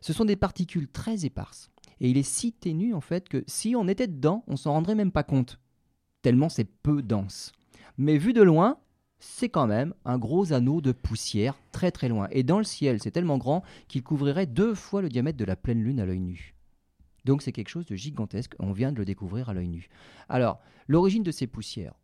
Ce 0.00 0.12
sont 0.12 0.24
des 0.24 0.36
particules 0.36 0.88
très 0.88 1.24
éparses. 1.24 1.70
Et 2.00 2.10
il 2.10 2.18
est 2.18 2.24
si 2.24 2.52
ténu 2.52 2.94
en 2.94 3.00
fait 3.00 3.28
que 3.28 3.44
si 3.46 3.74
on 3.76 3.86
était 3.88 4.08
dedans, 4.08 4.44
on 4.48 4.56
s'en 4.56 4.72
rendrait 4.72 4.96
même 4.96 5.12
pas 5.12 5.22
compte. 5.22 5.58
Tellement 6.22 6.48
c'est 6.48 6.64
peu 6.64 7.02
dense. 7.02 7.52
Mais 7.98 8.18
vu 8.18 8.32
de 8.32 8.42
loin, 8.42 8.78
c'est 9.18 9.48
quand 9.48 9.68
même 9.68 9.94
un 10.04 10.18
gros 10.18 10.52
anneau 10.52 10.80
de 10.80 10.90
poussière 10.90 11.56
très 11.70 11.92
très 11.92 12.08
loin. 12.08 12.26
Et 12.32 12.42
dans 12.42 12.58
le 12.58 12.64
ciel, 12.64 13.00
c'est 13.00 13.12
tellement 13.12 13.38
grand 13.38 13.62
qu'il 13.86 14.02
couvrirait 14.02 14.46
deux 14.46 14.74
fois 14.74 15.00
le 15.00 15.08
diamètre 15.08 15.38
de 15.38 15.44
la 15.44 15.54
pleine 15.54 15.82
lune 15.82 16.00
à 16.00 16.06
l'œil 16.06 16.20
nu. 16.20 16.54
Donc 17.24 17.42
c'est 17.42 17.52
quelque 17.52 17.68
chose 17.68 17.86
de 17.86 17.94
gigantesque, 17.94 18.54
on 18.58 18.72
vient 18.72 18.92
de 18.92 18.98
le 18.98 19.04
découvrir 19.04 19.48
à 19.48 19.54
l'œil 19.54 19.68
nu. 19.68 19.88
Alors, 20.28 20.60
l'origine 20.88 21.22
de 21.22 21.30
ces 21.30 21.46
poussières, 21.46 21.94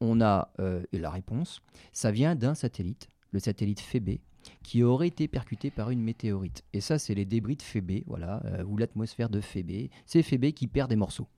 on 0.00 0.20
a 0.20 0.52
euh, 0.60 0.82
la 0.92 1.10
réponse, 1.10 1.62
ça 1.92 2.10
vient 2.10 2.34
d'un 2.34 2.54
satellite, 2.54 3.08
le 3.30 3.38
satellite 3.38 3.80
Phébé, 3.80 4.20
qui 4.62 4.82
aurait 4.82 5.08
été 5.08 5.28
percuté 5.28 5.70
par 5.70 5.90
une 5.90 6.02
météorite. 6.02 6.62
Et 6.72 6.80
ça, 6.80 6.98
c'est 6.98 7.14
les 7.14 7.24
débris 7.24 7.56
de 7.56 7.62
Phébé, 7.62 8.04
voilà, 8.06 8.42
euh, 8.44 8.64
ou 8.64 8.76
l'atmosphère 8.76 9.30
de 9.30 9.40
Phébé. 9.40 9.90
C'est 10.04 10.22
Phébé 10.22 10.52
qui 10.52 10.66
perd 10.66 10.90
des 10.90 10.96
morceaux. 10.96 11.28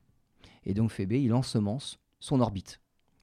Et 0.64 0.74
donc 0.74 0.90
Phébé, 0.90 1.22
il 1.22 1.32
ensemence 1.32 1.98
son 2.20 2.40
orbite. 2.40 2.80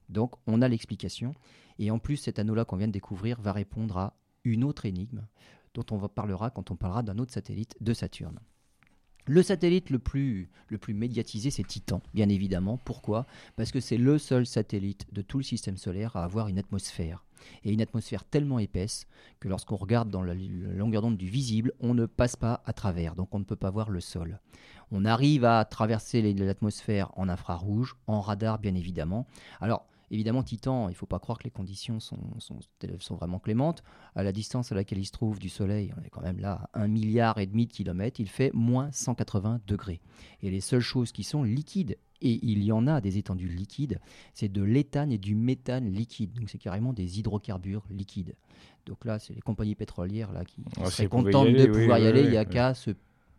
Donc 0.08 0.34
on 0.46 0.62
a 0.62 0.68
l'explication. 0.68 1.34
Et 1.78 1.90
en 1.90 1.98
plus, 1.98 2.16
cet 2.16 2.38
anneau-là 2.38 2.64
qu'on 2.64 2.76
vient 2.76 2.88
de 2.88 2.92
découvrir 2.92 3.40
va 3.40 3.52
répondre 3.52 3.98
à 3.98 4.16
une 4.44 4.64
autre 4.64 4.86
énigme 4.86 5.26
dont 5.74 5.84
on 5.90 6.08
parlera 6.08 6.50
quand 6.50 6.70
on 6.70 6.76
parlera 6.76 7.02
d'un 7.02 7.18
autre 7.18 7.32
satellite 7.32 7.76
de 7.80 7.92
Saturne. 7.92 8.40
Le 9.28 9.42
satellite 9.42 9.90
le 9.90 9.98
plus, 9.98 10.48
médiatisé, 10.88 11.50
c'est 11.50 11.66
Titan, 11.66 12.00
bien 12.14 12.28
évidemment. 12.28 12.78
Pourquoi? 12.84 13.26
Parce 13.56 13.72
que 13.72 13.80
c'est 13.80 13.96
le 13.96 14.18
seul 14.18 14.46
satellite 14.46 15.06
de 15.12 15.20
tout 15.20 15.38
le 15.38 15.44
système 15.44 15.76
solaire 15.76 16.14
à 16.14 16.22
avoir 16.22 16.46
une 16.46 16.60
atmosphère. 16.60 17.24
Et 17.64 17.72
une 17.72 17.82
atmosphère 17.82 18.24
tellement 18.24 18.60
épaisse 18.60 19.08
que 19.40 19.48
lorsqu'on 19.48 19.74
regarde 19.74 20.10
dans 20.10 20.22
la, 20.22 20.34
longueur 20.34 21.02
d'onde 21.02 21.16
du 21.16 21.28
visible, 21.28 21.72
on 21.80 21.92
ne 21.92 22.06
passe 22.06 22.36
pas 22.36 22.62
à 22.66 22.72
travers, 22.72 23.16
donc 23.16 23.34
on 23.34 23.40
ne 23.40 23.44
peut 23.44 23.56
pas 23.56 23.70
voir 23.70 23.90
le 23.90 24.00
sol. 24.00 24.40
On 24.92 25.04
arrive 25.04 25.44
à 25.44 25.64
traverser 25.64 26.22
l'atmosphère 26.32 27.10
en 27.16 27.28
infrarouge, 27.28 27.96
en 28.06 28.20
radar 28.20 28.60
bien 28.60 28.76
évidemment. 28.76 29.26
Alors, 29.60 29.86
Évidemment, 30.10 30.42
Titan, 30.42 30.88
il 30.88 30.92
ne 30.92 30.96
faut 30.96 31.06
pas 31.06 31.18
croire 31.18 31.38
que 31.38 31.44
les 31.44 31.50
conditions 31.50 31.98
sont, 32.00 32.18
sont, 32.38 33.14
vraiment 33.16 33.38
clémentes. 33.38 33.82
À 34.14 34.22
la 34.22 34.32
distance 34.32 34.70
à 34.70 34.74
laquelle 34.74 34.98
il 34.98 35.06
se 35.06 35.12
trouve 35.12 35.38
du 35.38 35.48
Soleil, 35.48 35.92
on 35.98 36.04
est 36.04 36.10
quand 36.10 36.22
même 36.22 36.38
là 36.38 36.68
à 36.72 36.82
1 36.82 36.88
milliard 36.88 37.38
et 37.38 37.46
demi 37.46 37.66
de 37.66 37.72
kilomètres, 37.72 38.20
il 38.20 38.28
fait 38.28 38.50
moins 38.54 38.90
180 38.92 39.60
degrés. 39.66 40.00
Et 40.42 40.50
les 40.50 40.60
seules 40.60 40.80
choses 40.80 41.12
qui 41.12 41.24
sont 41.24 41.42
liquides, 41.42 41.96
et 42.22 42.38
il 42.42 42.62
y 42.62 42.72
en 42.72 42.86
a 42.86 43.00
des 43.00 43.18
étendues 43.18 43.48
liquides, 43.48 44.00
c'est 44.32 44.50
de 44.50 44.62
l'éthane 44.62 45.12
et 45.12 45.18
du 45.18 45.34
méthane 45.34 45.90
liquide. 45.90 46.32
Donc 46.34 46.48
c'est 46.50 46.58
carrément 46.58 46.92
des 46.92 47.18
hydrocarbures 47.18 47.84
liquides. 47.90 48.34
Donc 48.86 49.04
là, 49.04 49.18
c'est 49.18 49.34
les 49.34 49.40
compagnies 49.40 49.74
pétrolières 49.74 50.32
là, 50.32 50.44
qui 50.44 50.64
ah, 50.80 50.90
seraient 50.90 51.08
contentes 51.08 51.48
de 51.48 51.66
pouvoir 51.66 51.98
y 51.98 52.06
aller. 52.06 52.22
il 52.22 52.30
n'y 52.30 52.36
a 52.36 52.44
qu'à 52.44 52.74
se 52.74 52.92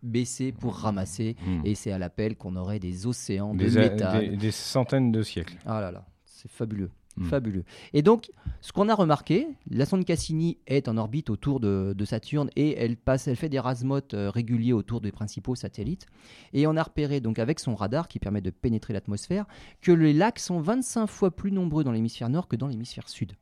baisser 0.04 0.52
pour 0.52 0.76
ramasser. 0.76 1.36
Hmm. 1.46 1.62
Et 1.66 1.76
c'est 1.76 1.92
à 1.92 1.98
l'appel 1.98 2.36
qu'on 2.36 2.56
aurait 2.56 2.80
des 2.80 3.08
océans 3.08 3.56
de 3.56 3.66
méthane. 3.66 4.30
Des, 4.30 4.38
des, 4.38 4.52
centaines 4.52 5.12
de 5.12 5.24
siècles. 5.24 5.58
Ah 5.66 5.82
là 5.82 5.92
là. 5.92 6.06
C'est 6.38 6.52
fabuleux. 6.52 6.92
Hmm. 7.16 7.24
Fabuleux. 7.24 7.64
Et 7.94 8.04
donc, 8.04 8.30
ce 8.62 8.72
qu'on 8.72 8.90
a 8.90 8.94
remarqué, 8.94 9.48
la 9.72 9.88
sonde 9.88 10.06
Cassini 10.06 10.60
est 10.68 10.88
en 10.88 10.98
orbite 10.98 11.32
autour 11.32 11.60
de, 11.60 11.96
Saturne 12.06 12.52
et 12.56 12.78
elle 12.78 12.96
passe, 12.96 13.28
elle 13.28 13.36
fait 13.36 13.50
des 13.50 13.60
rasmotes 13.60 14.14
euh, 14.14 14.30
réguliers 14.30 14.72
autour 14.72 15.02
des 15.02 15.12
principaux 15.12 15.56
satellites. 15.56 16.06
Et 16.54 16.68
on 16.68 16.78
a 16.78 16.84
repéré 16.84 17.22
donc 17.22 17.40
avec 17.40 17.60
son 17.60 17.74
radar 17.74 18.08
qui 18.08 18.20
permet 18.20 18.42
de 18.42 18.52
pénétrer 18.52 18.94
l'atmosphère 18.94 19.48
que 19.82 19.92
les 19.92 20.14
lacs 20.14 20.38
sont 20.38 20.60
25 20.60 21.08
fois 21.08 21.36
plus 21.36 21.52
nombreux 21.52 21.84
dans 21.84 21.92
l'hémisphère 21.92 22.30
nord 22.30 22.48
que 22.48 22.56
dans 22.56 22.68
l'hémisphère 22.68 23.10
sud. 23.10 23.34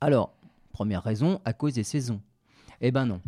Alors, 0.00 0.32
première 0.72 1.02
raison, 1.02 1.40
à 1.44 1.52
cause 1.52 1.74
des 1.74 1.82
saisons. 1.82 2.20
Eh 2.80 2.92
ben 2.92 3.04
non. 3.04 3.20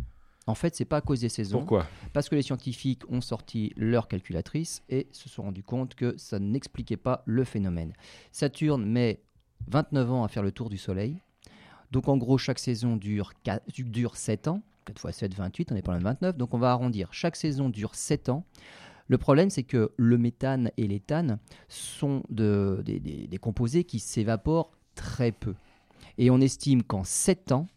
En 0.47 0.55
fait, 0.55 0.75
c'est 0.75 0.85
pas 0.85 0.97
à 0.97 1.01
cause 1.01 1.21
des 1.21 1.29
saisons. 1.29 1.59
Pourquoi? 1.59 1.87
Parce 2.13 2.29
que 2.29 2.35
les 2.35 2.43
scientifiques 2.43 3.09
ont 3.09 3.21
sorti 3.21 3.73
leur 3.77 4.09
calculatrice 4.09 4.83
et 4.89 5.07
se 5.13 5.29
sont 5.29 5.43
rendus 5.43 5.63
compte 5.63 5.95
que 5.95 6.17
ça 6.19 6.39
n'expliquait 6.41 6.97
pas 6.97 7.23
le 7.27 7.45
phénomène. 7.45 7.93
Saturne 8.33 8.85
met 8.85 9.23
29 9.69 10.11
ans 10.11 10.25
à 10.25 10.29
faire 10.29 10.43
le 10.43 10.51
tour 10.51 10.69
du 10.69 10.79
Soleil. 10.79 11.17
Donc 11.93 12.09
en 12.09 12.17
gros, 12.17 12.39
chaque 12.39 12.59
saison 12.59 12.97
dure, 12.97 13.35
7 14.15 14.49
ans. 14.49 14.63
4 14.87 14.99
fois 14.99 15.13
7, 15.13 15.35
28, 15.35 15.71
on 15.71 15.77
est 15.77 15.83
pas 15.83 15.93
loin 15.93 16.01
de 16.01 16.05
29. 16.05 16.37
Donc 16.37 16.55
on 16.55 16.59
va 16.59 16.73
arrondir. 16.73 17.13
Chaque 17.13 17.37
saison 17.37 17.69
dure 17.69 17.95
7 17.95 18.29
ans. 18.31 18.45
Le 19.07 19.19
problème, 19.19 19.51
c'est 19.51 19.63
que 19.63 19.93
le 19.97 20.19
méthane 20.19 20.71
et 20.77 20.89
l'éthane 20.89 21.39
sont 21.69 22.25
des 22.31 23.39
composés 23.41 23.85
qui 23.85 24.01
s'évaporent 24.01 24.73
très 24.97 25.31
peu. 25.31 25.55
Et 26.19 26.31
on 26.31 26.41
estime 26.41 26.83
qu'en 26.83 27.05
7 27.05 27.53
ans, 27.53 27.69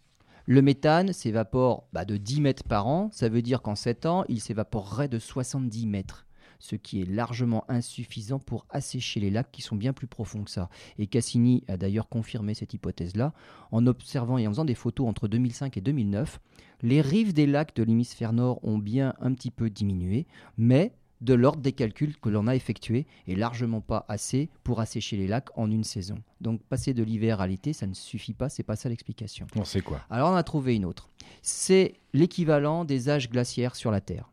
le 0.46 0.62
méthane 0.62 1.14
s'évapore 1.14 1.88
bah, 1.94 2.06
de 2.06 2.18
10 2.18 2.42
mètres 2.42 2.64
par 2.64 2.88
an, 2.88 3.10
ça 3.12 3.30
veut 3.30 3.42
dire 3.42 3.62
qu'en 3.62 3.76
7 3.76 4.06
ans, 4.06 4.26
il 4.30 4.40
s'évaporerait 4.40 5.08
de 5.08 5.20
70 5.20 5.88
mètres 5.88 6.26
ce 6.60 6.76
qui 6.76 7.02
est 7.02 7.06
largement 7.06 7.66
insuffisant 7.70 8.40
pour 8.40 8.66
assécher 8.70 9.20
les 9.20 9.30
lacs 9.30 9.52
qui 9.52 9.62
sont 9.62 9.76
bien 9.76 9.94
plus 9.94 10.08
profonds 10.08 10.44
que 10.44 10.52
ça. 10.52 10.70
Et 10.98 11.08
Cassini 11.08 11.64
a 11.68 11.78
d'ailleurs 11.78 12.10
confirmé 12.10 12.54
cette 12.54 12.74
hypothèse-là 12.74 13.34
en 13.72 13.86
observant 13.88 14.38
et 14.38 14.48
en 14.48 14.52
faisant 14.52 14.66
des 14.66 14.76
photos 14.76 15.08
entre 15.08 15.28
2005 15.28 15.78
et 15.78 15.82
2009. 15.82 16.40
Les 16.82 17.02
rives 17.02 17.34
des 17.34 17.46
lacs 17.46 17.76
de 17.76 17.84
l'hémisphère 17.84 18.34
nord 18.34 18.60
ont 18.64 18.78
bien 18.78 19.14
un 19.20 19.34
petit 19.34 19.52
peu 19.52 19.70
diminué, 19.70 20.28
mais 20.58 20.94
de 21.22 21.34
l'ordre 21.34 21.62
des 21.62 21.72
calculs 21.72 22.18
que 22.18 22.30
l'on 22.30 22.48
a 22.48 22.56
effectués 22.56 23.06
et 23.28 23.36
largement 23.36 23.82
pas 23.82 24.06
assez 24.08 24.50
pour 24.64 24.80
assécher 24.80 25.18
les 25.18 25.28
lacs 25.28 25.50
en 25.58 25.72
une 25.72 25.84
saison. 25.84 26.18
Donc 26.42 26.62
passer 26.64 26.94
de 26.94 27.04
l'hiver 27.04 27.42
à 27.42 27.48
l'été, 27.48 27.74
ça 27.74 27.88
ne 27.88 27.94
suffit 27.94 28.34
pas, 28.34 28.50
c'est 28.50 28.64
pas 28.64 28.76
ça 28.76 28.90
l'explication. 28.90 29.48
On 29.56 29.66
sait 29.66 29.82
quoi? 29.82 30.02
Alors 30.10 30.32
on 30.32 30.36
a 30.36 30.44
trouvé 30.44 30.76
une 30.76 30.86
autre. 30.86 31.10
C'est 31.42 31.96
l'équivalent 32.14 32.86
des 32.86 33.10
âges 33.10 33.30
glaciaires 33.30 33.76
sur 33.76 33.92
la 33.92 34.02
Terre. 34.02 34.32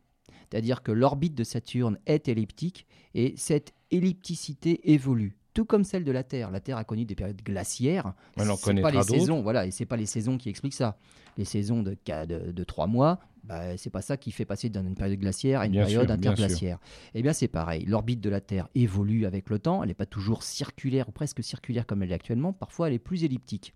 C'est-à-dire 0.49 0.83
que 0.83 0.91
l'orbite 0.91 1.35
de 1.35 1.43
Saturne 1.43 1.97
est 2.05 2.27
elliptique 2.27 2.85
et 3.15 3.33
cette 3.37 3.73
ellipticité 3.89 4.91
évolue 4.91 5.35
tout 5.53 5.65
comme 5.65 5.83
celle 5.83 6.03
de 6.03 6.11
la 6.11 6.23
Terre. 6.23 6.51
La 6.51 6.59
Terre 6.59 6.77
a 6.77 6.83
connu 6.83 7.05
des 7.05 7.15
périodes 7.15 7.41
glaciaires. 7.43 8.13
c'est 8.35 8.81
pas 8.81 8.91
les 8.91 9.03
saisons, 9.03 9.41
voilà, 9.41 9.65
et 9.67 9.71
c'est 9.71 9.85
pas 9.85 9.97
les 9.97 10.07
saisons 10.07 10.37
qui 10.37 10.49
expliquent 10.49 10.73
ça. 10.73 10.97
Les 11.37 11.45
saisons 11.45 11.83
de, 11.83 11.95
de, 12.25 12.51
de 12.51 12.63
trois 12.63 12.87
mois, 12.87 13.19
bah, 13.43 13.77
c'est 13.77 13.89
pas 13.89 14.01
ça 14.01 14.17
qui 14.17 14.31
fait 14.31 14.45
passer 14.45 14.69
d'une 14.69 14.95
période 14.95 15.19
glaciaire 15.19 15.59
à 15.59 15.65
une 15.65 15.73
période 15.73 16.09
interglaciaire. 16.09 16.79
Eh 17.13 17.21
bien, 17.21 17.33
c'est 17.33 17.47
pareil. 17.47 17.85
L'orbite 17.85 18.21
de 18.21 18.29
la 18.29 18.41
Terre 18.41 18.69
évolue 18.73 19.25
avec 19.25 19.49
le 19.49 19.59
temps. 19.59 19.83
Elle 19.83 19.89
n'est 19.89 19.93
pas 19.93 20.05
toujours 20.05 20.43
circulaire 20.43 21.09
ou 21.09 21.11
presque 21.11 21.43
circulaire 21.43 21.85
comme 21.85 22.03
elle 22.03 22.11
est 22.11 22.15
actuellement. 22.15 22.53
Parfois, 22.53 22.87
elle 22.87 22.93
est 22.93 22.99
plus 22.99 23.23
elliptique. 23.23 23.73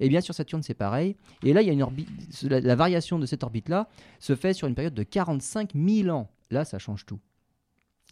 Eh 0.00 0.08
bien, 0.08 0.20
sur 0.20 0.34
Saturne, 0.34 0.62
c'est 0.62 0.74
pareil. 0.74 1.16
Et 1.42 1.52
là, 1.52 1.62
il 1.62 1.66
y 1.66 1.70
a 1.70 1.72
une 1.72 1.82
orbite. 1.82 2.08
La, 2.42 2.60
la 2.60 2.74
variation 2.76 3.18
de 3.18 3.26
cette 3.26 3.42
orbite-là 3.42 3.88
se 4.18 4.36
fait 4.36 4.52
sur 4.52 4.68
une 4.68 4.74
période 4.74 4.94
de 4.94 5.02
45 5.02 5.72
000 5.74 6.08
ans. 6.14 6.30
Là, 6.50 6.64
ça 6.64 6.78
change 6.78 7.06
tout. 7.06 7.20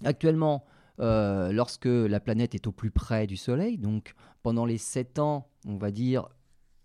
Actuellement, 0.04 0.64
euh, 1.00 1.52
lorsque 1.52 1.86
la 1.86 2.20
planète 2.20 2.54
est 2.54 2.66
au 2.66 2.72
plus 2.72 2.90
près 2.90 3.26
du 3.26 3.36
Soleil, 3.36 3.78
donc 3.78 4.14
pendant 4.42 4.64
les 4.64 4.78
7 4.78 5.18
ans, 5.18 5.48
on 5.66 5.76
va 5.76 5.90
dire 5.90 6.28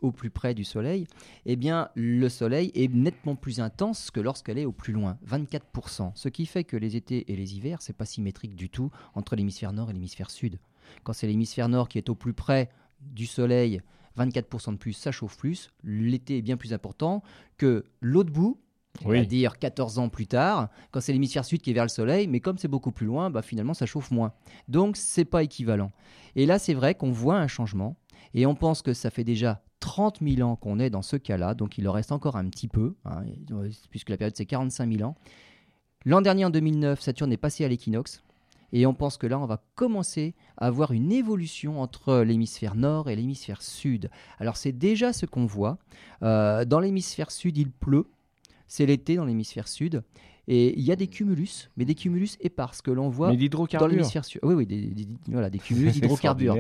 au 0.02 0.12
plus 0.12 0.30
près 0.30 0.54
du 0.54 0.64
Soleil, 0.64 1.08
eh 1.46 1.56
bien 1.56 1.90
le 1.96 2.30
Soleil 2.30 2.72
est 2.76 2.94
nettement 2.94 3.36
plus 3.36 3.60
intense 3.60 4.12
que 4.12 4.20
lorsqu'elle 4.20 4.58
est 4.58 4.66
au 4.66 4.72
plus 4.72 4.94
loin, 4.94 5.18
24%. 5.28 6.12
Ce 6.16 6.30
qui 6.30 6.46
fait 6.46 6.64
que 6.64 6.78
les 6.78 6.96
étés 6.96 7.32
et 7.32 7.36
les 7.36 7.56
hivers, 7.56 7.82
c'est 7.82 7.94
pas 7.94 8.06
symétrique 8.06 8.56
du 8.56 8.70
tout 8.70 8.92
entre 9.16 9.36
l'hémisphère 9.36 9.74
nord 9.74 9.90
et 9.90 9.94
l'hémisphère 9.94 10.32
sud. 10.32 10.60
Quand 11.04 11.14
c'est 11.14 11.28
l'hémisphère 11.28 11.70
nord 11.70 11.90
qui 11.90 11.98
est 11.98 12.10
au 12.10 12.16
plus 12.16 12.34
près 12.34 12.70
du 13.02 13.26
Soleil, 13.26 13.82
24% 14.18 14.74
de 14.74 14.78
plus, 14.78 14.94
ça 14.94 15.12
chauffe 15.12 15.38
plus. 15.38 15.72
L'été 15.84 16.38
est 16.38 16.42
bien 16.42 16.58
plus 16.58 16.74
important 16.74 17.24
que 17.58 17.86
l'autre 18.02 18.32
bout, 18.32 18.60
c'est-à-dire 19.02 19.60
14 19.60 20.00
ans 20.00 20.10
plus 20.10 20.28
tard, 20.28 20.70
quand 20.92 21.00
c'est 21.00 21.14
l'hémisphère 21.14 21.46
sud 21.46 21.62
qui 21.62 21.70
est 21.70 21.74
vers 21.74 21.86
le 21.86 21.90
soleil, 21.90 22.28
mais 22.28 22.40
comme 22.40 22.58
c'est 22.58 22.68
beaucoup 22.68 22.92
plus 22.92 23.06
loin, 23.06 23.30
bah 23.30 23.42
finalement 23.42 23.74
ça 23.74 23.86
chauffe 23.86 24.12
moins. 24.12 24.34
Donc 24.68 24.98
c'est 24.98 25.26
pas 25.26 25.44
équivalent. 25.44 25.92
Et 26.36 26.46
là 26.46 26.60
c'est 26.60 26.74
vrai 26.74 26.96
qu'on 26.96 27.12
voit 27.12 27.38
un 27.38 27.48
changement, 27.48 27.96
et 28.34 28.46
on 28.46 28.56
pense 28.56 28.82
que 28.82 28.94
ça 28.94 29.10
fait 29.10 29.24
déjà 29.24 29.62
30 29.80 30.20
000 30.22 30.48
ans 30.48 30.56
qu'on 30.56 30.80
est 30.80 30.90
dans 30.90 31.02
ce 31.02 31.16
cas-là, 31.16 31.54
donc 31.54 31.78
il 31.78 31.88
en 31.88 31.92
reste 31.92 32.12
encore 32.12 32.36
un 32.36 32.46
petit 32.50 32.68
peu, 32.68 32.96
hein, 33.06 33.24
puisque 33.90 34.10
la 34.10 34.18
période 34.18 34.36
c'est 34.36 34.46
45 34.46 34.92
000 34.92 35.04
ans. 35.10 35.16
L'an 36.06 36.22
dernier, 36.22 36.46
en 36.46 36.50
2009, 36.50 37.00
Saturne 37.02 37.32
est 37.32 37.38
passé 37.38 37.66
à 37.66 37.68
l'équinoxe, 37.68 38.22
et 38.72 38.86
on 38.86 38.94
pense 38.94 39.18
que 39.18 39.26
là, 39.28 39.40
on 39.40 39.46
va 39.46 39.64
commencer 39.76 40.36
avoir 40.58 40.92
une 40.92 41.12
évolution 41.12 41.82
entre 41.82 42.20
l'hémisphère 42.20 42.76
nord 42.76 43.10
et 43.10 43.16
l'hémisphère 43.16 43.62
sud. 43.62 44.10
Alors 44.38 44.58
c'est 44.58 44.72
déjà 44.72 45.12
ce 45.12 45.26
qu'on 45.26 45.46
voit. 45.46 45.78
Euh, 46.24 46.66
dans 46.66 46.80
l'hémisphère 46.80 47.32
sud, 47.32 47.58
il 47.58 47.72
pleut. 47.72 48.06
C'est 48.68 48.86
l'été 48.86 49.16
dans 49.16 49.26
l'hémisphère 49.26 49.68
sud. 49.68 50.04
Et 50.48 50.78
il 50.78 50.84
y 50.84 50.92
a 50.92 50.96
des 50.96 51.08
cumulus, 51.08 51.70
mais 51.78 51.86
des 51.86 51.96
cumulus 51.96 52.38
épars 52.42 52.74
que 52.84 52.92
l'on 52.92 53.10
voit 53.10 53.30
Mais 53.32 53.38
dans 53.38 53.88
l'hémisphère 53.98 54.26
sud. 54.26 54.40
Oui, 54.44 54.54
oui, 54.56 54.66
des, 54.66 54.82
des- 54.88 55.08
voilà, 55.28 55.50
des 55.50 55.60
cumulus 55.60 55.92
d'hydrocarbures. 56.02 56.54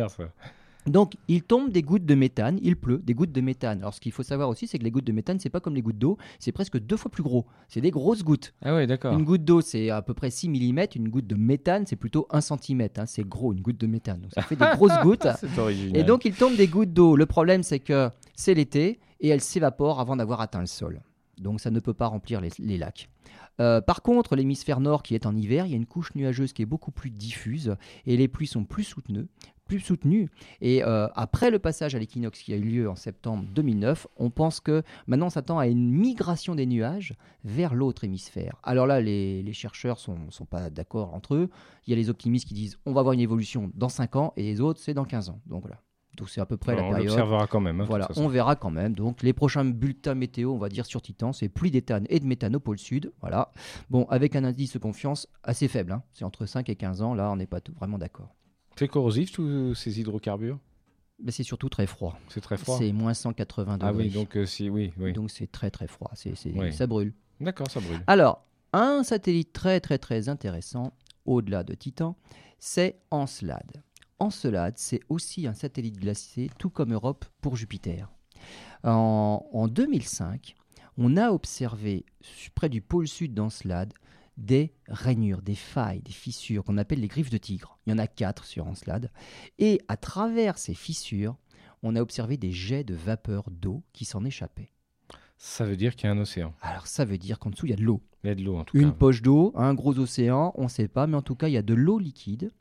Donc, 0.90 1.14
il 1.28 1.44
tombe 1.44 1.72
des 1.72 1.82
gouttes 1.82 2.06
de 2.06 2.16
méthane, 2.16 2.60
il 2.62 2.76
pleut 2.76 3.00
des 3.00 3.14
gouttes 3.14 3.32
de 3.32 3.42
méthane. 3.42 3.80
Alors, 3.80 3.94
ce 3.94 4.02
qu'il 4.02 4.12
faut 4.12 4.24
savoir 4.24 4.50
aussi, 4.50 4.68
c'est 4.68 4.80
que 4.80 4.84
les 4.84 4.92
gouttes 4.92 5.06
de 5.06 5.12
méthane, 5.12 5.40
c'est 5.40 5.50
pas 5.50 5.60
comme 5.60 5.76
les 5.76 5.82
gouttes 5.82 5.98
d'eau, 5.98 6.18
c'est 6.40 6.52
presque 6.52 6.80
deux 6.80 6.98
fois 6.98 7.12
plus 7.12 7.24
gros. 7.24 7.46
C'est 7.68 7.82
des 7.82 7.92
grosses 7.92 8.24
gouttes. 8.24 8.54
Ah 8.62 8.74
ouais, 8.74 8.88
d'accord. 8.88 9.14
Une 9.14 9.24
goutte 9.24 9.44
d'eau, 9.44 9.62
c'est 9.62 9.90
à 9.90 10.02
peu 10.02 10.14
près 10.14 10.30
6 10.30 10.50
mm. 10.50 10.80
Une 10.96 11.10
goutte 11.10 11.28
de 11.28 11.36
méthane, 11.36 11.86
c'est 11.86 11.96
plutôt 11.96 12.28
1 12.32 12.42
cm. 12.42 12.88
C'est 13.06 13.28
gros, 13.28 13.54
une 13.54 13.62
goutte 13.62 13.80
de 13.80 13.88
méthane. 13.88 14.22
Donc, 14.22 14.32
ça 14.34 14.42
fait 14.42 14.56
des 14.56 14.66
grosses 14.74 15.00
gouttes. 15.04 15.28
C'est 15.40 15.58
original. 15.58 15.98
Et 15.98 16.04
donc, 16.04 16.26
il 16.26 16.34
tombe 16.34 16.56
des 16.56 16.68
gouttes 16.68 16.94
d'eau. 16.94 17.16
Le 17.16 17.26
problème, 17.26 17.64
c'est 17.64 17.80
que 17.80 18.10
c'est 18.36 18.54
l'été 18.54 19.00
et 19.20 19.30
elles 19.30 19.42
s'évaporent 19.42 20.00
avant 20.00 20.16
d'avoir 20.16 20.42
atteint 20.42 20.62
le 20.62 20.68
sol. 20.68 21.02
Donc, 21.38 21.62
ça 21.62 21.72
ne 21.72 21.80
peut 21.80 21.94
pas 21.94 22.08
remplir 22.08 22.42
les, 22.42 22.50
les 22.60 22.78
lacs. 22.78 23.10
Euh, 23.60 23.82
par 23.82 24.02
contre, 24.02 24.36
l'hémisphère 24.36 24.80
nord 24.80 25.04
qui 25.04 25.16
est 25.16 25.26
en 25.26 25.36
hiver, 25.36 25.66
il 25.66 25.72
y 25.72 25.74
a 25.74 25.78
une 25.78 25.86
couche 25.86 26.16
nuageuse 26.16 26.54
qui 26.54 26.62
est 26.62 26.68
beaucoup 26.68 26.92
plus 26.92 27.10
diffuse 27.10 27.76
et 28.06 28.16
les 28.16 28.28
pluies 28.28 28.48
sont 28.48 28.64
plus 28.64 28.84
soutenues. 28.84 29.28
Plus 29.70 29.80
soutenues. 29.80 30.30
Et 30.62 30.84
euh, 30.84 31.08
après 31.16 31.50
le 31.52 31.60
passage 31.60 31.96
à 31.96 32.00
l'équinoxe 32.00 32.42
qui 32.42 32.54
a 32.54 32.58
eu 32.58 32.62
lieu 32.64 32.90
en 32.90 32.96
septembre 32.96 33.46
2009, 33.56 34.08
on 34.18 34.30
pense 34.30 34.60
que 34.60 34.84
maintenant 35.08 35.28
on 35.28 35.30
s'attend 35.30 35.60
à 35.60 35.68
une 35.68 35.90
migration 35.92 36.56
des 36.56 36.66
nuages 36.66 37.14
vers 37.46 37.74
l'autre 37.74 38.04
hémisphère. 38.04 38.56
Alors 38.64 38.86
là, 38.88 39.00
les, 39.00 39.42
les 39.44 39.54
chercheurs 39.54 39.96
ne 39.96 40.00
sont, 40.02 40.18
sont 40.32 40.46
pas 40.46 40.70
d'accord 40.70 41.14
entre 41.14 41.36
eux. 41.36 41.50
Il 41.88 41.92
y 41.92 41.94
a 41.94 41.96
les 41.96 42.10
optimistes 42.10 42.48
qui 42.48 42.54
disent 42.54 42.78
on 42.86 42.92
va 42.94 43.00
avoir 43.00 43.14
une 43.14 43.20
évolution 43.22 43.72
dans 43.76 43.90
5 43.90 44.16
ans 44.18 44.34
et 44.36 44.44
les 44.44 44.60
autres 44.60 44.80
c'est 44.82 44.94
dans 44.94 45.06
15 45.06 45.30
ans. 45.30 45.40
Donc 45.46 45.62
voilà. 45.62 45.78
Donc 46.18 46.30
c'est 46.30 46.42
à 46.42 46.46
peu 46.46 46.58
près 46.58 46.76
la 46.76 46.82
on 46.84 46.90
période. 46.90 47.08
l'observera 47.08 47.48
quand 47.48 47.62
même. 47.62 47.80
hein, 47.80 47.86
Voilà, 47.88 48.08
on 48.18 48.28
verra 48.28 48.56
quand 48.58 48.72
même. 48.72 48.94
Donc, 48.94 49.24
les 49.24 49.32
prochains 49.32 49.64
bulletins 49.64 50.16
météo, 50.16 50.52
on 50.52 50.58
va 50.58 50.68
dire 50.68 50.86
sur 50.86 51.02
Titan, 51.02 51.32
c'est 51.32 51.48
pluie 51.48 51.72
d'éthane 51.72 52.06
et 52.10 52.20
de 52.20 52.26
méthane 52.26 52.58
au 52.58 52.60
pôle 52.60 52.78
sud. 52.78 53.14
Voilà. 53.22 53.52
Bon, 53.90 54.04
avec 54.10 54.36
un 54.36 54.44
indice 54.44 54.74
de 54.74 54.80
confiance 54.80 55.28
assez 55.44 55.70
faible. 55.70 55.94
hein. 55.94 56.04
C'est 56.12 56.26
entre 56.26 56.46
5 56.46 56.68
et 56.68 56.76
15 56.76 57.02
ans. 57.04 57.14
Là, 57.14 57.32
on 57.32 57.38
n'est 57.38 57.48
pas 57.48 57.62
tout- 57.62 57.74
vraiment 57.74 57.98
d'accord. 57.98 58.36
C'est 58.80 58.88
corrosif 58.88 59.34
tous 59.34 59.76
ces 59.76 60.00
hydrocarbures 60.00 60.58
Mais 61.22 61.34
c'est 61.34 61.44
surtout 61.44 61.68
très 61.68 61.86
froid. 61.86 62.18
C'est 62.30 62.40
très 62.40 62.56
froid. 62.56 62.78
C'est 62.78 62.94
moins 62.94 63.14
180 63.14 63.74
degrés. 63.74 63.90
Ah 63.90 63.94
oui, 63.94 64.10
donc 64.10 64.38
euh, 64.38 64.46
si, 64.46 64.70
oui, 64.70 64.94
oui. 64.98 65.12
Donc, 65.12 65.32
c'est 65.32 65.52
très 65.52 65.70
très 65.70 65.88
froid. 65.88 66.12
C'est, 66.14 66.34
Oui. 66.56 66.72
Ça 66.72 66.88
brûle. 66.88 67.14
D'accord, 67.42 67.70
ça 67.70 67.82
brûle. 67.82 68.00
Alors, 68.08 68.46
un 68.72 69.04
satellite 69.04 69.52
très 69.52 69.82
très 69.82 69.98
très 69.98 70.30
intéressant, 70.30 70.94
au-delà 71.26 71.66
de 71.66 71.74
Titan, 71.74 72.16
c'est 72.58 73.02
Encelade. 73.12 73.84
Encelade, 74.18 74.76
c'est 74.78 75.02
aussi 75.10 75.46
un 75.46 75.54
satellite 75.54 76.00
glacé, 76.00 76.50
tout 76.58 76.70
comme 76.70 76.94
Europe 76.94 77.26
pour 77.42 77.58
Jupiter. 77.58 78.10
En, 78.86 79.46
en 79.52 79.68
2005, 79.68 80.56
on 80.98 81.18
a 81.18 81.32
observé 81.32 82.06
près 82.56 82.70
du 82.70 82.80
pôle 82.80 83.10
sud 83.10 83.34
d'Encelade 83.34 83.92
des 84.40 84.74
rainures, 84.88 85.42
des 85.42 85.56
failles, 85.56 86.02
des 86.02 86.12
fissures 86.12 86.64
qu'on 86.64 86.78
appelle 86.78 87.02
les 87.02 87.08
griffes 87.08 87.30
de 87.30 87.38
tigre. 87.38 87.78
Il 87.86 87.92
y 87.92 87.94
en 87.94 88.00
a 88.00 88.08
quatre 88.08 88.46
sur 88.46 88.68
Encelade. 88.68 89.12
Et 89.60 89.82
à 89.88 89.98
travers 89.98 90.58
ces 90.58 90.74
fissures, 90.74 91.36
on 91.84 91.96
a 91.96 92.02
observé 92.02 92.38
des 92.38 92.52
jets 92.52 92.84
de 92.84 92.96
vapeur 92.96 93.50
d'eau 93.52 93.84
qui 93.94 94.06
s'en 94.06 94.24
échappaient. 94.26 94.72
Ça 95.38 95.66
veut 95.66 95.78
dire 95.78 95.96
qu'il 95.96 96.08
y 96.08 96.10
a 96.10 96.14
un 96.14 96.20
océan. 96.20 96.54
Alors 96.62 96.88
ça 96.88 97.06
veut 97.06 97.18
dire 97.18 97.40
qu'en 97.40 97.50
dessous, 97.50 97.66
il 97.66 97.70
y 97.70 97.74
a 97.74 97.78
de 97.78 97.84
l'eau. 97.84 98.02
Il 98.24 98.28
y 98.28 98.32
a 98.32 98.36
de 98.36 98.42
l'eau 98.44 98.58
en 98.58 98.66
tout 98.66 98.78
Une 98.78 98.92
cas. 98.92 98.98
poche 98.98 99.22
d'eau, 99.22 99.54
un 99.56 99.74
gros 99.74 99.98
océan, 100.00 100.52
on 100.56 100.64
ne 100.64 100.70
sait 100.70 100.90
pas, 100.90 101.08
mais 101.08 101.16
en 101.16 101.22
tout 101.22 101.36
cas, 101.36 101.48
il 101.48 101.54
y 101.54 101.58
a 101.58 101.62
de 101.62 101.74
l'eau 101.74 102.00
liquide. 102.00 102.52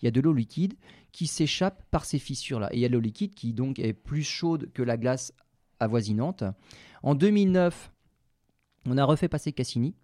Il 0.00 0.04
y 0.04 0.08
a 0.08 0.12
de 0.12 0.20
l'eau 0.20 0.32
liquide 0.32 0.74
qui 1.10 1.26
s'échappe 1.26 1.82
par 1.90 2.04
ces 2.04 2.20
fissures-là. 2.20 2.68
Et 2.72 2.76
il 2.76 2.80
y 2.80 2.84
a 2.84 2.88
de 2.88 2.92
l'eau 2.94 3.00
liquide 3.00 3.34
qui 3.34 3.52
donc 3.52 3.78
est 3.80 3.92
plus 3.92 4.22
chaude 4.22 4.70
que 4.72 4.82
la 4.82 4.96
glace 4.96 5.32
avoisinante. 5.80 6.44
En 7.02 7.14
2009, 7.16 7.92
on 8.86 8.96
a 8.98 9.04
refait 9.04 9.28
passer 9.28 9.52
Cassini, 9.52 9.94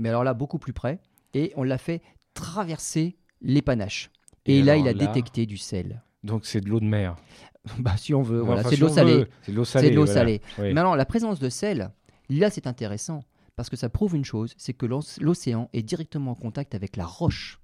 mais 0.00 0.08
alors 0.08 0.24
là, 0.24 0.34
beaucoup 0.34 0.58
plus 0.58 0.72
près, 0.72 0.98
et 1.34 1.52
on 1.56 1.62
l'a 1.62 1.78
fait 1.78 2.02
traverser 2.34 3.16
les 3.40 3.62
panaches. 3.62 4.10
Et, 4.46 4.58
Et 4.58 4.62
là, 4.62 4.76
il 4.76 4.88
a 4.88 4.92
là- 4.92 5.06
détecté 5.06 5.46
du 5.46 5.56
sel. 5.58 6.02
Donc 6.24 6.44
c'est 6.46 6.60
de 6.60 6.68
l'eau 6.68 6.80
de 6.80 6.84
mer. 6.86 7.16
bah, 7.78 7.96
si 7.96 8.14
on 8.14 8.22
veut, 8.22 8.40
voilà, 8.40 8.60
Enfin, 8.62 8.70
c'est 8.70 8.76
si 8.76 8.80
de 8.80 8.86
l'eau 8.86 8.92
salée. 8.92 9.26
C'est 9.42 9.52
de 9.52 9.56
l'eau 9.56 9.64
salée. 9.64 9.86
C'est 9.86 9.90
de 9.92 9.96
l'eau 9.96 10.04
voilà. 10.06 10.20
salée. 10.20 10.40
Oui. 10.58 10.72
Mais 10.72 10.80
alors, 10.80 10.96
la 10.96 11.04
présence 11.04 11.38
de 11.38 11.48
sel, 11.48 11.90
là, 12.30 12.50
c'est 12.50 12.66
intéressant 12.66 13.22
parce 13.56 13.68
que 13.68 13.76
ça 13.76 13.88
prouve 13.90 14.16
une 14.16 14.24
chose 14.24 14.54
c'est 14.56 14.72
que 14.72 14.86
l'oc- 14.86 15.18
l'océan 15.20 15.68
est 15.74 15.82
directement 15.82 16.30
en 16.32 16.34
contact 16.34 16.74
avec 16.74 16.96
la 16.96 17.04
roche. 17.04 17.60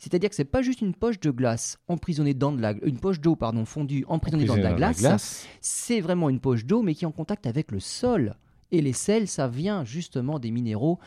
C'est-à-dire 0.00 0.28
que 0.28 0.34
c'est 0.36 0.44
pas 0.44 0.60
juste 0.60 0.80
une 0.82 0.94
poche 0.94 1.18
de 1.20 1.30
glace 1.30 1.78
emprisonnée 1.88 2.34
dans 2.34 2.52
de 2.52 2.60
la, 2.60 2.72
une 2.82 2.98
poche 2.98 3.20
d'eau 3.20 3.36
pardon 3.36 3.64
fondue 3.64 4.04
emprisonnée 4.08 4.44
dans 4.44 4.56
de 4.56 4.60
la 4.60 4.72
glace. 4.74 5.46
C'est 5.60 6.00
vraiment 6.00 6.28
une 6.28 6.40
poche 6.40 6.64
d'eau, 6.66 6.82
mais 6.82 6.94
qui 6.94 7.04
est 7.04 7.06
en 7.06 7.12
contact 7.12 7.46
avec 7.46 7.70
le 7.70 7.80
sol. 7.80 8.36
Et 8.74 8.82
les 8.82 8.92
sels, 8.92 9.28
ça 9.28 9.46
vient 9.46 9.84
justement 9.84 10.40
des 10.40 10.50
minéraux 10.50 10.98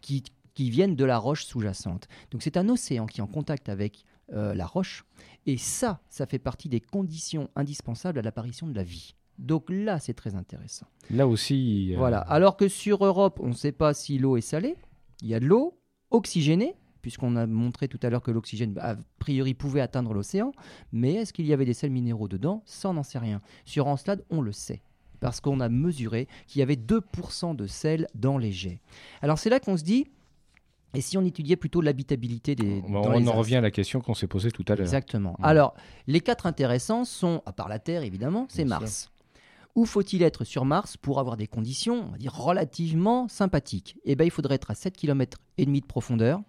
qui, 0.00 0.22
qui 0.54 0.70
viennent 0.70 0.94
de 0.94 1.04
la 1.04 1.18
roche 1.18 1.44
sous-jacente. 1.44 2.06
Donc 2.30 2.42
c'est 2.42 2.56
un 2.56 2.68
océan 2.68 3.06
qui 3.06 3.18
est 3.20 3.22
en 3.22 3.26
contact 3.26 3.68
avec 3.68 4.04
euh, 4.32 4.54
la 4.54 4.64
roche. 4.66 5.04
Et 5.44 5.56
ça, 5.56 6.00
ça 6.08 6.26
fait 6.26 6.38
partie 6.38 6.68
des 6.68 6.80
conditions 6.80 7.50
indispensables 7.56 8.18
à 8.20 8.22
l'apparition 8.22 8.68
de 8.68 8.74
la 8.74 8.84
vie. 8.84 9.14
Donc 9.38 9.64
là, 9.68 9.98
c'est 9.98 10.14
très 10.14 10.34
intéressant. 10.36 10.86
Là 11.10 11.26
aussi. 11.26 11.92
euh, 11.94 11.98
Voilà. 11.98 12.18
Alors 12.20 12.56
que 12.56 12.68
sur 12.68 13.04
Europe, 13.04 13.40
on 13.42 13.48
ne 13.48 13.54
sait 13.54 13.72
pas 13.72 13.92
si 13.92 14.18
l'eau 14.18 14.36
est 14.36 14.40
salée. 14.40 14.76
Il 15.20 15.28
y 15.28 15.34
a 15.34 15.40
de 15.40 15.46
l'eau 15.46 15.78
oxygénée, 16.10 16.74
puisqu'on 17.02 17.36
a 17.36 17.46
montré 17.46 17.88
tout 17.88 18.00
à 18.02 18.08
l'heure 18.10 18.22
que 18.22 18.30
l'oxygène, 18.30 18.78
a 18.80 18.96
priori, 19.18 19.54
pouvait 19.54 19.80
atteindre 19.80 20.14
l'océan. 20.14 20.52
Mais 20.92 21.14
est-ce 21.14 21.32
qu'il 21.32 21.46
y 21.46 21.52
avait 21.52 21.64
des 21.64 21.74
sels 21.74 21.90
minéraux 21.90 22.28
dedans? 22.28 22.62
Ça, 22.66 22.88
on 22.88 22.94
n'en 22.94 23.02
sait 23.02 23.18
rien. 23.18 23.40
Sur 23.64 23.88
Encelade, 23.88 24.24
on 24.30 24.40
le 24.40 24.52
sait. 24.52 24.80
Parce 25.20 25.40
qu'on 25.40 25.60
a 25.60 25.68
mesuré 25.68 26.28
qu'il 26.46 26.60
y 26.60 26.62
avait 26.62 26.76
2% 26.76 27.56
de 27.56 27.66
sel 27.66 28.06
dans 28.14 28.38
les 28.38 28.52
jets. 28.52 28.80
Alors 29.22 29.38
c'est 29.38 29.50
là 29.50 29.60
qu'on 29.60 29.76
se 29.76 29.84
dit, 29.84 30.06
et 30.94 31.00
si 31.00 31.18
on 31.18 31.24
étudiait 31.24 31.56
plutôt 31.56 31.80
l'habitabilité 31.80 32.54
des... 32.54 32.82
On, 32.86 32.90
dans 32.90 33.10
on 33.10 33.18
les 33.18 33.28
en 33.28 33.32
revient 33.32 33.56
à 33.56 33.60
la 33.60 33.70
question 33.70 34.00
qu'on 34.00 34.14
s'est 34.14 34.26
posée 34.26 34.50
tout 34.50 34.64
à 34.68 34.74
l'heure. 34.74 34.86
Exactement. 34.86 35.36
Alors, 35.42 35.74
les 36.06 36.20
quatre 36.20 36.46
intéressants 36.46 37.04
sont, 37.04 37.42
à 37.44 37.52
part 37.52 37.68
la 37.68 37.78
Terre 37.78 38.02
évidemment, 38.02 38.46
c'est 38.48 38.64
Mars. 38.64 39.10
Où 39.74 39.84
faut-il 39.84 40.22
être 40.22 40.44
sur 40.44 40.64
Mars 40.64 40.96
pour 40.96 41.20
avoir 41.20 41.36
des 41.36 41.46
conditions, 41.46 42.06
on 42.08 42.12
va 42.12 42.16
dire, 42.16 42.34
relativement 42.34 43.28
sympathiques? 43.28 43.98
Eh 44.06 44.16
bien, 44.16 44.24
il 44.24 44.30
faudrait 44.30 44.54
être 44.54 44.70
à 44.70 44.74
7 44.74 44.96
km 44.96 45.38
et 45.58 45.66
demi 45.66 45.82
de 45.82 45.86
profondeur. 45.86 46.40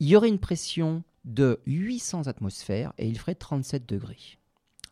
Il 0.00 0.08
y 0.08 0.16
aurait 0.16 0.30
une 0.30 0.38
pression 0.38 1.02
de 1.26 1.60
800 1.66 2.28
atmosphères 2.28 2.94
et 2.96 3.06
il 3.06 3.18
ferait 3.18 3.34
37 3.34 3.86
degrés. 3.86 4.38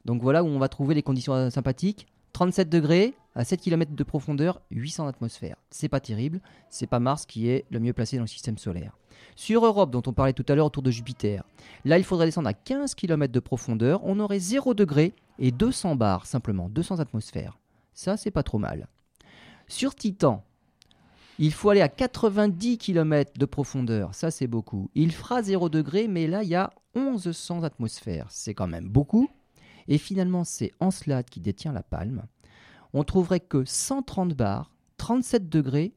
Donc 0.04 0.22
voilà 0.22 0.44
où 0.44 0.46
on 0.46 0.58
va 0.58 0.68
trouver 0.68 0.94
les 0.94 1.02
conditions 1.02 1.50
sympathiques. 1.50 2.06
37 2.32 2.68
degrés 2.68 3.14
à 3.34 3.44
7 3.44 3.60
km 3.60 3.92
de 3.92 4.04
profondeur, 4.04 4.60
800 4.70 5.06
atmosphères. 5.06 5.56
C'est 5.70 5.88
pas 5.88 6.00
terrible, 6.00 6.40
c'est 6.68 6.86
pas 6.86 7.00
Mars 7.00 7.26
qui 7.26 7.48
est 7.48 7.64
le 7.70 7.80
mieux 7.80 7.92
placé 7.92 8.16
dans 8.16 8.24
le 8.24 8.28
système 8.28 8.58
solaire. 8.58 8.96
Sur 9.36 9.64
Europe, 9.64 9.90
dont 9.90 10.02
on 10.06 10.12
parlait 10.12 10.32
tout 10.32 10.44
à 10.48 10.54
l'heure 10.54 10.66
autour 10.66 10.82
de 10.82 10.90
Jupiter, 10.90 11.44
là 11.84 11.98
il 11.98 12.04
faudrait 12.04 12.26
descendre 12.26 12.48
à 12.48 12.54
15 12.54 12.94
km 12.94 13.32
de 13.32 13.40
profondeur, 13.40 14.00
on 14.04 14.18
aurait 14.20 14.40
0 14.40 14.74
degré 14.74 15.14
et 15.38 15.50
200 15.50 15.96
bars 15.96 16.26
simplement, 16.26 16.68
200 16.68 16.98
atmosphères. 16.98 17.58
Ça, 17.94 18.16
c'est 18.16 18.30
pas 18.30 18.42
trop 18.42 18.58
mal. 18.58 18.88
Sur 19.68 19.94
Titan, 19.94 20.44
il 21.38 21.52
faut 21.52 21.70
aller 21.70 21.80
à 21.80 21.88
90 21.88 22.76
km 22.76 23.32
de 23.38 23.46
profondeur, 23.46 24.14
ça 24.14 24.30
c'est 24.30 24.46
beaucoup. 24.46 24.90
Il 24.94 25.12
fera 25.12 25.42
0 25.42 25.68
degré, 25.68 26.06
mais 26.06 26.26
là 26.26 26.42
il 26.42 26.50
y 26.50 26.54
a 26.54 26.70
1100 26.94 27.62
atmosphères, 27.62 28.26
c'est 28.28 28.52
quand 28.52 28.66
même 28.66 28.88
beaucoup. 28.88 29.30
Et 29.90 29.98
finalement, 29.98 30.44
c'est 30.44 30.72
Encelade 30.80 31.28
qui 31.28 31.40
détient 31.40 31.72
la 31.72 31.82
palme. 31.82 32.22
On 32.94 33.04
trouverait 33.04 33.40
que 33.40 33.64
130 33.64 34.34
bars, 34.34 34.72
37 34.96 35.48
degrés, 35.48 35.94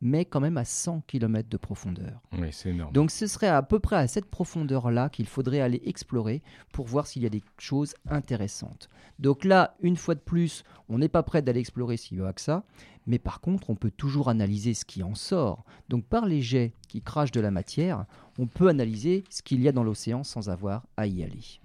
mais 0.00 0.24
quand 0.24 0.40
même 0.40 0.58
à 0.58 0.64
100 0.64 1.02
km 1.06 1.48
de 1.48 1.56
profondeur. 1.56 2.20
Oui, 2.32 2.48
c'est 2.50 2.70
énorme. 2.70 2.92
Donc 2.92 3.10
ce 3.10 3.26
serait 3.26 3.46
à 3.46 3.62
peu 3.62 3.78
près 3.78 3.96
à 3.96 4.08
cette 4.08 4.26
profondeur-là 4.26 5.08
qu'il 5.08 5.26
faudrait 5.26 5.60
aller 5.60 5.80
explorer 5.84 6.42
pour 6.72 6.86
voir 6.86 7.06
s'il 7.06 7.22
y 7.22 7.26
a 7.26 7.30
des 7.30 7.42
choses 7.58 7.94
intéressantes. 8.08 8.88
Donc 9.20 9.44
là, 9.44 9.76
une 9.80 9.96
fois 9.96 10.14
de 10.14 10.20
plus, 10.20 10.64
on 10.88 10.98
n'est 10.98 11.08
pas 11.08 11.22
prêt 11.22 11.40
d'aller 11.40 11.60
explorer 11.60 11.96
s'il 11.96 12.18
y 12.18 12.22
a 12.22 12.32
que 12.32 12.40
ça, 12.40 12.64
mais 13.06 13.18
par 13.18 13.40
contre, 13.40 13.70
on 13.70 13.76
peut 13.76 13.92
toujours 13.92 14.28
analyser 14.28 14.74
ce 14.74 14.84
qui 14.84 15.02
en 15.02 15.14
sort. 15.14 15.64
Donc 15.88 16.04
par 16.04 16.26
les 16.26 16.42
jets 16.42 16.72
qui 16.88 17.00
crachent 17.00 17.32
de 17.32 17.40
la 17.40 17.52
matière, 17.52 18.06
on 18.38 18.48
peut 18.48 18.68
analyser 18.68 19.24
ce 19.30 19.40
qu'il 19.42 19.62
y 19.62 19.68
a 19.68 19.72
dans 19.72 19.84
l'océan 19.84 20.24
sans 20.24 20.50
avoir 20.50 20.84
à 20.96 21.06
y 21.06 21.22
aller. 21.22 21.60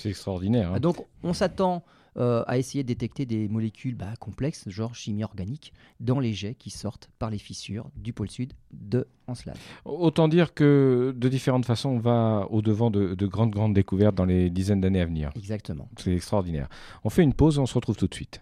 C'est 0.00 0.10
extraordinaire. 0.10 0.72
hein. 0.74 0.80
Donc 0.80 0.96
on 1.22 1.32
s'attend 1.32 1.84
euh, 2.16 2.42
à 2.48 2.58
essayer 2.58 2.82
de 2.82 2.88
détecter 2.88 3.24
des 3.24 3.48
molécules 3.48 3.94
bah, 3.94 4.14
complexes, 4.18 4.68
genre 4.68 4.96
chimie 4.96 5.22
organique, 5.22 5.72
dans 6.00 6.18
les 6.18 6.32
jets 6.32 6.54
qui 6.54 6.70
sortent 6.70 7.08
par 7.20 7.30
les 7.30 7.38
fissures 7.38 7.88
du 7.96 8.12
pôle 8.12 8.28
sud 8.28 8.52
de 8.72 9.06
Encelade. 9.28 9.56
Autant 9.84 10.26
dire 10.26 10.52
que 10.52 11.14
de 11.16 11.28
différentes 11.28 11.66
façons, 11.66 11.90
on 11.90 11.98
va 12.00 12.48
au-devant 12.50 12.90
de, 12.90 13.14
de 13.14 13.26
grandes, 13.26 13.52
grandes 13.52 13.74
découvertes 13.74 14.16
dans 14.16 14.24
les 14.24 14.50
dizaines 14.50 14.80
d'années 14.80 15.00
à 15.00 15.06
venir. 15.06 15.30
Exactement. 15.36 15.88
C'est 15.98 16.12
extraordinaire. 16.12 16.68
On 17.04 17.10
fait 17.10 17.22
une 17.22 17.32
pause, 17.34 17.58
on 17.58 17.66
se 17.66 17.74
retrouve 17.74 17.96
tout 17.96 18.08
de 18.08 18.14
suite. 18.14 18.40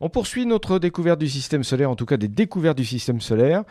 On 0.00 0.10
poursuit 0.10 0.44
notre 0.44 0.78
découverte 0.78 1.18
du 1.18 1.28
système 1.28 1.64
solaire, 1.64 1.90
en 1.90 1.96
tout 1.96 2.04
cas 2.04 2.18
des 2.18 2.28
découvertes 2.28 2.76
du 2.76 2.84
système 2.84 3.22
solaire, 3.22 3.64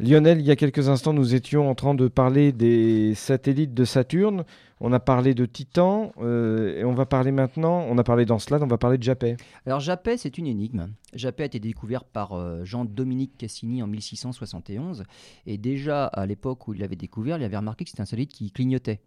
Lionel, 0.00 0.40
il 0.40 0.46
y 0.46 0.50
a 0.50 0.56
quelques 0.56 0.88
instants, 0.88 1.12
nous 1.12 1.36
étions 1.36 1.70
en 1.70 1.76
train 1.76 1.94
de 1.94 2.08
parler 2.08 2.50
des 2.50 3.14
satellites 3.14 3.74
de 3.74 3.84
Saturne. 3.84 4.44
On 4.80 4.92
a 4.92 4.98
parlé 4.98 5.34
de 5.34 5.46
Titan 5.46 6.10
euh, 6.20 6.80
et 6.80 6.84
on 6.84 6.94
va 6.94 7.06
parler 7.06 7.30
maintenant, 7.30 7.86
on 7.88 7.96
a 7.96 8.02
parlé 8.02 8.24
d'Encelade, 8.24 8.64
on 8.64 8.66
va 8.66 8.76
parler 8.76 8.98
de 8.98 9.04
Japet. 9.04 9.36
Alors 9.66 9.78
Japet, 9.78 10.16
c'est 10.16 10.36
une 10.36 10.48
énigme. 10.48 10.88
Japet 11.14 11.44
a 11.44 11.46
été 11.46 11.60
découvert 11.60 12.02
par 12.02 12.32
euh, 12.32 12.64
Jean-Dominique 12.64 13.38
Cassini 13.38 13.84
en 13.84 13.86
1671 13.86 15.04
et 15.46 15.58
déjà 15.58 16.06
à 16.06 16.26
l'époque 16.26 16.66
où 16.66 16.74
il 16.74 16.80
l'avait 16.80 16.96
découvert, 16.96 17.38
il 17.38 17.44
avait 17.44 17.56
remarqué 17.56 17.84
que 17.84 17.90
c'était 17.90 18.02
un 18.02 18.04
satellite 18.04 18.32
qui 18.32 18.50
clignotait. 18.50 19.00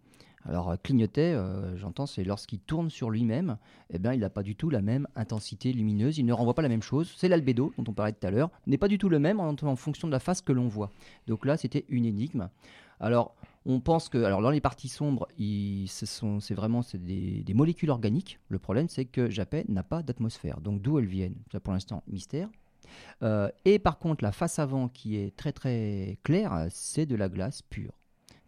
Alors, 0.48 0.70
euh, 0.70 0.76
clignoter, 0.82 1.34
euh, 1.34 1.76
j'entends, 1.76 2.06
c'est 2.06 2.24
lorsqu'il 2.24 2.58
tourne 2.58 2.88
sur 2.88 3.10
lui-même, 3.10 3.58
eh 3.90 3.98
bien, 3.98 4.14
il 4.14 4.20
n'a 4.20 4.30
pas 4.30 4.42
du 4.42 4.56
tout 4.56 4.70
la 4.70 4.80
même 4.80 5.06
intensité 5.14 5.72
lumineuse, 5.72 6.18
il 6.18 6.24
ne 6.24 6.32
renvoie 6.32 6.54
pas 6.54 6.62
la 6.62 6.68
même 6.68 6.82
chose. 6.82 7.12
C'est 7.16 7.28
l'albédo 7.28 7.72
dont 7.76 7.84
on 7.88 7.92
parlait 7.92 8.12
tout 8.12 8.26
à 8.26 8.30
l'heure, 8.30 8.50
n'est 8.66 8.78
pas 8.78 8.88
du 8.88 8.96
tout 8.96 9.08
le 9.08 9.18
même 9.18 9.40
en, 9.40 9.54
en 9.60 9.76
fonction 9.76 10.08
de 10.08 10.12
la 10.12 10.20
face 10.20 10.40
que 10.40 10.52
l'on 10.52 10.66
voit. 10.66 10.90
Donc 11.26 11.44
là, 11.44 11.56
c'était 11.56 11.84
une 11.88 12.06
énigme. 12.06 12.48
Alors, 12.98 13.34
on 13.66 13.80
pense 13.80 14.08
que, 14.08 14.18
alors 14.18 14.40
dans 14.40 14.50
les 14.50 14.62
parties 14.62 14.88
sombres, 14.88 15.28
c'est 15.86 16.54
vraiment 16.54 16.80
des, 16.94 17.42
des, 17.42 17.54
molécules 17.54 17.90
organiques. 17.90 18.40
Le 18.48 18.58
problème, 18.58 18.88
c'est 18.88 19.04
que 19.04 19.28
Japet 19.28 19.66
n'a 19.68 19.82
pas 19.82 20.02
d'atmosphère. 20.02 20.60
Donc 20.60 20.80
d'où 20.80 20.98
elles 20.98 21.06
viennent 21.06 21.36
Ça, 21.52 21.60
pour 21.60 21.74
l'instant, 21.74 22.02
mystère. 22.08 22.48
Euh, 23.22 23.50
et 23.66 23.78
par 23.78 23.98
contre, 23.98 24.24
la 24.24 24.32
face 24.32 24.58
avant, 24.58 24.88
qui 24.88 25.16
est 25.16 25.36
très 25.36 25.52
très 25.52 26.18
claire, 26.22 26.66
c'est 26.70 27.04
de 27.04 27.14
la 27.14 27.28
glace 27.28 27.62
pure. 27.62 27.92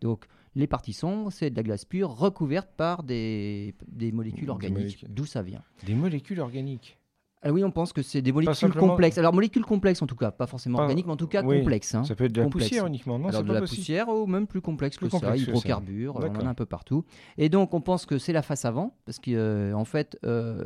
Donc 0.01 0.27
les 0.55 0.67
parties 0.67 0.93
sombres, 0.93 1.31
c'est 1.31 1.51
de 1.51 1.57
la 1.57 1.63
glace 1.63 1.85
pure 1.85 2.11
recouverte 2.11 2.71
par 2.77 3.03
des, 3.03 3.75
des 3.89 4.13
molécules 4.13 4.51
organiques. 4.51 5.05
D'où 5.09 5.27
ça 5.27 5.43
vient 5.43 5.63
Des 5.87 5.95
molécules 5.95 6.41
organiques 6.41 6.97
ah 7.43 7.53
oui, 7.53 7.65
on 7.65 7.71
pense 7.71 7.95
que 7.95 8.03
c'est 8.03 8.21
des 8.21 8.33
molécules 8.33 8.75
complexes. 8.75 9.17
Alors, 9.17 9.33
molécules 9.33 9.65
complexes 9.65 10.03
en 10.03 10.07
tout 10.07 10.17
cas, 10.17 10.31
pas 10.31 10.47
forcément 10.47 10.81
organiques, 10.81 11.07
mais 11.07 11.13
en 11.13 11.17
tout 11.17 11.27
cas 11.27 11.43
complexes. 11.43 11.95
Hein. 11.95 12.05
Ça 12.05 12.15
peut 12.15 12.25
être 12.25 12.33
de 12.33 12.43
la 12.43 12.49
poussière 12.49 12.87
uniquement, 12.87 13.19
non 13.19 13.29
Alors, 13.29 13.43
de 13.43 13.53
la 13.53 13.61
poussière 13.61 14.09
ou 14.09 14.27
même 14.27 14.47
plus 14.47 14.61
complexe 14.61 14.99
que 14.99 15.09
ça, 15.09 15.37
hydrocarbures, 15.37 16.17
on 16.17 16.21
en 16.21 16.47
a 16.47 16.51
un 16.51 16.55
peu 16.55 16.67
partout. 16.67 17.05
Et 17.39 17.49
donc, 17.49 17.73
on 17.73 17.81
pense 17.81 18.05
que 18.05 18.19
c'est 18.19 18.35
la 18.35 18.43
face 18.43 18.65
avant, 18.67 18.95
parce 19.07 19.19
qu'en 19.19 19.33
euh, 19.33 19.73
en 19.73 19.87
fait, 19.87 20.19
euh, 20.25 20.65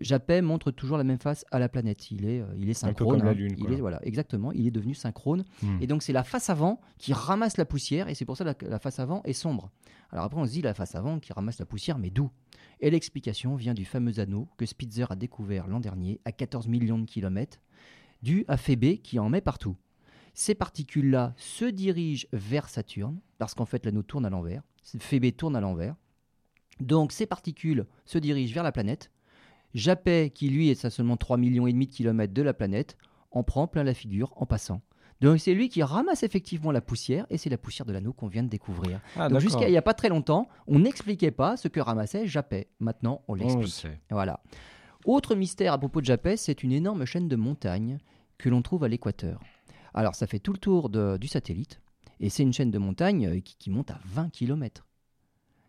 Japet 0.00 0.40
montre 0.40 0.70
toujours 0.70 0.96
la 0.96 1.04
même 1.04 1.18
face 1.18 1.44
à 1.50 1.58
la 1.58 1.68
planète. 1.68 2.10
Il 2.10 2.26
est, 2.26 2.40
euh, 2.40 2.46
il 2.56 2.70
est 2.70 2.74
synchrone. 2.74 3.18
comme 3.18 3.26
la 3.26 3.34
Lune, 3.34 3.56
il 3.58 3.72
est, 3.72 3.80
voilà, 3.80 3.98
exactement. 4.06 4.52
Il 4.52 4.66
est 4.66 4.70
devenu 4.70 4.94
synchrone. 4.94 5.44
Hmm. 5.62 5.78
Et 5.80 5.86
donc 5.86 6.02
c'est 6.02 6.12
la 6.12 6.22
face 6.22 6.48
avant 6.48 6.80
qui 6.98 7.12
ramasse 7.12 7.56
la 7.56 7.64
poussière, 7.64 8.08
et 8.08 8.14
c'est 8.14 8.24
pour 8.24 8.36
ça 8.36 8.54
que 8.54 8.66
la, 8.66 8.78
face 8.78 9.00
avant 9.00 9.22
est 9.24 9.32
sombre. 9.32 9.70
Alors 10.10 10.24
après 10.24 10.40
on 10.40 10.46
se 10.46 10.52
dit 10.52 10.62
la 10.62 10.74
face 10.74 10.94
avant 10.94 11.18
qui 11.18 11.32
ramasse 11.32 11.58
la 11.58 11.66
poussière, 11.66 11.98
mais 11.98 12.10
d'où? 12.10 12.30
Et 12.80 12.90
l'explication 12.90 13.56
vient 13.56 13.74
du 13.74 13.84
fameux 13.84 14.20
anneau 14.20 14.48
que 14.56 14.66
Spitzer 14.66 15.06
a 15.10 15.16
découvert 15.16 15.66
l'an 15.66 15.80
dernier 15.80 16.20
à 16.24 16.30
14 16.30 16.68
millions 16.68 16.98
de 16.98 17.06
kilomètres, 17.06 17.58
dû 18.22 18.44
à 18.46 18.56
Phébé 18.56 18.98
qui 18.98 19.18
en 19.18 19.28
met 19.28 19.40
partout. 19.40 19.76
Ces 20.34 20.54
particules-là 20.54 21.34
se 21.36 21.64
dirigent 21.64 22.26
vers 22.32 22.68
Saturne, 22.68 23.18
parce 23.38 23.54
qu'en 23.54 23.66
fait 23.66 23.84
l'anneau 23.84 24.02
tourne 24.02 24.24
à 24.24 24.30
l'envers. 24.30 24.62
Phébé 24.98 25.32
tourne 25.32 25.56
à 25.56 25.60
l'envers. 25.60 25.96
Donc 26.80 27.12
ces 27.12 27.26
particules 27.26 27.86
se 28.04 28.18
dirigent 28.18 28.54
vers 28.54 28.64
la 28.64 28.72
planète 28.72 29.10
Japet, 29.74 30.30
qui 30.34 30.48
lui 30.48 30.70
est 30.70 30.84
à 30.84 30.90
seulement 30.90 31.16
3,5 31.16 31.38
millions 31.38 31.66
et 31.66 31.72
demi 31.72 31.86
de 31.86 31.92
kilomètres 31.92 32.32
de 32.32 32.42
la 32.42 32.54
planète, 32.54 32.96
en 33.30 33.42
prend 33.42 33.66
plein 33.66 33.82
la 33.84 33.94
figure 33.94 34.32
en 34.36 34.46
passant. 34.46 34.80
Donc 35.20 35.40
c'est 35.40 35.54
lui 35.54 35.68
qui 35.68 35.82
ramasse 35.82 36.22
effectivement 36.22 36.70
la 36.70 36.80
poussière 36.80 37.26
et 37.30 37.38
c'est 37.38 37.50
la 37.50 37.58
poussière 37.58 37.86
de 37.86 37.92
l'anneau 37.92 38.12
qu'on 38.12 38.26
vient 38.26 38.42
de 38.42 38.48
découvrir. 38.48 39.00
Ah, 39.16 39.28
Donc 39.28 39.40
jusqu'à 39.40 39.68
il 39.68 39.70
n'y 39.70 39.76
a 39.76 39.82
pas 39.82 39.94
très 39.94 40.08
longtemps, 40.08 40.48
on 40.66 40.80
n'expliquait 40.80 41.30
pas 41.30 41.56
ce 41.56 41.68
que 41.68 41.80
ramassait 41.80 42.26
Japet. 42.26 42.68
Maintenant, 42.80 43.22
on 43.28 43.34
l'explique. 43.34 43.86
Voilà. 44.10 44.40
Autre 45.04 45.34
mystère 45.34 45.72
à 45.72 45.78
propos 45.78 46.00
de 46.00 46.06
Japet, 46.06 46.36
c'est 46.36 46.62
une 46.62 46.72
énorme 46.72 47.04
chaîne 47.04 47.28
de 47.28 47.36
montagnes 47.36 47.98
que 48.38 48.48
l'on 48.48 48.62
trouve 48.62 48.84
à 48.84 48.88
l'équateur. 48.88 49.40
Alors 49.92 50.14
ça 50.14 50.26
fait 50.26 50.40
tout 50.40 50.52
le 50.52 50.58
tour 50.58 50.90
du 50.90 51.28
satellite 51.28 51.80
et 52.20 52.28
c'est 52.28 52.42
une 52.42 52.52
chaîne 52.52 52.70
de 52.70 52.78
montagnes 52.78 53.26
euh, 53.28 53.40
qui, 53.40 53.56
qui 53.56 53.70
monte 53.70 53.90
à 53.90 53.98
20 54.06 54.30
km. 54.30 54.86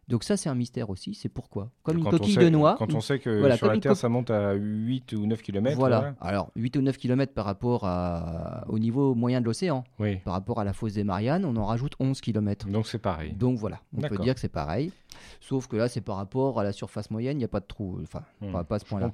Donc 0.08 0.24
ça, 0.24 0.38
c'est 0.38 0.50
un 0.50 0.56
mystère 0.56 0.90
aussi. 0.90 1.14
C'est 1.16 1.30
pourquoi 1.30 1.72
Comme 1.84 1.98
une 1.98 2.06
coquille 2.06 2.38
de 2.38 2.50
noix. 2.50 2.76
Quand 2.78 2.94
on 2.94 3.02
sait 3.02 3.20
que 3.20 3.56
sur 3.56 3.68
la 3.68 3.78
Terre, 3.80 3.96
ça 3.96 4.10
monte 4.10 4.30
à 4.30 4.54
8 4.54 5.14
ou 5.14 5.26
9 5.26 5.42
km. 5.42 5.78
Voilà. 5.78 6.16
Alors, 6.22 6.52
8 6.56 6.78
ou 6.78 6.82
9 6.82 6.98
km 6.98 7.34
par 7.34 7.46
rapport 7.46 7.86
à, 7.86 8.66
au 8.68 8.80
niveau 8.80 9.16
moyen 9.16 9.42
de 9.42 9.46
l'océan. 9.46 9.84
Oui. 10.00 10.18
Par 10.18 10.34
rapport 10.34 10.60
à 10.60 10.64
la 10.64 10.74
fosse 10.74 10.94
des 10.94 11.04
Mariannes, 11.04 11.46
on 11.46 11.56
en 11.56 11.66
rajoute 11.66 11.94
11 12.00 12.22
km. 12.22 12.68
Donc 12.68 12.88
c'est 12.88 13.00
pareil. 13.00 13.34
Donc 13.34 13.58
voilà, 13.58 13.82
on 13.98 14.02
peut 14.02 14.18
dire 14.18 14.36
que 14.36 14.40
c'est 14.40 14.50
pareil. 14.50 14.92
Sauf 15.40 15.68
que 15.68 15.76
là, 15.78 15.88
c'est 15.88 16.02
par 16.02 16.18
rapport 16.18 16.60
à 16.60 16.64
la 16.64 16.72
surface 16.72 17.10
moyenne, 17.10 17.38
il 17.38 17.40
n'y 17.40 17.46
a 17.46 17.50
pas 17.50 17.60
de 17.60 17.66
trou. 17.66 18.00
Enfin, 18.02 18.24
hmm. 18.42 18.64
pas 18.64 18.76
à 18.76 18.80
ce 18.80 18.86
point-là. 18.86 19.10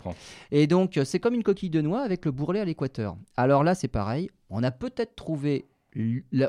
Et 0.51 0.67
donc, 0.67 0.99
c'est 1.03 1.19
comme 1.19 1.33
une 1.33 1.43
coquille 1.43 1.69
de 1.69 1.81
noix 1.81 2.01
avec 2.01 2.25
le 2.25 2.31
bourrelet 2.31 2.59
à 2.59 2.65
l'équateur. 2.65 3.15
Alors 3.37 3.63
là, 3.63 3.75
c'est 3.75 3.87
pareil. 3.87 4.29
On 4.49 4.63
a 4.63 4.71
peut-être 4.71 5.15
trouvé 5.15 5.65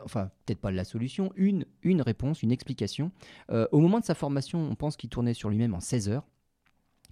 enfin 0.04 0.30
peut-être 0.44 0.60
pas 0.60 0.70
la 0.70 0.84
solution, 0.84 1.32
une, 1.36 1.64
une 1.82 2.02
réponse, 2.02 2.42
une 2.42 2.52
explication. 2.52 3.10
Euh, 3.50 3.66
au 3.72 3.80
moment 3.80 4.00
de 4.00 4.04
sa 4.04 4.14
formation, 4.14 4.60
on 4.60 4.74
pense 4.74 4.96
qu'il 4.96 5.10
tournait 5.10 5.34
sur 5.34 5.50
lui-même 5.50 5.74
en 5.74 5.80
16 5.80 6.08
heures. 6.08 6.26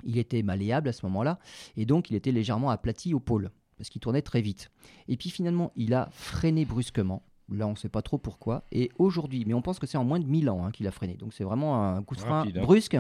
Il 0.05 0.17
était 0.17 0.43
malléable 0.43 0.89
à 0.89 0.93
ce 0.93 1.05
moment-là, 1.07 1.39
et 1.77 1.85
donc 1.85 2.11
il 2.11 2.17
était 2.17 2.33
légèrement 2.33 2.71
aplati 2.71 3.13
au 3.13 3.21
pôle, 3.21 3.51
parce 3.77 3.91
qu'il 3.91 4.01
tournait 4.01 4.23
très 4.23 4.41
vite. 4.41 4.71
Et 5.09 5.17
puis 5.17 5.29
finalement, 5.29 5.73
il 5.77 5.93
a 5.93 6.09
freiné 6.13 6.65
brusquement. 6.65 7.23
Là, 7.53 7.67
on 7.67 7.73
ne 7.73 7.77
sait 7.77 7.89
pas 7.89 8.01
trop 8.01 8.17
pourquoi. 8.17 8.65
Et 8.71 8.91
aujourd'hui, 8.97 9.45
mais 9.45 9.55
on 9.55 9.61
pense 9.61 9.81
que 9.81 9.87
c'est 9.87 9.99
en 9.99 10.05
moins 10.05 10.21
de 10.21 10.25
1000 10.25 10.49
ans 10.51 10.65
hein, 10.65 10.71
qu'il 10.71 10.87
a 10.87 10.93
freiné. 10.93 11.15
Donc 11.15 11.35
c'est 11.35 11.43
vraiment 11.43 11.85
un 11.85 12.03
coup 12.03 12.15
de 12.15 12.21
frein 12.21 12.47
hein. 12.47 12.63
brusque. 12.63 12.97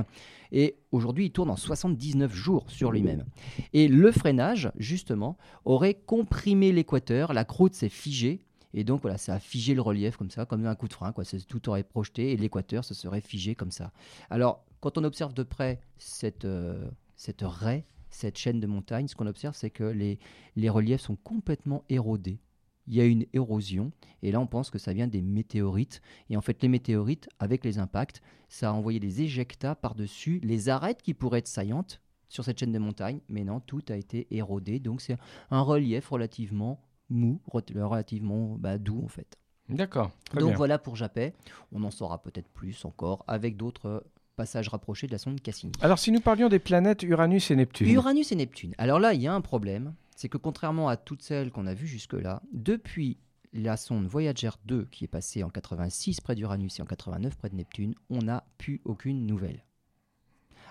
Et 0.51 0.77
aujourd'hui, 0.91 1.27
il 1.27 1.31
tourne 1.31 1.51
en 1.51 1.57
79 1.57 2.35
jours 2.35 2.69
sur 2.69 2.91
lui-même. 2.91 3.25
Et 3.73 3.87
le 3.87 4.11
freinage, 4.11 4.73
justement, 4.77 5.39
aurait 5.65 5.95
comprimé 5.95 6.73
l'équateur. 6.73 7.33
La 7.33 7.45
croûte 7.45 7.75
s'est 7.75 7.89
figée 7.89 8.45
et 8.73 8.85
donc 8.85 9.03
voilà, 9.03 9.19
ça 9.19 9.35
a 9.35 9.41
figé 9.41 9.75
le 9.75 9.81
relief 9.81 10.17
comme 10.17 10.31
ça, 10.31 10.47
comme 10.47 10.65
un 10.65 10.75
coup 10.75 10.89
de 10.89 10.93
frein. 10.93 11.13
Quoi. 11.13 11.25
Tout 11.49 11.69
aurait 11.69 11.83
projeté 11.83 12.33
et 12.33 12.37
l'équateur 12.37 12.85
se 12.85 12.95
serait 12.95 13.21
figé 13.21 13.55
comme 13.55 13.71
ça. 13.71 13.93
Alors, 14.31 14.65
quand 14.81 14.97
on 14.99 15.05
observe 15.05 15.35
de 15.35 15.43
près 15.43 15.81
cette, 15.99 16.45
euh, 16.45 16.89
cette 17.17 17.43
raie, 17.43 17.85
cette 18.11 18.39
chaîne 18.39 18.61
de 18.61 18.67
montagnes, 18.67 19.09
ce 19.09 19.15
qu'on 19.15 19.27
observe, 19.27 19.55
c'est 19.55 19.71
que 19.71 19.85
les, 19.85 20.19
les 20.57 20.69
reliefs 20.69 21.03
sont 21.03 21.17
complètement 21.17 21.85
érodés. 21.89 22.41
Il 22.87 22.95
y 22.95 23.01
a 23.01 23.05
une 23.05 23.27
érosion, 23.33 23.93
et 24.23 24.33
là 24.33 24.41
on 24.41 24.47
pense 24.47 24.71
que 24.71 24.79
ça 24.79 24.93
vient 24.93 25.07
des 25.07 25.23
météorites. 25.23 26.01
Et 26.29 26.37
en 26.37 26.41
fait, 26.41 26.63
les 26.63 26.69
météorites, 26.69 27.29
avec 27.39 27.65
les 27.65 27.79
impacts, 27.79 28.21
ça 28.49 28.71
a 28.71 28.73
envoyé 28.73 28.99
des 28.99 29.23
éjectats 29.23 29.77
par-dessus 29.77 30.41
les 30.43 30.69
arêtes 30.69 31.03
qui 31.03 31.15
pourraient 31.15 31.39
être 31.39 31.47
saillantes 31.47 32.01
sur 32.29 32.45
cette 32.45 32.59
chaîne 32.59 32.73
de 32.73 32.79
montagnes, 32.79 33.21
mais 33.29 33.45
non, 33.45 33.61
tout 33.61 33.83
a 33.91 33.97
été 33.97 34.27
érodé. 34.31 34.79
Donc 34.79 35.01
c'est 35.03 35.19
un 35.51 35.61
relief 35.61 36.09
relativement 36.09 36.81
mou, 37.11 37.41
relativement 37.47 38.57
bah, 38.59 38.79
doux 38.79 39.03
en 39.05 39.09
fait. 39.09 39.37
D'accord. 39.69 40.11
Donc 40.35 40.57
voilà 40.57 40.79
pour 40.79 40.97
Japet. 40.97 41.35
On 41.73 41.85
en 41.85 41.91
saura 41.91 42.23
peut-être 42.23 42.49
plus 42.49 42.85
encore 42.85 43.25
avec 43.29 43.57
d'autres 43.57 44.05
passages 44.37 44.69
rapprochés 44.69 45.07
de 45.07 45.13
la 45.13 45.19
sonde 45.19 45.41
Cassini. 45.41 45.73
Alors 45.81 45.99
si 45.99 46.11
nous 46.13 46.21
parlions 46.21 46.49
des 46.49 46.59
planètes 46.59 47.03
Uranus 47.03 47.51
et 47.51 47.57
Neptune. 47.57 47.89
Uranus 47.89 48.33
et 48.33 48.37
Neptune. 48.37 48.75
Alors 48.79 48.99
là, 48.99 49.13
il 49.15 49.21
y 49.21 49.27
a 49.27 49.35
un 49.35 49.41
problème, 49.41 49.95
c'est 50.17 50.29
que 50.29 50.39
contrairement 50.39 50.89
à 50.89 50.97
toutes 50.97 51.23
celles 51.23 51.51
qu'on 51.51 51.67
a 51.67 51.75
vues 51.75 51.87
jusque-là, 51.87 52.43
depuis 52.53 53.19
la 53.53 53.77
sonde 53.77 54.07
Voyager 54.07 54.51
2 54.65 54.87
qui 54.91 55.05
est 55.05 55.09
passée 55.09 55.43
en 55.43 55.51
86 55.51 56.21
près 56.21 56.35
d'Uranus 56.35 56.79
et 56.79 56.83
en 56.83 56.87
89 56.87 57.37
près 57.37 57.51
de 57.51 57.57
Neptune, 57.57 57.95
on 58.09 58.21
n'a 58.21 58.45
plus 58.59 58.81
aucune 58.85 59.27
nouvelle. 59.27 59.65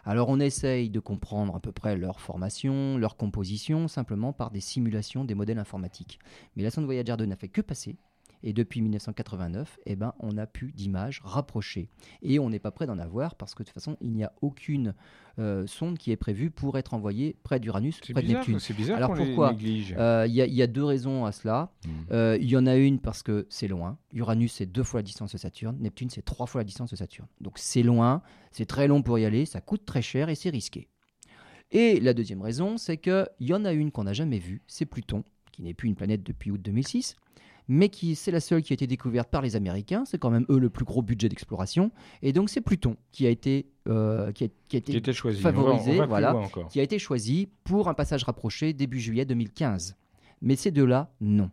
Alors 0.06 0.30
on 0.30 0.39
essaye 0.39 0.89
de 0.89 1.00
comprendre 1.00 1.56
à 1.56 1.60
peu 1.60 1.72
près 1.72 1.97
leur 1.97 2.20
formation, 2.20 2.97
leur 2.97 3.18
composition, 3.18 3.88
simplement 3.88 4.34
par 4.34 4.52
des 4.52 4.62
simulations 4.62 5.26
des 5.26 5.36
modèles 5.36 5.60
informatiques. 5.60 6.20
Mais 6.56 6.64
la 6.64 6.72
sonde 6.72 6.86
Voyager 6.86 7.16
2 7.18 7.26
n'a 7.26 7.36
fait 7.36 7.50
que 7.50 7.62
passer, 7.62 7.97
et 8.44 8.54
depuis 8.54 8.82
1989, 8.82 9.80
eh 9.86 9.96
ben, 9.96 10.14
on 10.20 10.34
n'a 10.34 10.48
plus 10.48 10.72
d'images 10.72 11.22
rapprochées. 11.24 11.90
Et 12.22 12.40
on 12.40 12.50
n'est 12.50 12.60
pas 12.60 12.72
prêt 12.72 12.88
d'en 12.88 12.98
avoir 12.98 13.36
parce 13.36 13.54
que 13.54 13.64
de 13.64 13.68
toute 13.68 13.74
façon, 13.74 13.98
il 14.02 14.12
n'y 14.12 14.24
a 14.24 14.32
aucune 14.42 14.94
euh, 15.40 15.68
sonde 15.68 15.98
qui 15.98 16.12
est 16.12 16.18
prévue 16.18 16.50
pour 16.50 16.78
être 16.78 16.94
envoyée 16.94 17.36
près 17.44 17.60
d'Uranus, 17.60 18.00
près 18.00 18.22
de 18.22 18.28
Neptune. 18.28 18.60
C'est 18.60 18.74
bizarre 18.74 18.98
Alors 18.98 19.14
pourquoi 19.14 19.54
euh, 19.98 20.26
Il 20.28 20.34
y, 20.34 20.62
a 20.62 20.68
deux 20.68 20.84
raisons 20.84 21.26
à 21.26 21.32
cela. 21.32 21.72
Hmm. 21.86 21.90
Euh, 22.12 22.38
il 22.40 22.50
y 22.50 22.56
en 22.56 22.66
a 22.66 22.76
une 22.76 23.00
parce 23.00 23.24
que 23.24 23.46
c'est 23.50 23.68
loin. 23.68 23.98
Uranus, 24.14 24.54
c'est 24.54 24.66
deux 24.66 24.84
fois 24.84 25.00
la 25.00 25.04
distance 25.04 25.34
de 25.34 25.38
Saturne. 25.38 25.78
Neptune, 25.80 26.10
c'est 26.10 26.24
trois 26.24 26.46
fois 26.46 26.62
la 26.62 26.66
distance 26.66 26.92
de 26.92 26.96
Saturne. 26.96 27.28
Donc 27.42 27.58
c'est 27.58 27.84
loin, 27.84 28.22
c'est 28.52 28.66
très 28.66 28.88
long 28.88 29.02
pour 29.02 29.20
y 29.20 29.26
aller, 29.26 29.46
ça 29.46 29.62
coûte 29.62 29.86
très 29.86 30.02
cher 30.02 30.30
et 30.30 30.36
c'est 30.36 30.50
risqué. 30.50 30.88
Et 31.72 32.00
la 32.00 32.14
deuxième 32.14 32.42
raison, 32.42 32.78
c'est 32.78 32.98
qu'il 32.98 33.28
y 33.42 33.54
en 33.54 33.64
a 33.64 33.74
une 33.74 33.92
qu'on 33.92 34.06
n'a 34.06 34.14
jamais 34.14 34.40
vue, 34.40 34.62
c'est 34.66 34.86
Pluton, 34.86 35.24
qui 35.52 35.62
n'est 35.62 35.76
plus 35.76 35.88
une 35.88 35.96
planète 35.96 36.24
depuis 36.24 36.50
août 36.52 36.60
2006 36.62 37.16
mais 37.70 37.89
qui 37.89 38.15
c'est 38.15 38.32
la 38.32 38.41
seule 38.41 38.63
qui 38.63 38.74
a 38.74 38.76
été 38.76 38.88
découverte 38.88 39.30
par 39.30 39.41
les 39.41 39.55
Américains. 39.55 40.03
C'est 40.05 40.17
quand 40.17 40.32
même 40.32 40.45
eux 40.49 40.59
le 40.59 40.70
plus 40.70 40.84
gros 40.84 41.03
budget 41.03 41.30
d'exploration. 41.30 41.91
Et 42.24 42.34
donc 42.34 42.49
c'est 42.49 42.61
Pluton 42.61 42.97
qui 43.11 43.28
a 43.28 43.30
été 43.30 43.67
euh, 43.88 44.32
qui, 44.34 44.43
a, 44.43 44.78
été 44.78 45.13
choisi. 45.13 45.39
favorisé, 45.39 46.03
voilà, 46.05 46.36
qui 46.70 46.80
a 46.80 46.84
été 46.84 46.99
choisi 46.99 47.47
pour 47.63 47.88
un 47.88 47.93
passage 47.93 48.24
rapproché 48.24 48.74
début 48.74 48.99
juillet 48.99 49.24
2015. 49.24 49.95
Mais 50.41 50.55
ces 50.55 50.72
deux-là, 50.72 51.11
non. 51.22 51.51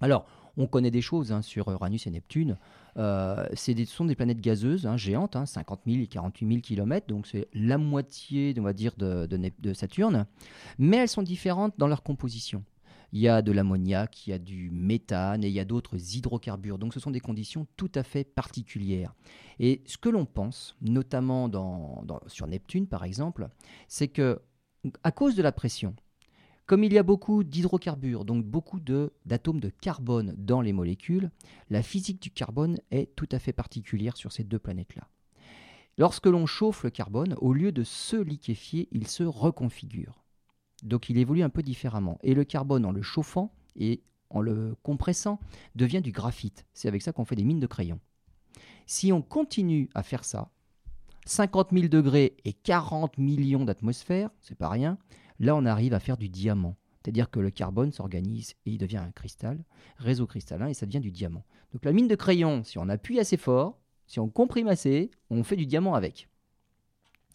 Alors, 0.00 0.26
on 0.56 0.66
connaît 0.66 0.90
des 0.90 1.00
choses 1.00 1.32
hein, 1.32 1.42
sur 1.42 1.70
Uranus 1.70 2.06
et 2.06 2.10
Neptune. 2.10 2.56
Euh, 2.96 3.46
ce 3.54 3.72
sont 3.84 4.04
des 4.04 4.14
planètes 4.14 4.40
gazeuses, 4.40 4.86
hein, 4.86 4.96
géantes, 4.96 5.36
50 5.44 5.80
000 5.86 6.02
et 6.02 6.06
48 6.06 6.48
000 6.48 6.60
km, 6.60 7.06
donc 7.06 7.26
c'est 7.26 7.48
la 7.52 7.78
moitié, 7.78 8.54
on 8.58 8.62
va 8.62 8.72
dire, 8.72 8.92
de, 8.96 9.26
de 9.26 9.72
Saturne. 9.72 10.26
Mais 10.78 10.98
elles 10.98 11.08
sont 11.08 11.22
différentes 11.22 11.74
dans 11.78 11.88
leur 11.88 12.02
composition. 12.02 12.64
Il 13.12 13.20
y 13.20 13.28
a 13.28 13.42
de 13.42 13.52
l'ammoniac, 13.52 14.26
il 14.26 14.30
y 14.30 14.32
a 14.32 14.38
du 14.38 14.70
méthane 14.70 15.44
et 15.44 15.48
il 15.48 15.52
y 15.52 15.60
a 15.60 15.64
d'autres 15.64 16.16
hydrocarbures. 16.16 16.78
Donc 16.78 16.94
ce 16.94 17.00
sont 17.00 17.10
des 17.10 17.20
conditions 17.20 17.66
tout 17.76 17.90
à 17.94 18.02
fait 18.02 18.24
particulières. 18.24 19.14
Et 19.58 19.82
ce 19.86 19.96
que 19.98 20.08
l'on 20.08 20.26
pense, 20.26 20.76
notamment 20.80 21.50
sur 22.26 22.46
Neptune 22.46 22.86
par 22.86 23.04
exemple, 23.04 23.48
c'est 23.88 24.08
que 24.08 24.40
à 25.02 25.12
cause 25.12 25.34
de 25.34 25.42
la 25.42 25.52
pression, 25.52 25.94
comme 26.66 26.82
il 26.82 26.92
y 26.92 26.98
a 26.98 27.04
beaucoup 27.04 27.44
d'hydrocarbures, 27.44 28.24
donc 28.24 28.44
beaucoup 28.44 28.80
d'atomes 28.80 29.60
de, 29.60 29.68
carbone 29.68 30.34
dans 30.36 30.60
les 30.60 30.72
molécules, 30.72 31.30
la 31.70 31.82
physique 31.82 32.20
du 32.20 32.30
carbone 32.30 32.78
est 32.90 33.14
tout 33.14 33.28
à 33.30 33.38
fait 33.38 33.52
particulière 33.52 34.16
sur 34.16 34.32
ces 34.32 34.42
deux 34.42 34.58
planètes-là. 34.58 35.08
Lorsque 35.96 36.26
l'on 36.26 36.44
chauffe 36.44 36.82
le 36.82 36.90
carbone, 36.90 37.36
au 37.40 37.52
lieu 37.52 37.72
de 37.72 37.84
se 37.84 38.16
liquéfier, 38.16 38.88
il 38.90 39.06
se 39.06 39.22
reconfigure. 39.22 40.25
Donc 40.86 41.10
il 41.10 41.18
évolue 41.18 41.42
un 41.42 41.50
peu 41.50 41.62
différemment. 41.62 42.18
Et 42.22 42.34
le 42.34 42.44
carbone, 42.44 42.86
en 42.86 42.92
le 42.92 43.02
chauffant 43.02 43.52
et 43.74 44.02
en 44.30 44.40
le 44.40 44.76
compressant, 44.82 45.38
devient 45.74 46.00
du 46.00 46.12
graphite. 46.12 46.64
C'est 46.72 46.88
avec 46.88 47.02
ça 47.02 47.12
qu'on 47.12 47.24
fait 47.24 47.36
des 47.36 47.44
mines 47.44 47.60
de 47.60 47.66
crayon. 47.66 48.00
Si 48.86 49.12
on 49.12 49.20
continue 49.20 49.90
à 49.94 50.02
faire 50.02 50.24
ça, 50.24 50.50
50 51.26 51.70
000 51.72 51.88
degrés 51.88 52.36
et 52.44 52.52
40 52.52 53.18
millions 53.18 53.64
d'atmosphères, 53.64 54.30
c'est 54.40 54.56
pas 54.56 54.68
rien, 54.68 54.96
là 55.40 55.56
on 55.56 55.66
arrive 55.66 55.92
à 55.92 56.00
faire 56.00 56.16
du 56.16 56.28
diamant. 56.28 56.76
C'est-à-dire 57.02 57.30
que 57.30 57.40
le 57.40 57.50
carbone 57.50 57.92
s'organise 57.92 58.54
et 58.64 58.72
il 58.72 58.78
devient 58.78 58.96
un 58.98 59.10
cristal, 59.10 59.64
réseau 59.98 60.26
cristallin, 60.26 60.68
et 60.68 60.74
ça 60.74 60.86
devient 60.86 61.00
du 61.00 61.10
diamant. 61.10 61.44
Donc 61.72 61.84
la 61.84 61.92
mine 61.92 62.08
de 62.08 62.14
crayon, 62.14 62.62
si 62.64 62.78
on 62.78 62.88
appuie 62.88 63.18
assez 63.18 63.36
fort, 63.36 63.78
si 64.06 64.20
on 64.20 64.28
comprime 64.28 64.68
assez, 64.68 65.10
on 65.30 65.42
fait 65.42 65.56
du 65.56 65.66
diamant 65.66 65.94
avec 65.94 66.28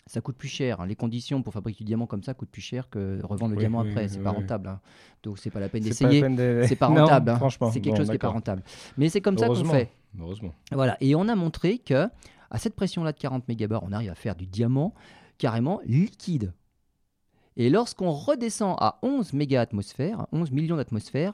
ça 0.07 0.21
coûte 0.21 0.35
plus 0.35 0.47
cher. 0.47 0.81
Hein. 0.81 0.87
Les 0.87 0.95
conditions 0.95 1.41
pour 1.41 1.53
fabriquer 1.53 1.79
du 1.79 1.85
diamant 1.85 2.05
comme 2.05 2.23
ça 2.23 2.33
coûtent 2.33 2.49
plus 2.49 2.61
cher 2.61 2.89
que 2.89 3.19
revendre 3.23 3.53
le 3.53 3.59
diamant 3.59 3.81
après. 3.81 4.07
C'est 4.07 4.19
pas 4.19 4.31
rentable. 4.31 4.67
Hein. 4.69 4.79
Donc 5.23 5.37
c'est 5.37 5.49
pas 5.49 5.59
la 5.59 5.69
peine 5.69 5.83
d'essayer. 5.83 6.21
C'est 6.67 6.75
pas 6.75 6.87
rentable. 6.87 7.29
Hein. 7.29 7.49
C'est 7.71 7.81
quelque 7.81 7.97
chose 7.97 8.09
qui 8.09 8.15
est 8.15 8.19
pas 8.19 8.29
rentable. 8.29 8.63
Mais 8.97 9.09
c'est 9.09 9.21
comme 9.21 9.37
ça 9.37 9.47
qu'on 9.47 9.65
fait. 9.65 9.91
Heureusement. 10.19 10.53
Voilà. 10.71 10.97
Et 10.99 11.15
on 11.15 11.27
a 11.27 11.35
montré 11.35 11.77
que 11.77 12.07
à 12.49 12.57
cette 12.57 12.75
pression-là 12.75 13.13
de 13.13 13.17
40 13.17 13.47
mégabars, 13.47 13.81
on 13.83 13.93
arrive 13.93 14.09
à 14.09 14.15
faire 14.15 14.35
du 14.35 14.45
diamant 14.45 14.93
carrément 15.37 15.79
liquide. 15.85 16.53
Et 17.55 17.69
lorsqu'on 17.69 18.11
redescend 18.11 18.75
à 18.79 18.99
11 19.03 19.33
méga-atmosphères, 19.33 20.27
11 20.31 20.51
millions 20.51 20.75
d'atmosphères, 20.75 21.33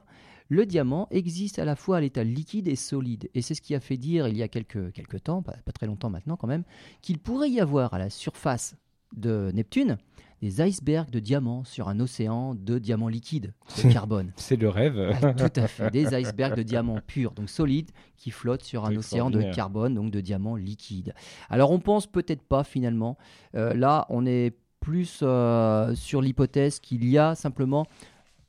le 0.49 0.65
diamant 0.65 1.07
existe 1.11 1.59
à 1.59 1.65
la 1.65 1.75
fois 1.75 1.97
à 1.97 2.01
l'état 2.01 2.23
liquide 2.23 2.67
et 2.67 2.75
solide. 2.75 3.29
Et 3.33 3.41
c'est 3.41 3.53
ce 3.53 3.61
qui 3.61 3.75
a 3.75 3.79
fait 3.79 3.97
dire 3.97 4.27
il 4.27 4.37
y 4.37 4.43
a 4.43 4.47
quelques, 4.47 4.91
quelques 4.93 5.23
temps, 5.23 5.41
pas, 5.41 5.55
très 5.73 5.87
longtemps 5.87 6.09
maintenant 6.09 6.37
quand 6.37 6.47
même, 6.47 6.63
qu'il 7.01 7.19
pourrait 7.19 7.49
y 7.49 7.59
avoir 7.59 7.93
à 7.93 7.99
la 7.99 8.09
surface 8.09 8.75
de 9.15 9.51
Neptune 9.53 9.97
des 10.41 10.61
icebergs 10.61 11.09
de 11.09 11.19
diamants 11.19 11.63
sur 11.63 11.89
un 11.89 11.99
océan 11.99 12.53
de 12.53 12.77
diamants 12.77 13.07
liquides, 13.07 13.53
de 13.83 13.91
carbone. 13.93 14.31
C'est 14.35 14.55
le 14.55 14.69
rêve. 14.69 15.17
Ah, 15.21 15.33
tout 15.33 15.59
à 15.59 15.67
fait. 15.67 15.89
Des 15.89 16.13
icebergs 16.13 16.55
de 16.55 16.63
diamants 16.63 16.99
purs, 17.05 17.31
donc 17.31 17.49
solides, 17.49 17.89
qui 18.17 18.29
flottent 18.29 18.63
sur 18.63 18.85
un 18.85 18.95
océan 18.95 19.29
de 19.31 19.41
carbone, 19.53 19.95
donc 19.95 20.11
de 20.11 20.21
diamants 20.21 20.55
liquides. 20.55 21.13
Alors 21.49 21.71
on 21.71 21.79
pense 21.79 22.05
peut-être 22.05 22.43
pas 22.43 22.63
finalement. 22.63 23.17
Euh, 23.55 23.73
là, 23.73 24.05
on 24.09 24.25
est 24.25 24.55
plus 24.79 25.19
euh, 25.23 25.95
sur 25.95 26.21
l'hypothèse 26.21 26.79
qu'il 26.79 27.03
y 27.09 27.17
a 27.17 27.33
simplement 27.33 27.87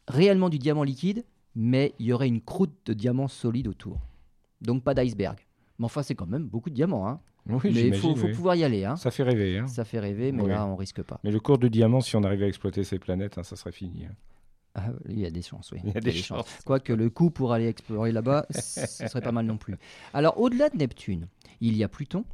réellement 0.09 0.51
du 0.51 0.59
diamant 0.59 0.83
liquide 0.83 1.25
mais 1.59 1.93
il 1.99 2.07
y 2.07 2.13
aurait 2.13 2.29
une 2.29 2.41
croûte 2.41 2.73
de 2.87 2.95
diamants 2.95 3.27
solides 3.27 3.67
autour. 3.67 3.99
Donc 4.61 4.85
pas 4.85 4.95
d'iceberg. 4.95 5.37
Mais 5.81 5.87
enfin, 5.87 6.05
c'est 6.05 6.15
quand 6.15 6.27
même 6.27 6.47
beaucoup 6.47 6.71
de 6.71 6.75
diamants. 6.75 7.09
Hein. 7.09 7.21
Oui, 7.49 7.73
mais 7.75 7.89
il 7.89 7.95
faut, 7.97 8.15
pouvoir 8.15 8.55
y 8.55 8.63
aller. 8.63 8.85
Hein. 8.85 8.95
Ça 8.95 9.11
fait 9.11 9.25
rêver. 9.25 9.59
Hein. 9.59 9.67
Ça 9.67 9.85
fait 9.85 9.99
rêver, 9.99 10.31
mais 10.31 10.47
là, 10.47 10.65
on 10.67 10.77
risque 10.77 11.03
pas. 11.03 11.19
Mais 11.25 11.33
le 11.33 11.41
cours 11.41 11.59
de 11.59 11.67
diamant, 11.67 12.01
si 12.01 12.15
on 12.15 12.23
arrive 12.23 12.45
à 12.45 12.47
exploiter 12.47 12.85
ces 12.85 13.01
planètes, 13.01 13.39
hein, 13.39 13.43
ça 13.43 13.57
serait 13.57 13.73
fini. 13.73 14.05
Hein. 14.05 14.15
Ah, 14.77 14.91
il 15.09 15.19
y 15.19 15.27
a 15.27 15.31
des 15.31 15.43
chances, 15.43 15.73
oui. 15.73 15.81
Il 15.83 15.93
y 15.93 15.97
a 15.97 16.01
des, 16.01 16.13
chances. 16.13 16.47
Quoique 16.65 16.93
le 16.93 17.11
coût 17.11 17.31
pour 17.31 17.53
aller 17.53 17.67
explorer 17.67 18.13
là-bas, 18.13 18.47
ce 18.51 19.09
serait 19.09 19.21
pas 19.21 19.33
mal 19.33 19.47
non 19.47 19.57
plus. 19.57 19.75
Alors, 20.15 20.39
au-delà 20.39 20.69
de 20.69 20.77
Neptune, 20.77 21.27
il 21.61 21.77
y 21.77 21.83
a 21.83 21.89
Pluton. 21.89 22.25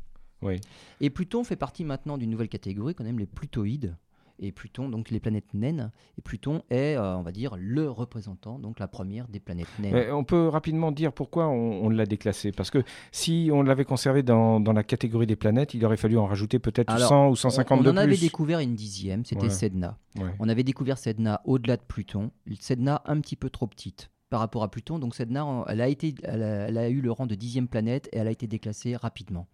Oui. 0.43 0.61
Et 1.01 1.09
Pluton 1.09 1.45
fait 1.45 1.57
partie 1.57 1.85
maintenant 1.85 2.19
d'une 2.19 2.29
nouvelle 2.29 2.51
catégorie, 2.51 2.95
quand 2.95 3.05
même, 3.05 3.19
les 3.19 3.27
Plutoïdes 3.27 3.97
et 4.39 4.53
Pluton, 4.53 4.89
donc 4.89 5.11
les 5.11 5.21
planètes 5.21 5.53
naines. 5.55 5.91
Et 6.19 6.23
Pluton 6.23 6.63
est, 6.71 6.97
euh, 6.97 7.17
on 7.17 7.23
va 7.23 7.33
dire, 7.33 7.57
le 7.59 7.91
représentant, 7.91 8.59
donc 8.59 8.79
la 8.79 8.89
première 8.89 9.29
des 9.29 9.41
planètes 9.41 9.69
naines. 9.79 10.13
on 10.13 10.25
peut 10.25 10.49
rapidement 10.49 10.93
dire 10.93 11.13
pourquoi 11.13 11.49
on, 11.49 11.89
l'a 11.89 12.07
déclassé. 12.07 12.53
Parce 12.53 12.71
que 12.71 12.83
si 13.13 13.51
on 13.53 13.63
l'avait 13.63 13.85
conservé 13.85 14.23
dans, 14.23 14.61
dans, 14.61 14.73
la 14.73 14.83
catégorie 14.83 15.27
des 15.27 15.37
planètes, 15.37 15.75
il 15.75 15.85
aurait 15.85 15.97
fallu 15.97 16.19
en 16.19 16.27
rajouter 16.27 16.59
peut-être 16.59 16.99
100 16.99 17.29
ou 17.29 17.37
150 17.37 17.79
on, 17.79 17.83
de 17.83 17.83
plus. 17.83 17.91
On 17.91 18.01
en 18.01 18.05
avait 18.05 18.17
découvert 18.17 18.59
une 18.59 18.75
dixième, 18.75 19.25
c'était 19.25 19.51
Sedna. 19.51 19.99
On 20.39 20.49
avait 20.49 20.65
découvert 20.65 20.99
Sedna 20.99 21.41
au-delà 21.45 21.77
de 21.77 21.83
Pluton. 21.83 22.31
Sedna 22.61 23.03
un 23.07 23.21
petit 23.21 23.37
peu 23.37 23.51
trop 23.51 23.67
petite 23.67 24.11
par 24.31 24.41
rapport 24.41 24.63
à 24.63 24.71
Pluton. 24.71 24.99
Donc 24.99 25.15
Sedna, 25.15 25.47
elle 25.69 25.81
a, 25.81 25.89
été, 25.89 26.15
elle 26.25 26.43
a, 26.43 26.89
eu 26.89 27.01
le 27.01 27.13
rang 27.13 27.27
de 27.27 27.35
dixième 27.35 27.69
planète 27.69 28.09
et 28.13 28.19
elle 28.19 28.27
a 28.27 28.33
été 28.33 28.47
déclassée 28.47 28.97
rapidement. 28.97 29.47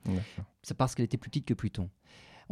C'est 0.63 0.77
parce 0.77 0.95
qu'elle 0.95 1.05
était 1.05 1.19
plus 1.19 1.31
petite 1.31 1.47
que 1.47 1.55
Pluton. 1.55 1.91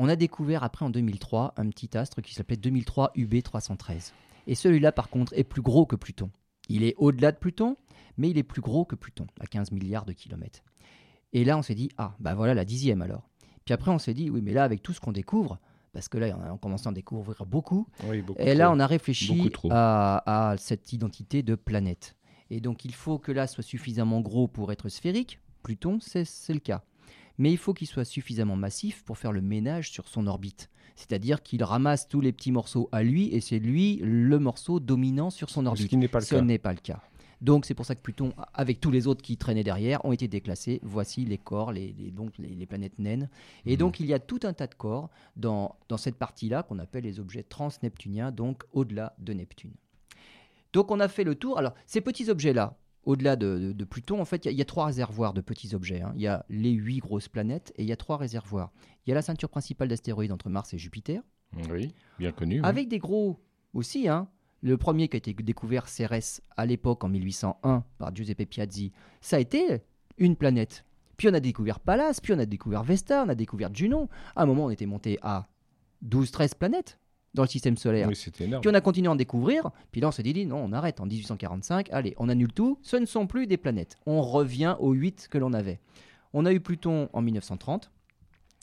On 0.01 0.09
a 0.09 0.15
découvert 0.15 0.63
après 0.63 0.85
en 0.85 0.91
2003 0.91 1.55
un 1.57 1.69
petit 1.71 1.99
astre 1.99 2.23
qui 2.23 2.33
s'appelait 2.33 2.57
2003 2.57 3.11
UB 3.17 3.43
313. 3.43 4.15
Et 4.47 4.55
celui-là 4.55 4.93
par 4.93 5.11
contre 5.11 5.37
est 5.37 5.43
plus 5.43 5.61
gros 5.61 5.87
que 5.87 5.97
Pluton. 5.97 6.31
Il 6.69 6.85
est 6.85 6.95
au-delà 6.99 7.33
de 7.33 7.37
Pluton, 7.37 7.77
mais 8.17 8.31
il 8.31 8.39
est 8.39 8.45
plus 8.45 8.61
gros 8.61 8.85
que 8.85 8.95
Pluton, 8.95 9.27
à 9.41 9.47
15 9.47 9.73
milliards 9.73 10.05
de 10.05 10.13
kilomètres. 10.13 10.61
Et 11.33 11.45
là 11.45 11.59
on 11.59 11.63
s'est 11.63 11.75
dit, 11.75 11.91
ah, 11.99 12.15
bah 12.21 12.37
voilà 12.37 12.55
la 12.55 12.65
dixième 12.65 13.03
alors. 13.03 13.29
Puis 13.65 13.75
après 13.75 13.91
on 13.91 13.99
s'est 13.99 14.15
dit, 14.15 14.31
oui, 14.31 14.41
mais 14.41 14.53
là 14.53 14.63
avec 14.63 14.85
tout 14.85 14.93
ce 14.93 15.01
qu'on 15.01 15.11
découvre, 15.11 15.59
parce 15.93 16.09
que 16.09 16.17
là 16.17 16.39
on 16.53 16.59
commence 16.59 16.87
à 16.87 16.91
en 16.91 16.93
découvrir 16.93 17.45
beaucoup, 17.45 17.89
et 18.39 18.55
là 18.55 18.71
on 18.71 18.79
a 18.79 18.87
réfléchi 18.87 19.51
à, 19.69 20.51
à 20.53 20.57
cette 20.59 20.93
identité 20.93 21.43
de 21.43 21.57
planète. 21.57 22.15
Et 22.51 22.61
donc 22.61 22.85
il 22.85 22.95
faut 22.95 23.19
que 23.19 23.33
là 23.33 23.49
soit 23.49 23.65
suffisamment 23.65 24.21
gros 24.21 24.47
pour 24.47 24.71
être 24.71 24.89
sphérique. 24.89 25.41
Pluton, 25.65 25.99
c'est 26.01 26.25
le 26.51 26.61
cas 26.61 26.85
mais 27.39 27.51
il 27.51 27.57
faut 27.57 27.75
qu'il 27.75 27.87
soit 27.87 28.05
suffisamment 28.05 28.57
massif 28.57 29.05
pour 29.05 29.19
faire 29.19 29.33
le 29.33 29.41
ménage 29.41 29.91
sur 29.91 30.09
son 30.09 30.27
orbite. 30.27 30.69
C'est-à-dire 30.97 31.43
qu'il 31.43 31.63
ramasse 31.63 32.09
tous 32.09 32.21
les 32.21 32.33
petits 32.33 32.51
morceaux 32.51 32.89
à 32.91 33.03
lui 33.05 33.33
et 33.33 33.41
c'est 33.41 33.61
lui 33.61 34.01
le 34.03 34.39
morceau 34.39 34.81
dominant 34.81 35.31
sur 35.31 35.49
son 35.49 35.65
orbite. 35.67 35.85
Ce 35.85 35.89
qui 35.89 35.97
n'est 35.97 36.09
pas 36.09 36.19
le 36.19 36.25
Ce 36.25 36.35
n'est 36.35 36.59
pas 36.59 36.73
le 36.73 36.81
cas. 36.81 37.01
Donc 37.41 37.67
c'est 37.67 37.75
pour 37.75 37.87
ça 37.87 37.95
que 37.95 38.01
Pluton, 38.01 38.33
avec 38.53 38.81
tous 38.81 38.91
les 38.91 39.07
autres 39.07 39.23
qui 39.23 39.37
traînaient 39.37 39.63
derrière, 39.63 40.05
ont 40.05 40.13
été 40.13 40.27
déclassés. 40.27 40.81
Voici 40.83 41.25
les 41.25 41.39
corps, 41.39 41.71
les, 41.71 41.93
donc 42.11 42.33
les, 42.39 42.67
planètes 42.67 42.99
naines. 42.99 43.29
Et 43.65 43.73
mhm. 43.73 43.77
donc 43.77 44.01
il 44.01 44.07
y 44.07 44.15
a 44.15 44.19
tout 44.19 44.41
un 44.43 44.53
tas 44.53 44.67
de 44.67 44.75
corps 44.75 45.09
dans, 45.37 45.77
dans 45.89 45.97
cette 45.97 46.17
partie-là 46.17 46.65
qu'on 46.65 46.81
appelle 46.81 47.05
les 47.05 47.21
objets 47.21 47.45
transneptuniens, 47.45 48.33
donc 48.33 48.65
au-delà 48.73 49.15
de 49.19 49.33
Neptune. 49.33 49.75
Donc 50.73 50.91
on 50.91 50.99
a 51.01 51.09
fait 51.09 51.25
le 51.25 51.37
tour. 51.37 51.59
Alors 51.59 51.75
ces 51.87 52.01
petits 52.01 52.29
objets-là, 52.29 52.77
au-delà 53.09 53.37
de, 53.37 53.85
Pluton, 53.85 54.21
en 54.21 54.27
fait, 54.27 54.45
il 54.45 54.53
y, 54.53 54.61
a 54.61 54.67
trois 54.67 54.85
réservoirs 54.85 55.33
de 55.33 55.41
petits 55.41 55.75
objets. 55.75 56.03
Hein. 56.03 56.13
Il 56.15 56.21
y 56.21 56.27
a 56.27 56.45
les 56.51 56.73
huit 56.73 56.99
grosses 56.99 57.29
planètes 57.29 57.73
et 57.77 57.83
il 57.83 57.89
y 57.89 57.93
a 57.93 57.97
trois 57.97 58.19
réservoirs. 58.19 58.71
Il 59.07 59.09
y 59.09 59.13
a 59.13 59.15
la 59.15 59.23
ceinture 59.23 59.49
principale 59.49 59.89
d'astéroïdes 59.89 60.31
entre 60.31 60.51
Mars 60.51 60.75
et 60.75 60.79
Jupiter. 60.79 61.23
Oui, 61.71 61.95
bien 62.19 62.33
connu. 62.33 62.61
Avec 62.63 62.89
des 62.89 62.99
gros 62.99 63.41
aussi. 63.73 64.09
Hein. 64.09 64.29
Le 64.61 64.77
premier 64.77 65.09
qui 65.09 65.17
a 65.17 65.19
été 65.19 65.33
découvert, 65.33 65.89
Cérès, 65.89 66.43
à 66.59 66.67
l'époque 66.67 67.03
en 67.03 67.09
1801 67.09 67.83
par 67.97 68.15
Giuseppe 68.15 68.45
Piazzi, 68.45 68.93
ça 69.23 69.37
a 69.37 69.41
été 69.41 69.81
une 70.19 70.37
planète. 70.37 70.85
Puis 71.17 71.29
on 71.29 71.33
a 71.33 71.41
découvert 71.41 71.81
Pallas, 71.81 72.21
puis 72.23 72.35
on 72.35 72.39
a 72.39 72.45
découvert 72.45 72.83
Vesta, 72.83 73.25
on 73.25 73.31
a 73.31 73.35
découvert 73.35 73.75
Junon. 73.75 74.11
À 74.37 74.43
un 74.43 74.47
moment, 74.47 74.67
on 74.67 74.71
était 74.71 74.85
monté 74.85 75.19
à 75.23 75.49
12-13 76.07 76.57
planètes 76.59 76.99
dans 77.35 77.43
le 77.43 77.49
système 77.49 77.77
solaire. 77.77 78.09
Puis 78.61 78.71
on 78.71 78.75
a 78.75 78.81
continué 78.81 79.09
à 79.09 79.13
en 79.13 79.17
découvrir. 79.17 79.71
Puis 79.93 80.01
là, 80.01 80.09
on 80.09 80.11
s'est 80.13 80.23
dit, 80.23 80.47
non, 80.47 80.65
on 80.65 80.73
arrête 80.73 81.01
en 81.01 81.07
1845. 81.07 81.89
Allez, 81.93 82.15
on 82.19 82.29
annule 82.29 82.53
tout. 82.53 82.79
Ce 82.83 82.97
ne 82.97 83.07
sont 83.07 83.27
plus 83.27 83.47
des 83.47 83.57
planètes. 83.57 83.97
On 84.07 84.23
revient 84.23 84.77
aux 84.81 84.93
8 84.93 85.29
que 85.31 85.39
l'on 85.39 85.53
avait. 85.53 85.81
On 86.33 86.47
a 86.47 86.53
eu 86.53 86.61
Pluton 86.61 87.09
en 87.13 87.23
1930. 87.23 87.91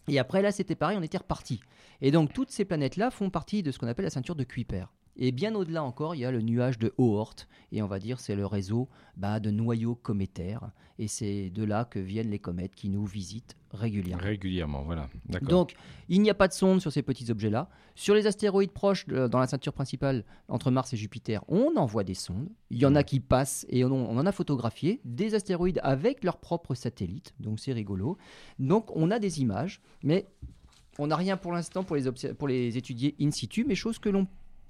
Et 0.07 0.20
après, 0.20 0.41
là, 0.41 0.51
c'était 0.51 0.76
pareil, 0.76 0.97
on 0.99 1.03
était 1.03 1.18
reparti. 1.18 1.61
Et 2.01 2.11
donc, 2.11 2.34
toutes 2.34 2.51
ces 2.51 2.66
planètes-là 2.66 3.09
font 3.09 3.30
partie 3.30 3.63
de 3.63 3.72
ce 3.72 3.80
qu'on 3.80 3.88
appelle 3.88 4.05
la 4.05 4.11
ceinture 4.11 4.36
de 4.36 4.43
Kuiper. 4.43 4.86
Et 5.18 5.32
bien 5.32 5.55
au-delà 5.55 5.84
encore, 5.84 6.16
il 6.16 6.20
y 6.20 6.26
a 6.26 6.32
le 6.32 6.41
nuage 6.41 6.78
de 6.78 6.93
Oort, 6.97 7.36
et 7.72 7.82
on 7.82 7.88
va 7.88 7.99
dire 7.99 8.20
c'est 8.20 8.36
le 8.36 8.45
réseau 8.45 8.89
bah, 9.16 9.39
de 9.39 9.49
noyaux 9.49 9.95
cométaires, 9.95 10.72
et 10.99 11.07
c'est 11.07 11.49
de 11.49 11.63
là 11.63 11.86
que 11.86 11.99
viennent 11.99 12.30
les 12.30 12.39
comètes 12.39 12.76
qui 12.76 12.89
nous 12.89 13.05
visitent 13.05 13.55
régulièrement. 13.72 14.24
Régulièrement, 14.24 14.84
voilà. 14.84 15.09
Donc, 15.41 15.76
il 16.09 16.22
n'y 16.22 16.30
a 16.30 16.34
pas 16.34 16.47
de 16.47 16.53
sonde 16.53 16.82
sur 16.82 16.91
ces 16.91 17.01
petits 17.01 17.30
objets-là. 17.32 17.70
Sur 17.95 18.16
les 18.16 18.28
astéroïdes 18.28 18.72
proches 18.72 19.05
dans 19.07 19.39
la 19.39 19.47
ceinture 19.47 19.74
principale 19.74 20.24
entre 20.47 20.72
Mars 20.72 20.93
et 20.93 20.97
Jupiter, 20.97 21.43
on 21.47 21.76
envoie 21.76 22.03
des 22.03 22.13
sondes. 22.13 22.49
Il 22.70 22.78
y 22.78 22.86
en 22.86 22.95
a 22.95 23.03
qui 23.03 23.20
passent, 23.20 23.66
et 23.70 23.84
on, 23.86 24.09
en 24.09 24.26
a 24.26 24.32
photographié 24.32 25.01
des 25.05 25.34
astéroïdes 25.34 25.80
avec 25.84 26.24
leurs 26.24 26.38
propres 26.38 26.76
satellites, 26.76 27.34
donc 27.39 27.59
c'est 27.59 27.74
rigolo. 27.74 28.18
Donc, 28.59 28.95
on 28.95 29.11
a 29.11 29.20
des 29.20 29.41
images, 29.41 29.82
mais 30.03 30.26
on 30.97 31.07
n'a 31.07 31.16
rien 31.16 31.38
pour 31.38 31.51
l'instant 31.51 31.84
pour 31.84 31.95
les, 31.95 32.34
pour 32.34 32.47
les 32.47 32.78
étudier 32.78 33.16
in 33.20 33.32
situ, 33.32 33.66
mais 33.66 33.76
chose 33.76 33.99
que 33.99 34.09
l'on 34.09 34.28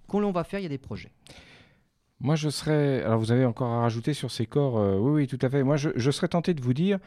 quand 0.08 0.20
l'on 0.20 0.32
va 0.32 0.44
faire, 0.44 0.60
il 0.60 0.64
y 0.64 0.68
a 0.68 0.70
des 0.70 0.78
projets. 0.78 1.12
Moi, 2.20 2.36
je 2.36 2.50
serais. 2.50 3.04
Alors, 3.04 3.20
vous 3.20 3.32
avez 3.32 3.46
encore 3.46 3.70
à 3.70 3.82
rajouter 3.82 4.14
sur 4.14 4.32
ces 4.32 4.46
corps. 4.46 4.78
Euh, 4.78 4.98
oui, 4.98 5.12
oui, 5.24 5.28
tout 5.28 5.40
à 5.42 5.50
fait. 5.50 5.64
Moi, 5.64 5.78
je, 5.78 6.12
serais 6.12 6.28
tenté 6.28 6.54
de 6.54 6.62
vous 6.62 6.74
dire 6.74 7.00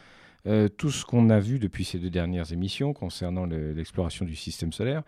euh, 0.46 0.68
tout 0.68 0.90
ce 0.90 1.04
qu'on 1.04 1.30
a 1.30 1.40
vu 1.40 1.58
depuis 1.58 1.84
ces 1.84 1.98
deux 1.98 2.10
dernières 2.10 2.52
émissions 2.52 2.92
concernant 2.92 3.46
l'exploration 3.46 4.24
du 4.24 4.36
système 4.36 4.72
solaire, 4.72 5.02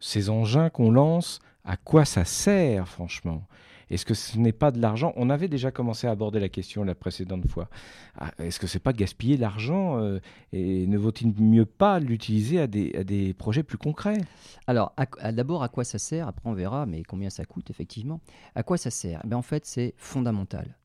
ces 0.00 0.30
engins 0.30 0.70
qu'on 0.70 0.90
lance, 0.90 1.40
à 1.64 1.76
quoi 1.76 2.04
ça 2.04 2.24
sert, 2.24 2.88
franchement? 2.88 3.46
Est-ce 3.90 4.04
que 4.04 4.14
ce 4.14 4.38
n'est 4.38 4.52
pas 4.52 4.70
de 4.70 4.80
l'argent? 4.80 5.12
On 5.16 5.30
avait 5.30 5.48
déjà 5.48 5.70
commencé 5.70 6.06
à 6.06 6.10
aborder 6.10 6.40
la 6.40 6.48
question 6.48 6.84
la 6.84 6.94
précédente 6.94 7.46
fois. 7.48 7.68
Ah, 8.16 8.30
est-ce 8.38 8.58
que 8.58 8.66
c'est 8.66 8.78
pas 8.78 8.92
gaspiller 8.92 9.36
l'argent 9.36 9.98
euh, 9.98 10.20
et 10.52 10.86
ne 10.86 10.98
vaut-il 10.98 11.32
mieux 11.40 11.66
pas 11.66 12.00
l'utiliser 12.00 12.60
à 12.60 12.66
des, 12.66 12.94
à 12.94 13.04
des 13.04 13.34
projets 13.34 13.62
plus 13.62 13.78
concrets? 13.78 14.20
Alors, 14.66 14.94
d'abord, 15.32 15.62
à 15.62 15.68
quoi 15.68 15.84
ça 15.84 15.98
sert? 15.98 16.28
Après, 16.28 16.48
on 16.48 16.54
verra, 16.54 16.86
mais 16.86 17.02
combien 17.02 17.30
ça 17.30 17.44
coûte, 17.44 17.70
effectivement. 17.70 18.20
À 18.54 18.62
quoi 18.62 18.76
ça 18.76 18.90
sert? 18.90 19.22
Eh 19.28 19.34
En 19.34 19.42
fait, 19.42 19.66
c'est 19.66 19.94
fondamental. 19.96 20.76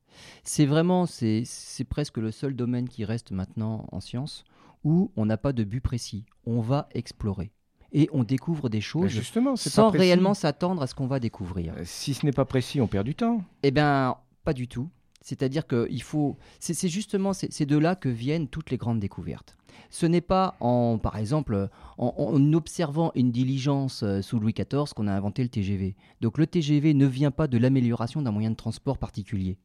C'est 0.42 0.66
vraiment, 0.66 1.06
c'est 1.06 1.44
presque 1.88 2.18
le 2.18 2.30
seul 2.30 2.54
domaine 2.54 2.88
qui 2.88 3.04
reste 3.04 3.30
maintenant 3.30 3.86
en 3.92 4.00
science 4.00 4.44
où 4.84 5.12
on 5.16 5.26
n'a 5.26 5.36
pas 5.36 5.52
de 5.52 5.64
but 5.64 5.80
précis. 5.80 6.24
On 6.46 6.60
va 6.60 6.88
explorer 6.92 7.52
et 7.92 8.08
on 8.12 8.24
découvre 8.24 8.68
des 8.68 8.80
choses 8.80 9.10
justement, 9.10 9.56
sans 9.56 9.90
réellement 9.90 10.34
s'attendre 10.34 10.82
à 10.82 10.86
ce 10.86 10.94
qu'on 10.94 11.06
va 11.06 11.20
découvrir. 11.20 11.74
Euh, 11.76 11.82
si 11.84 12.14
ce 12.14 12.24
n'est 12.24 12.32
pas 12.32 12.44
précis, 12.44 12.80
on 12.80 12.86
perd 12.86 13.04
du 13.04 13.14
temps. 13.14 13.42
Eh 13.62 13.70
bien, 13.70 14.16
pas 14.44 14.52
du 14.52 14.68
tout. 14.68 14.88
C'est-à-dire 15.22 15.66
que 15.66 15.86
il 15.90 16.02
faut. 16.02 16.38
C'est 16.60 16.88
justement 16.88 17.32
c'est 17.32 17.66
de 17.66 17.76
là 17.76 17.94
que 17.94 18.08
viennent 18.08 18.48
toutes 18.48 18.70
les 18.70 18.78
grandes 18.78 19.00
découvertes. 19.00 19.56
Ce 19.90 20.06
n'est 20.06 20.20
pas 20.20 20.56
en, 20.60 20.98
par 20.98 21.16
exemple, 21.16 21.68
en, 21.98 22.52
observant 22.52 23.10
une 23.14 23.32
diligence 23.32 24.02
euh, 24.02 24.22
sous 24.22 24.38
Louis 24.38 24.52
XIV 24.52 24.92
qu'on 24.94 25.08
a 25.08 25.12
inventé 25.12 25.42
le 25.42 25.48
TGV. 25.48 25.96
Donc 26.20 26.38
le 26.38 26.46
TGV 26.46 26.94
ne 26.94 27.06
vient 27.06 27.30
pas 27.30 27.48
de 27.48 27.58
l'amélioration 27.58 28.22
d'un 28.22 28.30
moyen 28.30 28.50
de 28.50 28.56
transport 28.56 28.98
particulier 28.98 29.58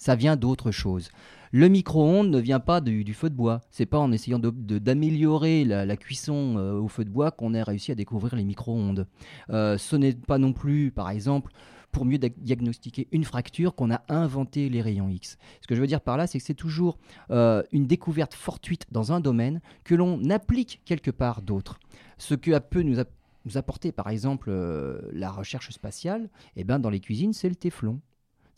ça 0.00 0.16
vient 0.16 0.34
d'autre 0.34 0.70
chose. 0.70 1.10
Le 1.52 1.68
micro-ondes 1.68 2.30
ne 2.30 2.38
vient 2.38 2.58
pas 2.58 2.80
du, 2.80 3.12
feu 3.12 3.28
de 3.28 3.34
bois. 3.34 3.60
C'est 3.70 3.86
pas 3.86 3.98
en 3.98 4.12
essayant 4.12 4.38
d'améliorer 4.38 5.64
la, 5.64 5.96
cuisson 5.96 6.56
euh, 6.56 6.72
au 6.72 6.88
feu 6.88 7.04
de 7.04 7.10
bois 7.10 7.30
qu'on 7.30 7.52
a 7.54 7.62
réussi 7.62 7.92
à 7.92 7.94
découvrir 7.94 8.34
les 8.34 8.44
micro-ondes. 8.44 9.06
Euh, 9.50 9.76
ce 9.76 9.96
n'est 9.96 10.14
pas 10.14 10.38
non 10.38 10.54
plus, 10.54 10.90
par 10.90 11.10
exemple, 11.10 11.52
pour 11.92 12.06
mieux 12.06 12.18
diagnostiquer 12.18 13.08
une 13.12 13.24
fracture 13.24 13.74
qu'on 13.74 13.90
a 13.90 14.00
inventé 14.08 14.70
les 14.70 14.80
rayons 14.80 15.10
X. 15.10 15.36
Ce 15.60 15.66
que 15.66 15.74
je 15.74 15.80
veux 15.82 15.86
dire 15.86 16.00
par 16.00 16.16
là, 16.16 16.26
c'est 16.26 16.38
que 16.38 16.44
c'est 16.44 16.54
toujours 16.54 16.96
euh, 17.30 17.62
une 17.70 17.86
découverte 17.86 18.32
fortuite 18.32 18.86
dans 18.90 19.12
un 19.12 19.20
domaine 19.20 19.60
que 19.84 19.94
l'on 19.94 20.30
applique 20.30 20.80
quelque 20.86 21.10
part 21.10 21.42
d'autre. 21.42 21.78
Ce 22.16 22.34
que 22.34 22.58
peut 22.60 22.82
nous, 22.82 22.96
nous 23.44 23.58
apporter, 23.58 23.92
par 23.92 24.08
exemple, 24.08 24.50
la 25.12 25.30
recherche 25.30 25.68
spatiale, 25.70 26.30
eh 26.56 26.64
ben, 26.64 26.78
dans 26.78 26.90
les 26.90 27.00
cuisines, 27.00 27.34
c'est 27.34 27.50
le 27.50 27.56
téflon. 27.56 28.00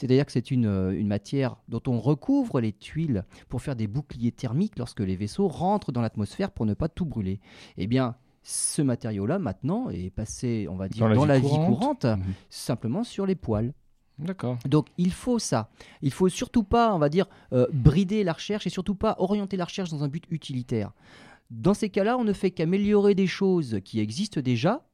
C'est-à-dire 0.03 0.26
que 0.26 0.32
c'est 0.32 0.50
euh, 0.50 0.90
une, 0.90 1.07
matière 1.07 1.55
dont 1.68 1.80
on 1.86 2.00
recouvre 2.00 2.61
les 2.61 2.72
tuiles 2.72 3.24
pour 3.48 3.62
faire 3.62 3.76
des 3.76 3.86
boucliers 3.86 4.32
thermiques 4.32 4.76
lorsque 4.76 4.98
les 4.98 5.14
vaisseaux 5.14 5.46
rentrent 5.46 5.92
dans 5.92 6.00
l'atmosphère 6.00 6.50
pour 6.50 6.66
ne 6.66 6.74
pas 6.74 6.88
tout 6.88 7.05
brûler. 7.05 7.38
Eh 7.76 7.86
bien, 7.86 8.16
ce 8.42 8.82
matériau-là, 8.82 9.38
maintenant, 9.38 9.90
est 9.90 10.11
passé, 10.11 10.66
on 10.68 10.74
va 10.74 10.88
dire, 10.88 11.09
dans 11.09 11.24
la, 11.24 11.38
vie, 11.38 11.48
courante, 11.48 12.05
mhm. 12.05 12.20
simplement 12.50 13.05
sur 13.05 13.26
les 13.26 13.36
poils. 13.36 13.72
D'accord. 14.18 14.59
Donc 14.66 14.88
il 14.98 15.12
faut 15.12 15.38
ça. 15.38 15.70
Il 16.00 16.12
faut 16.12 16.28
surtout 16.28 16.64
pas, 16.64 16.92
on 16.92 16.98
va 16.98 17.09
dire, 17.09 17.26
euh, 17.53 17.68
brider 17.72 18.24
la 18.24 18.32
recherche 18.32 18.66
et 18.66 18.70
surtout 18.70 18.96
pas 18.96 19.14
orienter 19.20 19.57
la 19.57 19.66
recherche 19.66 19.90
dans 19.90 20.03
un 20.03 20.09
but 20.09 20.24
utilitaire. 20.30 20.90
Dans 21.50 21.74
ces 21.74 21.90
cas-là, 21.90 22.18
on 22.18 22.24
ne 22.24 22.32
fait 22.32 22.50
qu'améliorer 22.50 23.14
des 23.14 23.28
choses 23.28 23.78
qui 23.84 24.00
existent 24.00 24.40
déjà 24.40 24.84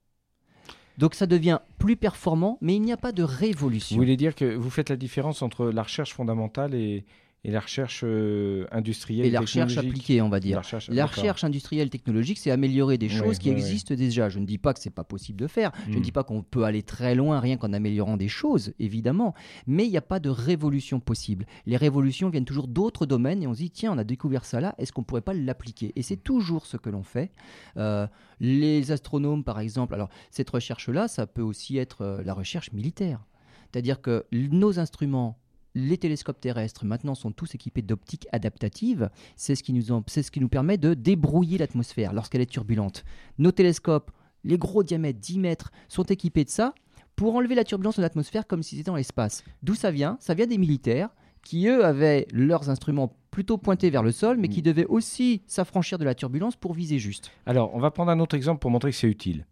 donc 0.98 1.14
ça 1.14 1.26
devient 1.26 1.60
plus 1.78 1.96
performant, 1.96 2.58
mais 2.60 2.74
il 2.74 2.82
n'y 2.82 2.92
a 2.92 2.96
pas 2.96 3.12
de 3.12 3.22
révolution. 3.22 3.96
Vous 3.96 4.02
voulez 4.02 4.16
dire 4.16 4.34
que 4.34 4.56
vous 4.56 4.68
faites 4.68 4.90
la 4.90 4.96
différence 4.96 5.42
entre 5.42 5.66
la 5.66 5.84
recherche 5.84 6.12
fondamentale 6.12 6.74
et, 6.74 7.04
et 7.44 7.50
la 7.52 7.60
recherche 7.60 8.02
euh, 8.04 8.66
industrielle 8.72 9.26
et 9.26 9.30
la 9.30 9.40
recherche 9.40 9.78
appliquée, 9.78 10.20
on 10.20 10.28
va 10.28 10.40
dire. 10.40 10.60
La 10.88 11.06
recherche, 11.06 11.44
industrielle 11.44 11.88
technologique, 11.88 12.38
c'est 12.38 12.50
améliorer 12.50 12.98
des 12.98 13.08
choses 13.08 13.38
qui 13.38 13.48
existent 13.50 13.94
déjà. 13.94 14.28
Je 14.28 14.38
ne 14.38 14.44
dis 14.44 14.58
pas 14.58 14.74
que 14.74 14.80
c'est 14.80 14.90
pas 14.90 15.04
possible 15.04 15.40
de 15.40 15.46
faire. 15.46 15.70
Je 15.86 15.92
ne 15.92 15.98
hmm. 15.98 16.02
dis 16.02 16.12
pas 16.12 16.24
qu'on 16.24 16.42
peut 16.42 16.64
aller 16.64 16.82
très 16.82 17.14
loin 17.14 17.38
rien 17.38 17.56
qu'en 17.56 17.72
améliorant 17.72 18.16
des 18.16 18.28
choses, 18.28 18.72
évidemment. 18.78 19.34
Mais 19.66 19.84
il 19.84 19.90
n'y 19.90 19.96
a 19.96 20.02
pas 20.02 20.18
de 20.18 20.30
révolution 20.30 20.98
possible. 20.98 21.46
Les 21.66 21.76
révolutions 21.76 22.28
viennent 22.28 22.44
toujours 22.44 22.66
d'autres 22.66 23.06
domaines 23.06 23.42
et 23.42 23.46
on 23.46 23.54
se 23.54 23.58
dit 23.58 23.70
tiens, 23.70 23.92
on 23.92 23.98
a 23.98 24.04
découvert 24.04 24.44
ça 24.44 24.60
là. 24.60 24.74
Est-ce 24.78 24.92
qu'on 24.92 25.04
pourrait 25.04 25.20
pas 25.20 25.34
l'appliquer? 25.34 25.92
Et 25.94 26.02
c'est 26.02 26.16
toujours 26.16 26.66
ce 26.66 26.76
que 26.76 26.90
l'on 26.90 27.04
fait. 27.04 27.30
Euh, 27.76 28.06
les 28.40 28.90
astronomes, 28.90 29.44
par 29.44 29.60
exemple. 29.60 29.94
Alors 29.94 30.08
cette 30.30 30.50
recherche 30.50 30.88
là, 30.88 31.06
ça 31.06 31.26
peut 31.26 31.42
aussi 31.42 31.78
être 31.78 32.02
euh, 32.02 32.22
la 32.24 32.34
recherche 32.34 32.72
militaire. 32.72 33.24
C'est-à-dire 33.70 34.00
que 34.00 34.24
nos 34.32 34.78
instruments 34.78 35.38
les 35.78 35.98
télescopes 35.98 36.40
terrestres 36.40 36.84
maintenant 36.84 37.14
sont 37.14 37.30
tous 37.30 37.54
équipés 37.54 37.82
d'optiques 37.82 38.26
adaptatives. 38.32 39.10
C'est 39.36 39.54
ce, 39.54 39.62
qui 39.62 39.72
nous 39.72 39.82
ce 39.82 40.30
qui 40.30 40.40
nous 40.40 40.48
permet 40.48 40.76
de 40.76 40.94
débrouiller 40.94 41.58
l'atmosphère 41.58 42.12
lorsqu'elle 42.12 42.40
est 42.40 42.46
turbulente. 42.50 43.04
Nos 43.38 43.52
télescopes, 43.52 44.10
les 44.44 44.58
gros 44.58 44.82
diamètres 44.82 45.20
10 45.20 45.38
mètres, 45.38 45.70
sont 45.88 46.04
équipés 46.04 46.44
de 46.44 46.50
ça 46.50 46.74
pour 47.16 47.34
enlever 47.34 47.54
la 47.54 47.64
turbulence 47.64 47.96
de 47.96 48.02
l'atmosphère 48.02 48.46
comme 48.46 48.62
si 48.62 48.76
c'était 48.76 48.90
dans 48.90 48.96
l'espace. 48.96 49.44
D'où 49.62 49.74
ça 49.74 49.90
vient? 49.90 50.16
Ça 50.20 50.34
vient 50.34 50.46
des 50.46 50.58
militaires 50.58 51.10
qui, 51.44 51.66
eux, 51.68 51.84
avaient 51.84 52.26
leurs 52.32 52.68
instruments 52.70 53.16
plutôt 53.30 53.58
pointés 53.58 53.90
vers 53.90 54.02
le 54.02 54.12
sol, 54.12 54.36
mais 54.36 54.48
qui 54.48 54.60
mm. 54.60 54.64
devaient 54.64 54.86
aussi 54.86 55.42
s'affranchir 55.46 55.98
de 55.98 56.04
la 56.04 56.14
turbulence 56.14 56.56
pour 56.56 56.74
viser 56.74 56.98
juste. 56.98 57.30
Alors, 57.46 57.74
on 57.74 57.78
va 57.78 57.90
prendre 57.90 58.10
un 58.10 58.20
autre 58.20 58.36
exemple 58.36 58.60
pour 58.60 58.70
montrer 58.70 58.90
que 58.90 58.96
c'est 58.96 59.08
utile. 59.08 59.46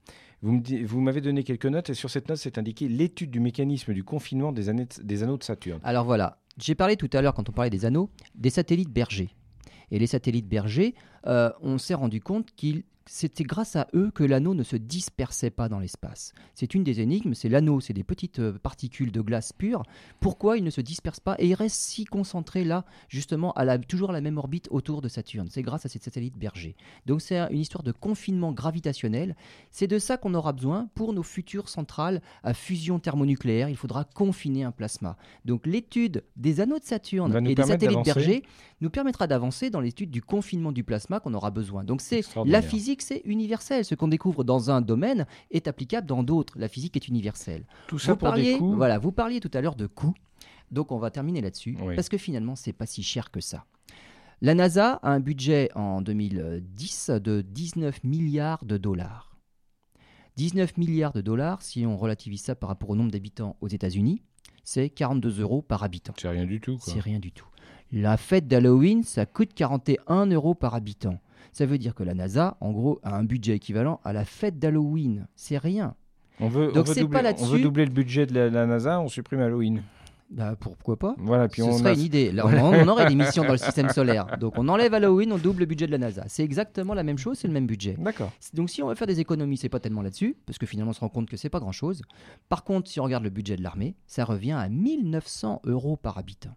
Vous 0.46 1.00
m'avez 1.00 1.20
donné 1.20 1.42
quelques 1.42 1.66
notes 1.66 1.90
et 1.90 1.94
sur 1.94 2.08
cette 2.08 2.28
note, 2.28 2.38
c'est 2.38 2.56
indiqué 2.56 2.88
l'étude 2.88 3.30
du 3.30 3.40
mécanisme 3.40 3.92
du 3.92 4.04
confinement 4.04 4.52
des, 4.52 4.68
anneaux 4.68 5.36
de 5.36 5.42
Saturne. 5.42 5.80
Alors 5.82 6.04
voilà, 6.04 6.38
j'ai 6.58 6.76
parlé 6.76 6.96
tout 6.96 7.10
à 7.12 7.20
l'heure, 7.20 7.34
quand 7.34 7.48
on 7.48 7.52
parlait 7.52 7.70
des 7.70 7.84
anneaux, 7.84 8.10
des 8.36 8.50
satellites 8.50 8.90
bergers. 8.90 9.30
Et 9.90 9.98
les 9.98 10.06
satellites 10.06 10.48
bergers, 10.48 10.94
euh, 11.26 11.50
on 11.62 11.78
s'est 11.78 11.94
rendu 11.94 12.20
compte 12.20 12.52
qu'ils 12.54 12.84
c'était 13.08 13.44
grâce 13.44 13.76
à 13.76 13.86
eux 13.94 14.10
que 14.12 14.24
l'anneau 14.24 14.54
ne 14.54 14.62
se 14.62 14.76
dispersait 14.76 15.50
pas 15.50 15.68
dans 15.68 15.78
l'espace. 15.78 16.32
C'est 16.54 16.74
une 16.74 16.84
des 16.84 17.00
énigmes, 17.00 17.34
c'est 17.34 17.48
l'anneau, 17.48 17.80
c'est 17.80 17.92
des 17.92 18.04
petites 18.04 18.40
euh, 18.40 18.58
particules 18.58 19.12
de 19.12 19.20
glace 19.20 19.52
pure. 19.52 19.84
Pourquoi 20.20 20.58
il 20.58 20.64
ne 20.64 20.70
se 20.70 20.80
disperse 20.80 21.20
pas 21.20 21.36
et 21.38 21.46
il 21.46 21.54
reste 21.54 21.76
si 21.76 22.04
concentré 22.04 22.64
là, 22.64 22.84
justement, 23.08 23.52
à 23.52 23.64
la, 23.64 23.78
toujours 23.78 24.10
à 24.10 24.12
la 24.12 24.20
même 24.20 24.38
orbite 24.38 24.68
autour 24.70 25.02
de 25.02 25.08
Saturne? 25.08 25.48
C'est 25.50 25.62
grâce 25.62 25.86
à 25.86 25.88
ces 25.88 25.98
satellites 25.98 26.36
bergers. 26.36 26.76
Donc 27.06 27.22
c'est 27.22 27.38
une 27.52 27.60
histoire 27.60 27.84
de 27.84 27.92
confinement 27.92 28.52
gravitationnel. 28.52 29.36
C'est 29.70 29.86
de 29.86 29.98
ça 29.98 30.16
qu'on 30.16 30.34
aura 30.34 30.52
besoin 30.52 30.88
pour 30.94 31.12
nos 31.12 31.22
futures 31.22 31.68
centrales 31.68 32.20
à 32.42 32.54
fusion 32.54 32.98
thermonucléaire. 32.98 33.68
Il 33.68 33.76
faudra 33.76 34.04
confiner 34.04 34.64
un 34.64 34.72
plasma. 34.72 35.16
Donc 35.44 35.66
l'étude 35.66 36.24
des 36.36 36.60
anneaux 36.60 36.78
de 36.78 36.84
Saturne 36.84 37.46
et 37.46 37.54
des 37.54 37.62
satellites 37.62 38.04
bergers 38.04 38.42
nous 38.80 38.90
permettra 38.90 39.26
d'avancer 39.26 39.70
dans 39.70 39.80
l'étude 39.80 40.10
du 40.10 40.22
confinement 40.22 40.72
du 40.72 40.84
plasma 40.84 41.20
qu'on 41.20 41.34
aura 41.34 41.50
besoin. 41.50 41.84
Donc 41.84 42.00
c'est 42.00 42.22
la 42.44 42.62
physique 42.62 42.95
c'est 43.02 43.22
universel. 43.24 43.84
Ce 43.84 43.94
qu'on 43.94 44.08
découvre 44.08 44.44
dans 44.44 44.70
un 44.70 44.80
domaine 44.80 45.26
est 45.50 45.68
applicable 45.68 46.06
dans 46.06 46.22
d'autres. 46.22 46.58
La 46.58 46.68
physique 46.68 46.96
est 46.96 47.08
universelle. 47.08 47.66
Tout 47.88 47.98
ça 47.98 48.12
vous 48.12 48.18
pour 48.18 48.28
parliez, 48.28 48.54
des 48.54 48.58
coûts. 48.58 48.74
Voilà, 48.74 48.98
vous 48.98 49.12
parliez 49.12 49.40
tout 49.40 49.50
à 49.54 49.60
l'heure 49.60 49.76
de 49.76 49.86
coûts. 49.86 50.14
Donc 50.70 50.92
on 50.92 50.98
va 50.98 51.10
terminer 51.10 51.40
là-dessus 51.40 51.76
parce 51.94 52.08
que 52.08 52.18
finalement 52.18 52.56
c'est 52.56 52.72
pas 52.72 52.86
si 52.86 53.02
cher 53.02 53.30
que 53.30 53.40
ça. 53.40 53.64
La 54.42 54.54
NASA 54.54 55.00
a 55.02 55.10
un 55.10 55.20
budget 55.20 55.70
en 55.74 56.02
2010 56.02 57.10
de 57.10 57.40
19 57.40 58.04
milliards 58.04 58.64
de 58.64 58.76
dollars. 58.76 59.36
19 60.36 60.76
milliards 60.76 61.14
de 61.14 61.22
dollars, 61.22 61.62
si 61.62 61.86
on 61.86 61.96
relativise 61.96 62.42
ça 62.42 62.54
par 62.54 62.68
rapport 62.68 62.90
au 62.90 62.96
nombre 62.96 63.10
d'habitants 63.10 63.56
aux 63.62 63.68
États-Unis, 63.68 64.20
c'est 64.64 64.90
42 64.90 65.40
euros 65.40 65.62
par 65.62 65.82
habitant. 65.82 66.12
C'est 66.18 66.28
rien 66.28 66.44
du 66.44 66.60
tout. 66.60 66.76
C'est 66.82 67.00
rien 67.00 67.18
du 67.18 67.32
tout. 67.32 67.46
La 67.92 68.16
fête 68.16 68.46
d'Halloween, 68.46 69.04
ça 69.04 69.24
coûte 69.24 69.54
41 69.54 70.26
euros 70.26 70.54
par 70.54 70.74
habitant. 70.74 71.18
Ça 71.56 71.64
veut 71.64 71.78
dire 71.78 71.94
que 71.94 72.02
la 72.02 72.12
NASA, 72.12 72.58
en 72.60 72.70
gros, 72.70 73.00
a 73.02 73.16
un 73.16 73.24
budget 73.24 73.54
équivalent 73.54 73.98
à 74.04 74.12
la 74.12 74.26
fête 74.26 74.58
d'Halloween. 74.58 75.26
C'est 75.36 75.56
rien. 75.56 75.94
On 76.38 76.48
veut, 76.48 76.70
Donc 76.70 76.84
pas 77.10 77.22
là-dessus. 77.22 77.46
On 77.46 77.48
veut 77.48 77.62
doubler 77.62 77.86
le 77.86 77.90
budget 77.90 78.26
de 78.26 78.38
la, 78.38 78.66
NASA, 78.66 79.00
on 79.00 79.08
supprime 79.08 79.40
Halloween. 79.40 79.80
Bah, 80.28 80.54
pourquoi 80.60 80.98
pas 80.98 81.14
Voilà, 81.16 81.48
puis 81.48 81.62
Ce 81.62 81.66
on 81.66 81.78
serait 81.78 81.94
une 81.94 82.00
idée. 82.00 82.30
Là, 82.30 82.44
on, 82.46 82.86
aurait 82.88 83.06
des 83.06 83.14
missions 83.14 83.42
dans 83.42 83.52
le 83.52 83.56
système 83.68 83.88
solaire. 83.88 84.36
Donc 84.38 84.58
on 84.58 84.68
enlève 84.68 84.92
Halloween, 84.92 85.32
on 85.32 85.38
double 85.38 85.60
le 85.60 85.64
budget 85.64 85.86
de 85.86 85.92
la 85.92 85.96
NASA. 85.96 86.24
C'est 86.28 86.44
exactement 86.44 86.92
la 86.92 87.02
même 87.02 87.16
chose, 87.16 87.38
c'est 87.38 87.48
le 87.48 87.54
même 87.54 87.66
budget. 87.66 87.96
D'accord. 87.98 88.32
Donc 88.52 88.68
si 88.68 88.82
on 88.82 88.88
veut 88.88 88.94
faire 88.94 89.06
des 89.06 89.20
économies, 89.20 89.56
c'est 89.56 89.70
pas 89.70 89.80
tellement 89.80 90.02
là-dessus, 90.02 90.36
parce 90.44 90.58
que 90.58 90.66
finalement 90.66 90.90
on 90.90 90.94
se 90.94 91.00
rend 91.00 91.08
compte 91.08 91.26
que 91.26 91.38
c'est 91.38 91.48
pas 91.48 91.60
grand-chose. 91.60 92.02
Par 92.50 92.64
contre, 92.64 92.90
si 92.90 93.00
on 93.00 93.04
regarde 93.04 93.24
le 93.24 93.30
budget 93.30 93.56
de 93.56 93.62
l'armée, 93.62 93.96
ça 94.06 94.26
revient 94.26 94.52
à 94.52 94.68
1900 94.68 95.62
euros 95.64 95.96
par 95.96 96.18
habitant. 96.18 96.54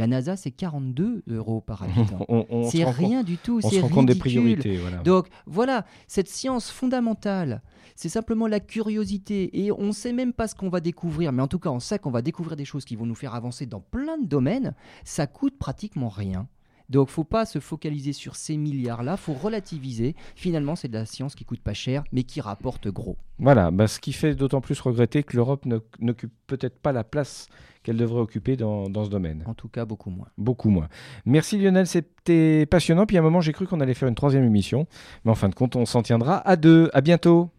La 0.00 0.06
NASA, 0.06 0.34
c'est 0.34 0.50
42 0.50 1.24
euros 1.28 1.60
par 1.60 1.82
habitant. 1.84 2.26
c'est 2.70 2.84
rien 2.84 3.22
du 3.22 3.36
tout. 3.36 3.60
On 3.62 3.68
se 3.68 3.80
rend 3.80 3.88
compte 3.90 4.06
des 4.06 4.14
priorités. 4.14 4.80
Donc 5.04 5.28
voilà, 5.44 5.84
cette 6.08 6.28
science 6.28 6.70
fondamentale, 6.70 7.60
c'est 7.96 8.08
simplement 8.08 8.46
la 8.46 8.60
curiosité. 8.60 9.60
Et 9.62 9.70
on 9.70 9.88
ne 9.88 9.92
sait 9.92 10.14
même 10.14 10.32
pas 10.32 10.48
ce 10.48 10.54
qu'on 10.54 10.70
va 10.70 10.80
découvrir, 10.80 11.32
mais 11.32 11.42
en 11.42 11.48
tout 11.48 11.58
cas, 11.58 11.68
on 11.68 11.80
sait 11.80 11.98
qu'on 11.98 12.10
va 12.10 12.22
découvrir 12.22 12.56
des 12.56 12.64
choses 12.64 12.86
qui 12.86 12.96
vont 12.96 13.04
nous 13.04 13.14
faire 13.14 13.34
avancer 13.34 13.66
dans 13.66 13.80
plein 13.80 14.16
de 14.16 14.26
domaines. 14.26 14.74
Ça 15.04 15.26
coûte 15.26 15.58
pratiquement 15.58 16.08
rien. 16.08 16.48
Donc, 16.90 17.08
faut 17.08 17.24
pas 17.24 17.46
se 17.46 17.60
focaliser 17.60 18.12
sur 18.12 18.36
ces 18.36 18.56
milliards-là, 18.56 19.16
faut 19.16 19.32
relativiser. 19.32 20.14
Finalement, 20.34 20.76
c'est 20.76 20.88
de 20.88 20.94
la 20.94 21.06
science 21.06 21.34
qui 21.34 21.44
coûte 21.44 21.60
pas 21.60 21.72
cher, 21.72 22.04
mais 22.12 22.24
qui 22.24 22.40
rapporte 22.40 22.88
gros. 22.88 23.16
Voilà, 23.38 23.70
bah, 23.70 23.86
ce 23.86 24.00
qui 24.00 24.12
fait 24.12 24.34
d'autant 24.34 24.60
plus 24.60 24.78
regretter 24.80 25.22
que 25.22 25.36
l'Europe 25.36 25.64
n'occupe 26.00 26.32
peut-être 26.46 26.78
pas 26.78 26.92
la 26.92 27.04
place 27.04 27.48
qu'elle 27.82 27.96
devrait 27.96 28.20
occuper 28.20 28.56
dans, 28.56 28.90
dans, 28.90 29.04
ce 29.04 29.10
domaine. 29.10 29.42
En 29.46 29.54
tout 29.54 29.68
cas, 29.68 29.84
beaucoup 29.84 30.10
moins. 30.10 30.26
Beaucoup 30.36 30.68
moins. 30.68 30.88
Merci 31.24 31.58
Lionel, 31.58 31.86
c'était 31.86 32.66
passionnant. 32.66 33.06
Puis 33.06 33.16
à 33.16 33.20
un 33.20 33.22
moment, 33.22 33.40
j'ai 33.40 33.52
cru 33.52 33.66
qu'on 33.66 33.80
allait 33.80 33.94
faire 33.94 34.08
une 34.08 34.14
troisième 34.14 34.44
émission, 34.44 34.86
mais 35.24 35.30
en 35.30 35.34
fin 35.34 35.48
de 35.48 35.54
compte, 35.54 35.76
on 35.76 35.86
s'en 35.86 36.02
tiendra 36.02 36.38
à 36.46 36.56
deux. 36.56 36.90
À 36.92 37.00
bientôt. 37.00 37.50